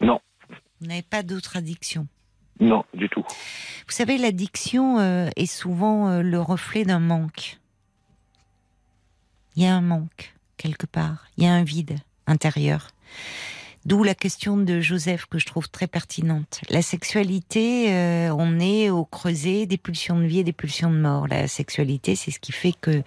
[0.00, 0.20] Non.
[0.80, 2.08] Vous n'avez pas d'autres addictions?
[2.58, 3.22] Non, du tout.
[3.22, 7.58] Vous savez, l'addiction euh, est souvent le reflet d'un manque.
[9.54, 11.26] Il y a un manque, quelque part.
[11.36, 12.88] Il y a un vide intérieur.
[13.86, 16.60] D'où la question de Joseph que je trouve très pertinente.
[16.70, 20.96] La sexualité, euh, on est au creuset des pulsions de vie et des pulsions de
[20.98, 21.28] mort.
[21.28, 23.04] La sexualité, c'est ce qui fait que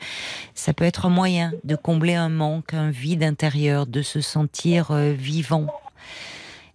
[0.56, 4.92] ça peut être un moyen de combler un manque, un vide intérieur, de se sentir
[4.92, 5.68] euh, vivant.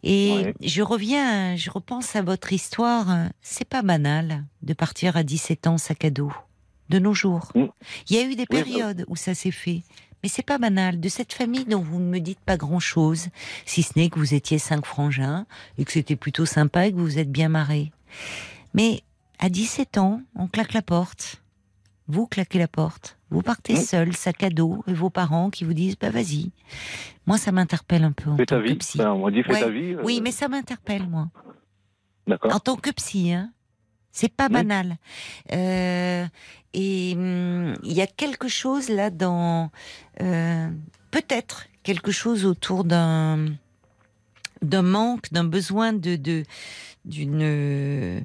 [0.03, 0.55] Et Ouais.
[0.61, 3.07] je reviens, je repense à votre histoire.
[3.41, 6.31] C'est pas banal de partir à 17 ans sac à dos
[6.91, 7.51] de nos jours.
[7.55, 7.65] Mm.
[8.11, 9.83] Il y a eu des Oui, périodes où ça s'est fait.
[10.25, 11.01] Mais c'est pas banal.
[11.01, 13.29] De cette famille dont vous ne me dites pas grand chose,
[13.67, 15.45] si ce n'est que vous étiez cinq frangins
[15.77, 17.93] et que c'était plutôt sympa et que vous vous êtes bien marrés.
[18.73, 19.03] Mais
[19.39, 21.43] à 17 ans, on claque la porte.
[22.09, 23.19] Vous claquez la porte.
[23.29, 26.53] Vous partez seul, sac à dos, et vos parents qui vous disent, bah vas-y.
[27.27, 28.77] Moi, ça m'interpelle un peu en Fais tant ta que vie.
[28.77, 29.01] psy.
[29.03, 29.61] Enfin, on m'a dit fais Ouais.
[29.61, 29.93] ta vie.
[29.93, 31.29] euh, Oui, mais ça m'interpelle, moi.
[32.27, 32.55] D'accord.
[32.55, 33.51] En tant que psy, hein.
[34.17, 34.53] C'est pas Oui.
[34.55, 34.97] banal.
[35.53, 36.25] Euh,
[36.73, 39.71] et hum, il y a quelque chose là dans.
[40.23, 40.69] euh,
[41.11, 43.47] Peut-être quelque chose autour d'un
[44.63, 46.45] d'un manque, d'un besoin de de-
[47.05, 48.25] d'une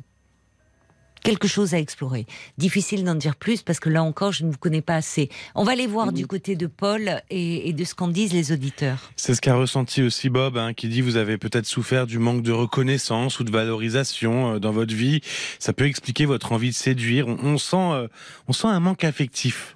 [1.23, 2.25] quelque chose à explorer.
[2.57, 5.29] Difficile d'en dire plus parce que là encore, je ne vous connais pas assez.
[5.55, 9.11] On va aller voir du côté de Paul et, de ce qu'en disent les auditeurs.
[9.15, 12.41] C'est ce qu'a ressenti aussi Bob, hein, qui dit vous avez peut-être souffert du manque
[12.41, 15.21] de reconnaissance ou de valorisation euh, dans votre vie.
[15.59, 17.27] Ça peut expliquer votre envie de séduire.
[17.27, 18.07] On, sent, euh,
[18.47, 19.75] on sent un manque affectif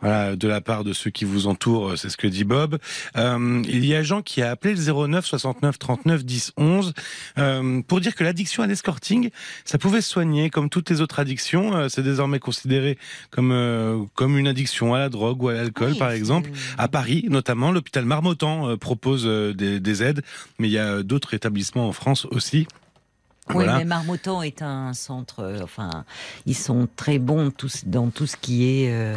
[0.00, 2.78] voilà, de la part de ceux qui vous entourent, c'est ce que dit Bob.
[3.16, 6.92] Euh, il y a Jean qui a appelé le 09 69 39 10 11
[7.38, 9.30] euh, pour dire que l'addiction à l'escorting,
[9.64, 11.74] ça pouvait se soigner comme toutes les autres addictions.
[11.74, 12.98] Euh, c'est désormais considéré
[13.30, 16.50] comme euh, comme une addiction à la drogue ou à l'alcool, par exemple.
[16.76, 20.22] À Paris, notamment, l'hôpital Marmottan propose des, des aides,
[20.58, 22.66] mais il y a d'autres établissements en France aussi.
[23.54, 25.40] Oui, mais Marmottan est un centre.
[25.40, 26.04] Euh, enfin,
[26.46, 29.16] ils sont très bons tous, dans tout ce qui est euh,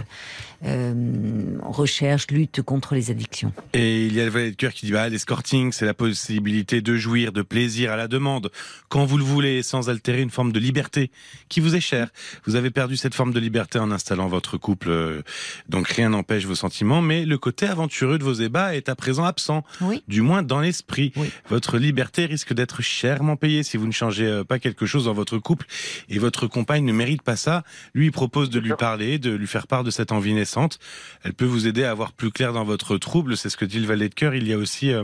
[0.66, 3.54] euh, recherche, lutte contre les addictions.
[3.74, 6.82] Et il y a le valet de cœur qui dit bah, l'escorting, c'est la possibilité
[6.82, 8.52] de jouir de plaisir à la demande,
[8.90, 11.12] quand vous le voulez, sans altérer une forme de liberté
[11.50, 12.10] qui vous est chère.
[12.46, 15.24] Vous avez perdu cette forme de liberté en installant votre couple,
[15.70, 19.24] donc rien n'empêche vos sentiments, mais le côté aventureux de vos ébats est à présent
[19.24, 20.04] absent, oui.
[20.08, 21.14] du moins dans l'esprit.
[21.50, 25.14] Votre liberté risque d'être chèrement payée si vous ne changez euh, pas quelque chose dans
[25.14, 25.66] votre couple
[26.10, 29.48] et votre compagne ne mérite pas ça, lui il propose de lui parler, de lui
[29.48, 30.80] faire part de cette envie naissante.
[31.24, 33.38] Elle peut vous aider à avoir plus clair dans votre trouble.
[33.38, 34.36] C'est ce que dit le valet de cœur.
[34.36, 35.04] Il y a aussi, euh,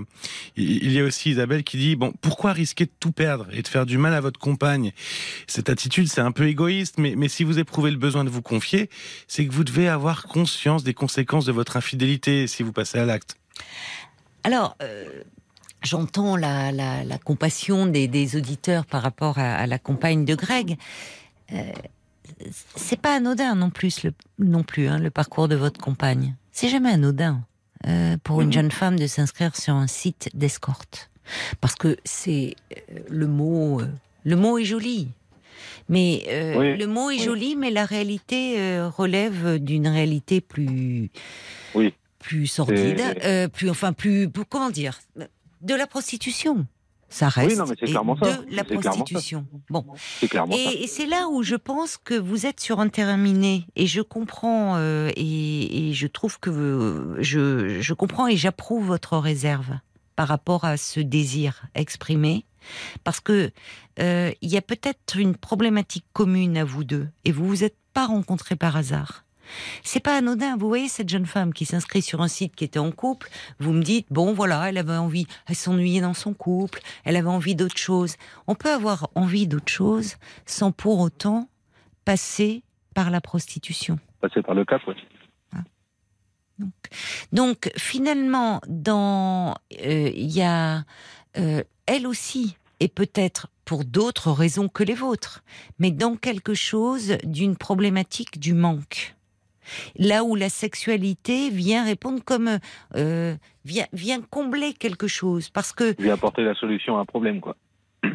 [0.55, 3.67] il y a aussi Isabelle qui dit bon, pourquoi risquer de tout perdre et de
[3.67, 4.91] faire du mal à votre compagne?
[5.47, 8.41] Cette attitude, c'est un peu égoïste, mais, mais si vous éprouvez le besoin de vous
[8.41, 8.89] confier,
[9.27, 13.05] c'est que vous devez avoir conscience des conséquences de votre infidélité si vous passez à
[13.05, 13.37] l'acte.
[14.43, 15.23] Alors, euh,
[15.87, 20.77] j'entends la, compassion des, auditeurs par rapport à, la compagne de Greg.
[21.53, 21.63] Euh,
[22.75, 26.35] c'est pas anodin non plus le, non plus hein, le parcours de votre compagne.
[26.51, 27.41] C'est jamais anodin
[27.87, 28.53] euh, pour une mhm.
[28.53, 31.09] jeune femme de s'inscrire sur un site d'escorte
[31.61, 33.81] parce que c'est euh, le mot
[34.23, 35.09] le mot est joli.
[35.89, 41.09] Mais le mot est joli, mais la réalité relève d'une réalité plus
[42.19, 43.01] plus sordide,
[43.53, 44.99] plus enfin plus comment dire
[45.61, 46.67] de la prostitution.
[47.09, 48.37] Ça reste oui, non, mais clairement ça.
[48.37, 49.47] de la prostitution.
[49.69, 49.85] Bon.
[50.51, 53.65] Et, c'est là où je pense que vous êtes sur un terrain miné.
[53.77, 59.79] Et je comprends euh, et, je trouve que je, je comprends et j'approuve votre réserve
[60.17, 62.45] par rapport à ce désir exprimé,
[63.03, 63.51] parce que
[63.99, 67.77] euh, il y a peut-être une problématique commune à vous deux et vous vous êtes
[67.93, 69.23] pas rencontrés par hasard.
[69.83, 70.57] C'est pas anodin.
[70.57, 73.29] Vous voyez cette jeune femme qui s'inscrit sur un site qui était en couple.
[73.59, 77.27] Vous me dites, bon, voilà, elle avait envie, elle s'ennuyait dans son couple, elle avait
[77.27, 78.15] envie d'autre chose.
[78.47, 80.15] On peut avoir envie d'autre chose
[80.45, 81.49] sans pour autant
[82.05, 82.63] passer
[82.93, 83.99] par la prostitution.
[84.21, 84.95] Passer par le cap, oui.
[85.53, 85.63] Ah.
[87.31, 89.55] Donc, finalement, dans
[89.85, 90.83] euh, il y a
[91.37, 95.43] euh, elle aussi, et peut-être pour d'autres raisons que les vôtres,
[95.79, 99.16] mais dans quelque chose d'une problématique du manque.
[99.97, 102.59] Là où la sexualité vient répondre comme
[102.95, 103.35] euh,
[103.65, 105.49] vient, vient combler quelque chose.
[105.49, 107.55] Parce que vient apporter la solution à un problème quoi.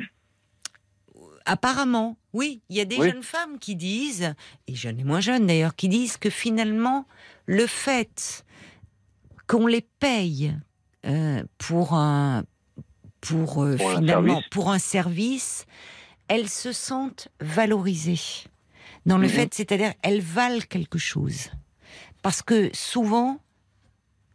[1.44, 4.32] Apparemment, oui, il y a des jeunes femmes qui disent,
[4.68, 7.06] et jeunes et moins jeunes d'ailleurs, qui disent que finalement
[7.46, 8.44] le fait
[9.48, 10.54] qu'on les paye
[11.04, 12.44] euh, pour un
[13.20, 15.66] pour, euh, finalement pour un service,
[16.28, 18.48] elles se sentent valorisées
[19.06, 19.32] dans le mhm.
[19.32, 21.50] fait, c'est-à-dire elles valent quelque chose.
[22.22, 23.38] Parce que souvent,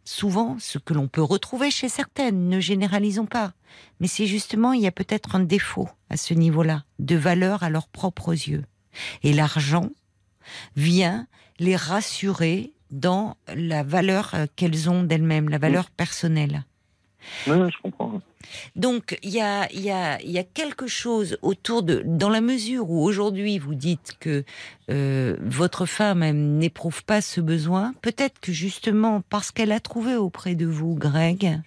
[0.04, 3.52] souvent, ce que l'on peut retrouver chez certaines, ne généralisons pas,
[4.00, 7.70] mais c'est justement, il y a peut-être un défaut à ce niveau-là, de valeur à
[7.70, 8.64] leurs propres yeux.
[9.22, 9.90] Et l'argent
[10.76, 11.26] vient
[11.58, 16.64] les rassurer dans la valeur euh, qu'elles ont d'elles-mêmes, la valeur personnelle.
[17.46, 18.20] Oui, je comprends.
[18.76, 22.90] Donc il y a, y, a, y a quelque chose autour de, dans la mesure
[22.90, 24.44] où aujourd'hui vous dites que
[24.90, 26.24] euh, votre femme
[26.58, 31.60] n'éprouve pas ce besoin, peut-être que justement parce qu'elle a trouvé auprès de vous, Greg,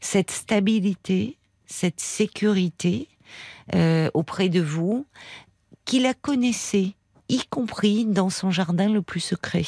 [0.00, 3.08] cette stabilité, cette sécurité
[3.74, 5.06] euh, auprès de vous,
[5.84, 6.92] qu'il la connaissait,
[7.28, 9.64] y compris dans son jardin le plus secret,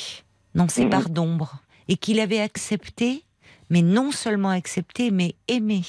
[0.54, 0.90] dans ses mhm.
[0.90, 1.56] barres d'ombre,
[1.88, 3.24] et qu'il avait accepté
[3.70, 5.82] mais non seulement accepté, mais aimé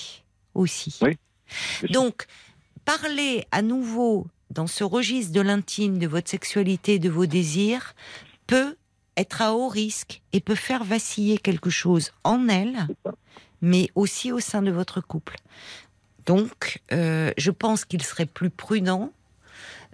[0.53, 0.99] aussi.
[1.89, 2.25] Donc,
[2.85, 7.95] parler à nouveau dans ce registre de l'intime, de votre sexualité, de vos désirs,
[8.47, 8.75] peut
[9.17, 12.87] être à haut risque et peut faire vaciller quelque chose en elle,
[13.61, 15.35] mais aussi au sein de votre couple.
[16.25, 19.11] Donc, euh, je pense qu'il serait plus prudent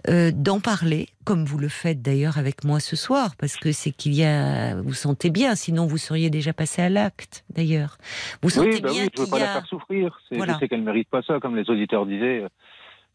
[0.08, 3.90] euh, d'en parler, comme vous le faites d'ailleurs avec moi ce soir, parce que c'est
[3.90, 7.96] qu'il y a, vous sentez bien, sinon vous seriez déjà passé à l'acte d'ailleurs.
[8.42, 10.18] Vous sentez bah bien oui, je veux pas la faire souffrir.
[10.30, 12.44] Je sais qu'elle mérite pas ça, comme les auditeurs disaient.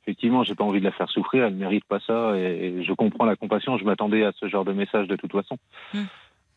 [0.04, 1.46] effectivement, j'ai pas envie de la faire souffrir.
[1.46, 2.36] Elle mérite pas ça.
[2.36, 3.78] Et, je comprends la compassion.
[3.78, 5.58] Je m'attendais à ce genre de message de toute façon,
[5.94, 6.04] Mm.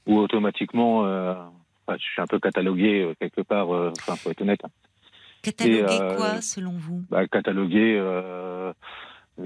[0.06, 1.34] où automatiquement, euh,
[1.86, 3.74] enfin, je suis un peu catalogué euh, quelque part.
[3.74, 4.62] euh, Enfin, faut être honnête.
[5.42, 7.02] Cataloguer euh, quoi, selon vous?
[7.10, 8.00] Bah, catalogué.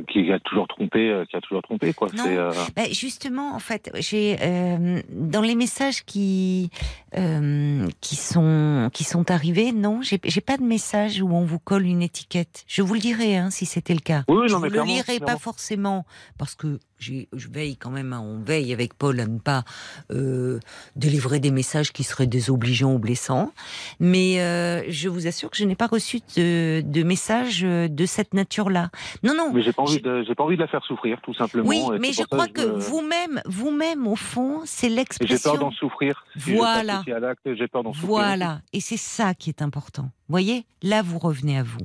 [0.09, 2.09] Qui a toujours trompé, euh, qui a toujours trompé, quoi.
[2.13, 2.25] Non.
[2.27, 6.71] Euh, Ben, justement, en fait, j'ai euh, dans les messages qui
[7.17, 11.61] euh, qui sont qui sont arrivés, non, j'ai j'ai pas de message où on vous
[11.61, 12.65] colle une étiquette.
[12.67, 14.25] Je vous le dirai hein, si c'était le cas.
[14.27, 16.05] Oui, je non, vous mais le lirai pas forcément
[16.37, 19.65] parce que je veille quand même, on veille avec Paul à ne pas
[20.11, 20.59] euh,
[20.97, 23.53] délivrer des messages qui seraient désobligeants ou blessants.
[24.01, 28.07] Mais euh, je vous assure que je n'ai pas reçu de, de message euh, de
[28.07, 28.91] cette nature-là.
[29.23, 29.53] Non, non.
[29.53, 31.69] mais j'ai pas envie de, j'ai pas envie de la faire souffrir, tout simplement.
[31.69, 35.55] Oui, mais je crois que me- vous-même, vous-même, au fond, c'est Et j'ai peur l'expression.
[35.59, 36.25] d'en souffrir.
[36.39, 37.03] Si Voilà.
[37.07, 38.09] J'ai peur d'en souffrir.
[38.09, 40.11] Voilà, et c'est ça qui est important.
[40.29, 41.79] Voyez, là, vous revenez à vous.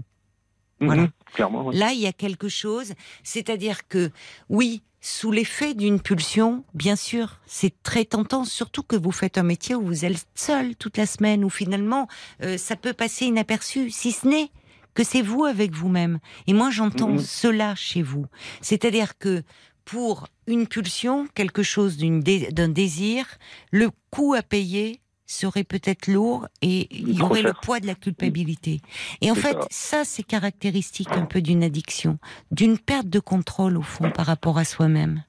[0.81, 1.07] Mhm, Voilà.
[1.33, 1.67] Clairement.
[1.67, 1.77] oui.
[1.77, 2.93] Là, il y a quelque chose,
[3.23, 4.11] c'est-à-dire que,
[4.49, 9.43] oui, sous l'effet d'une pulsion, bien sûr, c'est très tentant, surtout que vous faites un
[9.43, 12.07] métier où vous êtes seul toute la semaine, où finalement,
[12.43, 14.51] euh, ça peut passer inaperçu, si ce n'est
[14.93, 16.19] que c'est vous avec vous-même.
[16.47, 17.19] Et moi, j'entends Mhm.
[17.19, 18.25] cela chez vous.
[18.61, 19.41] C'est-à-dire que
[19.85, 23.25] pour une pulsion, quelque chose dé- d'un désir,
[23.71, 24.99] le coût à payer
[25.31, 28.81] serait peut-être lourd et il y aurait le poids de la culpabilité.
[29.21, 29.67] Et en fait, ça.
[29.69, 32.19] ça, c'est caractéristique un peu d'une addiction,
[32.51, 35.23] d'une perte de contrôle au fond par rapport à soi-même.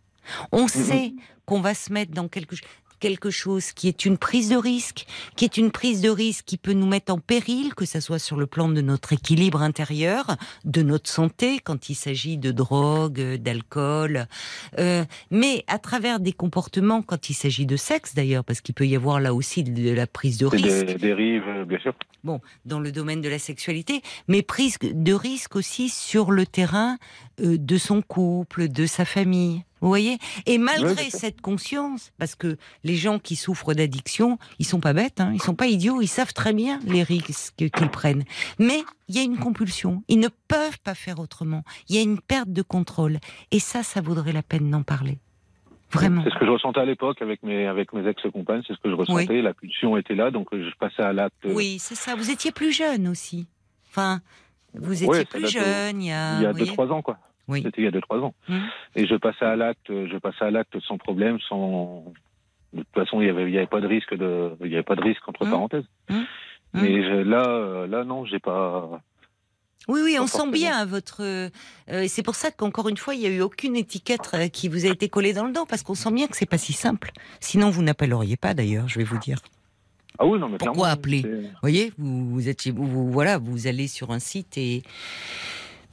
[0.52, 1.14] On sait
[1.46, 2.68] qu'on va se mettre dans quelque chose
[3.02, 6.56] quelque chose qui est une prise de risque, qui est une prise de risque qui
[6.56, 10.36] peut nous mettre en péril, que ce soit sur le plan de notre équilibre intérieur,
[10.64, 14.28] de notre santé, quand il s'agit de drogue, d'alcool,
[14.78, 18.86] euh, mais à travers des comportements, quand il s'agit de sexe d'ailleurs, parce qu'il peut
[18.86, 21.94] y avoir là aussi de la prise de risque des dérives, euh, bien sûr.
[22.22, 26.98] bon, dans le domaine de la sexualité, mais prise de risque aussi sur le terrain
[27.40, 29.64] euh, de son couple, de sa famille.
[29.82, 30.16] Vous voyez?
[30.46, 35.20] Et malgré cette conscience, parce que les gens qui souffrent d'addiction, ils sont pas bêtes,
[35.20, 38.22] hein, ils sont pas idiots, ils savent très bien les risques qu'ils prennent.
[38.58, 41.64] Mais il y a une compulsion, ils ne peuvent pas faire autrement.
[41.88, 43.18] Il y a une perte de contrôle,
[43.50, 45.18] et ça, ça vaudrait la peine d'en parler.
[45.90, 46.22] Vraiment.
[46.24, 48.88] C'est ce que je ressentais à l'époque avec mes, avec mes ex-compagnes, c'est ce que
[48.88, 49.42] je ressentais.
[49.42, 51.44] La pulsion était là, donc euh, je passais à l'acte.
[51.44, 52.14] euh, Oui, c'est ça.
[52.14, 53.46] Vous étiez plus jeune aussi.
[53.90, 54.20] Enfin,
[54.74, 56.36] vous étiez plus jeune il y a.
[56.38, 57.18] il y a 2-3 voyez ans, quoi.
[57.48, 57.62] Oui.
[57.64, 58.34] C'était il y a 2-3 ans.
[58.94, 62.04] Et je passais à l'acte, je passais à l'acte sans problème, sans.
[62.72, 64.74] De toute façon, il y avait, il y avait pas de risque de, il y
[64.74, 65.50] avait pas de risque entre Mhm.
[65.50, 65.84] parenthèses.
[66.08, 66.24] Mhm.
[66.74, 69.02] Mais je- là, euh, là, non, j'ai pas.
[69.88, 71.22] Oui, oui, on sent bien votre.
[71.22, 71.50] euh,
[72.06, 74.86] c'est pour ça qu'encore une fois, il n'y a eu aucune étiquette euh, qui vous
[74.86, 77.10] a été collée dans le dos, parce qu'on sent bien que c'est pas si simple.
[77.40, 79.38] Sinon, vous n'appelleriez pas, d'ailleurs, je vais vous dire.
[80.18, 83.38] Ah oui, non, mais Pourquoi appeler Vous voyez, vous, vous êtes chez vous, vous- voilà,
[83.38, 84.82] vous allez sur un site et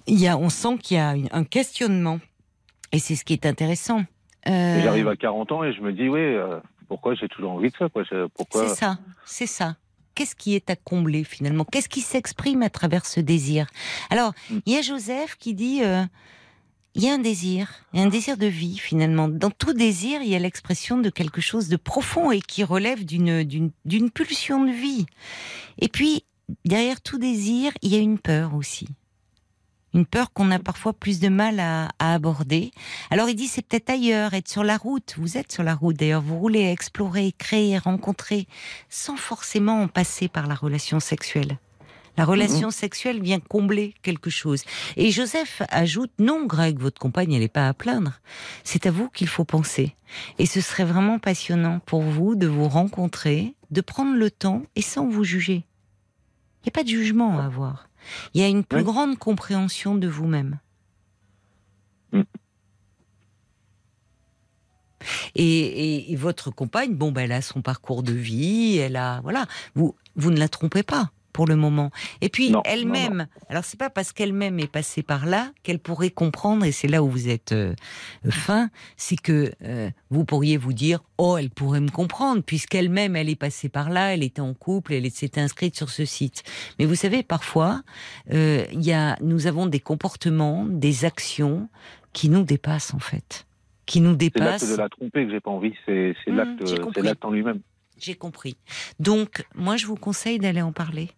[0.09, 2.19] il y a, on sent qu'il y a une- un questionnement.
[2.91, 4.03] Et c'est ce qui est intéressant.
[4.47, 7.69] Euh, J'arrive à 40 ans et je me dis, oui, euh, pourquoi j'ai toujours envie
[7.69, 8.03] de ça, quoi?
[8.35, 8.67] Pourquoi?
[8.67, 9.75] C'est ça, c'est ça.
[10.15, 11.63] Qu'est-ce qui est à combler finalement?
[11.65, 13.67] Qu'est-ce qui s'exprime à travers ce désir?
[14.09, 14.57] Alors, Mm.
[14.65, 16.03] il y a Joseph qui dit euh,
[16.95, 19.27] il y a un désir, il y a un désir de vie finalement.
[19.29, 23.05] Dans tout désir, il y a l'expression de quelque chose de profond et qui relève
[23.05, 25.05] d'une d'une d'une pulsion de vie.
[25.77, 26.23] Et puis,
[26.65, 28.87] derrière tout désir, il y a une peur aussi.
[29.93, 32.71] Une peur qu'on a parfois plus de mal à, à aborder.
[33.09, 35.15] Alors il dit c'est peut-être ailleurs, être sur la route.
[35.17, 38.47] Vous êtes sur la route d'ailleurs, vous roulez, explorer, créer, rencontrer,
[38.89, 41.57] sans forcément en passer par la relation sexuelle.
[42.19, 44.63] La relation sexuelle vient combler quelque chose.
[44.97, 48.19] Et Joseph ajoute non, Greg, votre compagne, elle n'est pas à plaindre.
[48.65, 49.95] C'est à vous qu'il faut penser.
[50.37, 54.81] Et ce serait vraiment passionnant pour vous de vous rencontrer, de prendre le temps et
[54.81, 55.63] sans vous juger.
[56.61, 57.88] Il n'y a pas de jugement à avoir.
[58.33, 58.83] Il y a une plus Oui.
[58.85, 60.59] grande compréhension de vous-même.
[62.11, 62.21] Mm.
[65.35, 65.43] Et,
[65.95, 69.45] et- et votre compagne, bon, ben, elle a son parcours de vie, elle a, voilà,
[69.75, 71.89] vous, vous ne la trompez pas pour le moment.
[72.19, 76.65] Et puis elle-même, alors c'est pas parce qu'elle-même est passée par là qu'elle pourrait comprendre,
[76.65, 77.73] et c'est là où vous êtes euh,
[78.29, 83.29] fin, c'est que euh, vous pourriez vous dire, oh, elle pourrait me comprendre, puisqu'elle-même elle
[83.29, 86.43] est passée par là, elle était en couple, elle s'était inscrite sur ce site.
[86.77, 87.83] Mais vous savez, parfois,
[88.33, 91.69] euh, y a, nous avons des comportements, des actions
[92.11, 93.47] qui nous dépassent en fait,
[93.85, 97.31] qui nous C'est l'acte de la tromper que j'ai pas envie, c'est Mmh, l'acte en
[97.31, 97.61] lui-même.
[97.97, 98.57] J'ai compris.
[98.99, 101.09] Donc, moi, je vous conseille d'aller en parler.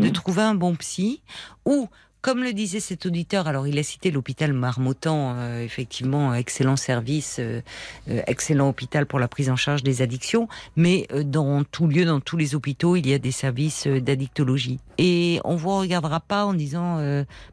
[0.00, 0.12] De Mhm.
[0.12, 1.22] trouver un bon psy
[1.64, 1.88] ou
[2.22, 7.38] comme le disait cet auditeur, alors il a cité l'hôpital Marmottan, euh, effectivement, excellent service,
[7.38, 7.62] euh,
[8.10, 10.46] euh, excellent hôpital pour la prise en charge des addictions,
[10.76, 14.80] mais dans tout lieu, dans tous les hôpitaux, il y a des services d'addictologie.
[14.98, 16.98] Et on vous regardera pas en disant,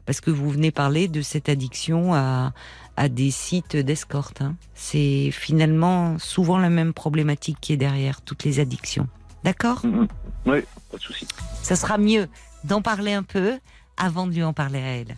[0.04, 2.52] parce que vous venez parler de cette addiction à,
[2.96, 4.42] à des sites d'escorte.
[4.42, 4.54] Hein.
[4.74, 9.08] C'est finalement souvent la même problématique qui est derrière toutes les addictions.
[9.44, 10.08] D'accord mm-hmm.
[10.46, 10.58] Oui,
[10.90, 11.26] pas de souci.
[11.62, 12.28] Ça sera mieux
[12.64, 13.58] d'en parler un peu
[13.96, 15.16] avant de lui en parler à elle.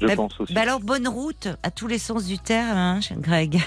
[0.00, 0.54] Je bah, pense aussi.
[0.54, 3.60] Bah alors, bonne route à tous les sens du terme, hein, Greg.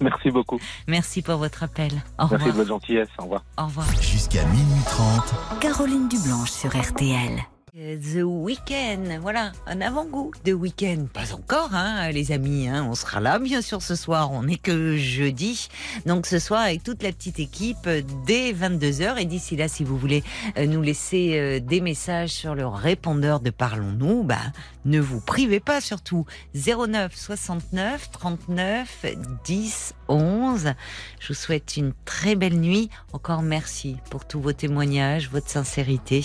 [0.00, 0.58] Merci beaucoup.
[0.86, 1.92] Merci pour votre appel.
[2.18, 3.08] Au Merci de votre gentillesse.
[3.18, 3.44] Au revoir.
[3.58, 3.86] Au revoir.
[4.00, 5.60] Jusqu'à minuit 30.
[5.60, 7.38] Caroline Dublanche sur RTL.
[7.72, 11.06] The Weekend, voilà, un avant-goût de week-end.
[11.12, 12.66] Pas encore, hein, les amis.
[12.66, 14.32] Hein, on sera là, bien sûr, ce soir.
[14.32, 15.68] On n'est que jeudi.
[16.04, 17.88] Donc, ce soir, avec toute la petite équipe,
[18.26, 19.18] dès 22h.
[19.18, 20.24] Et d'ici là, si vous voulez
[20.58, 24.38] euh, nous laisser euh, des messages sur le répondeur de Parlons-nous, bah,
[24.84, 26.26] ne vous privez pas, surtout.
[26.56, 29.06] 09 69 39
[29.44, 30.74] 10 11.
[31.20, 32.90] Je vous souhaite une très belle nuit.
[33.12, 36.24] Encore merci pour tous vos témoignages, votre sincérité.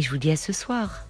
[0.00, 1.09] Et je vous dis à ce soir.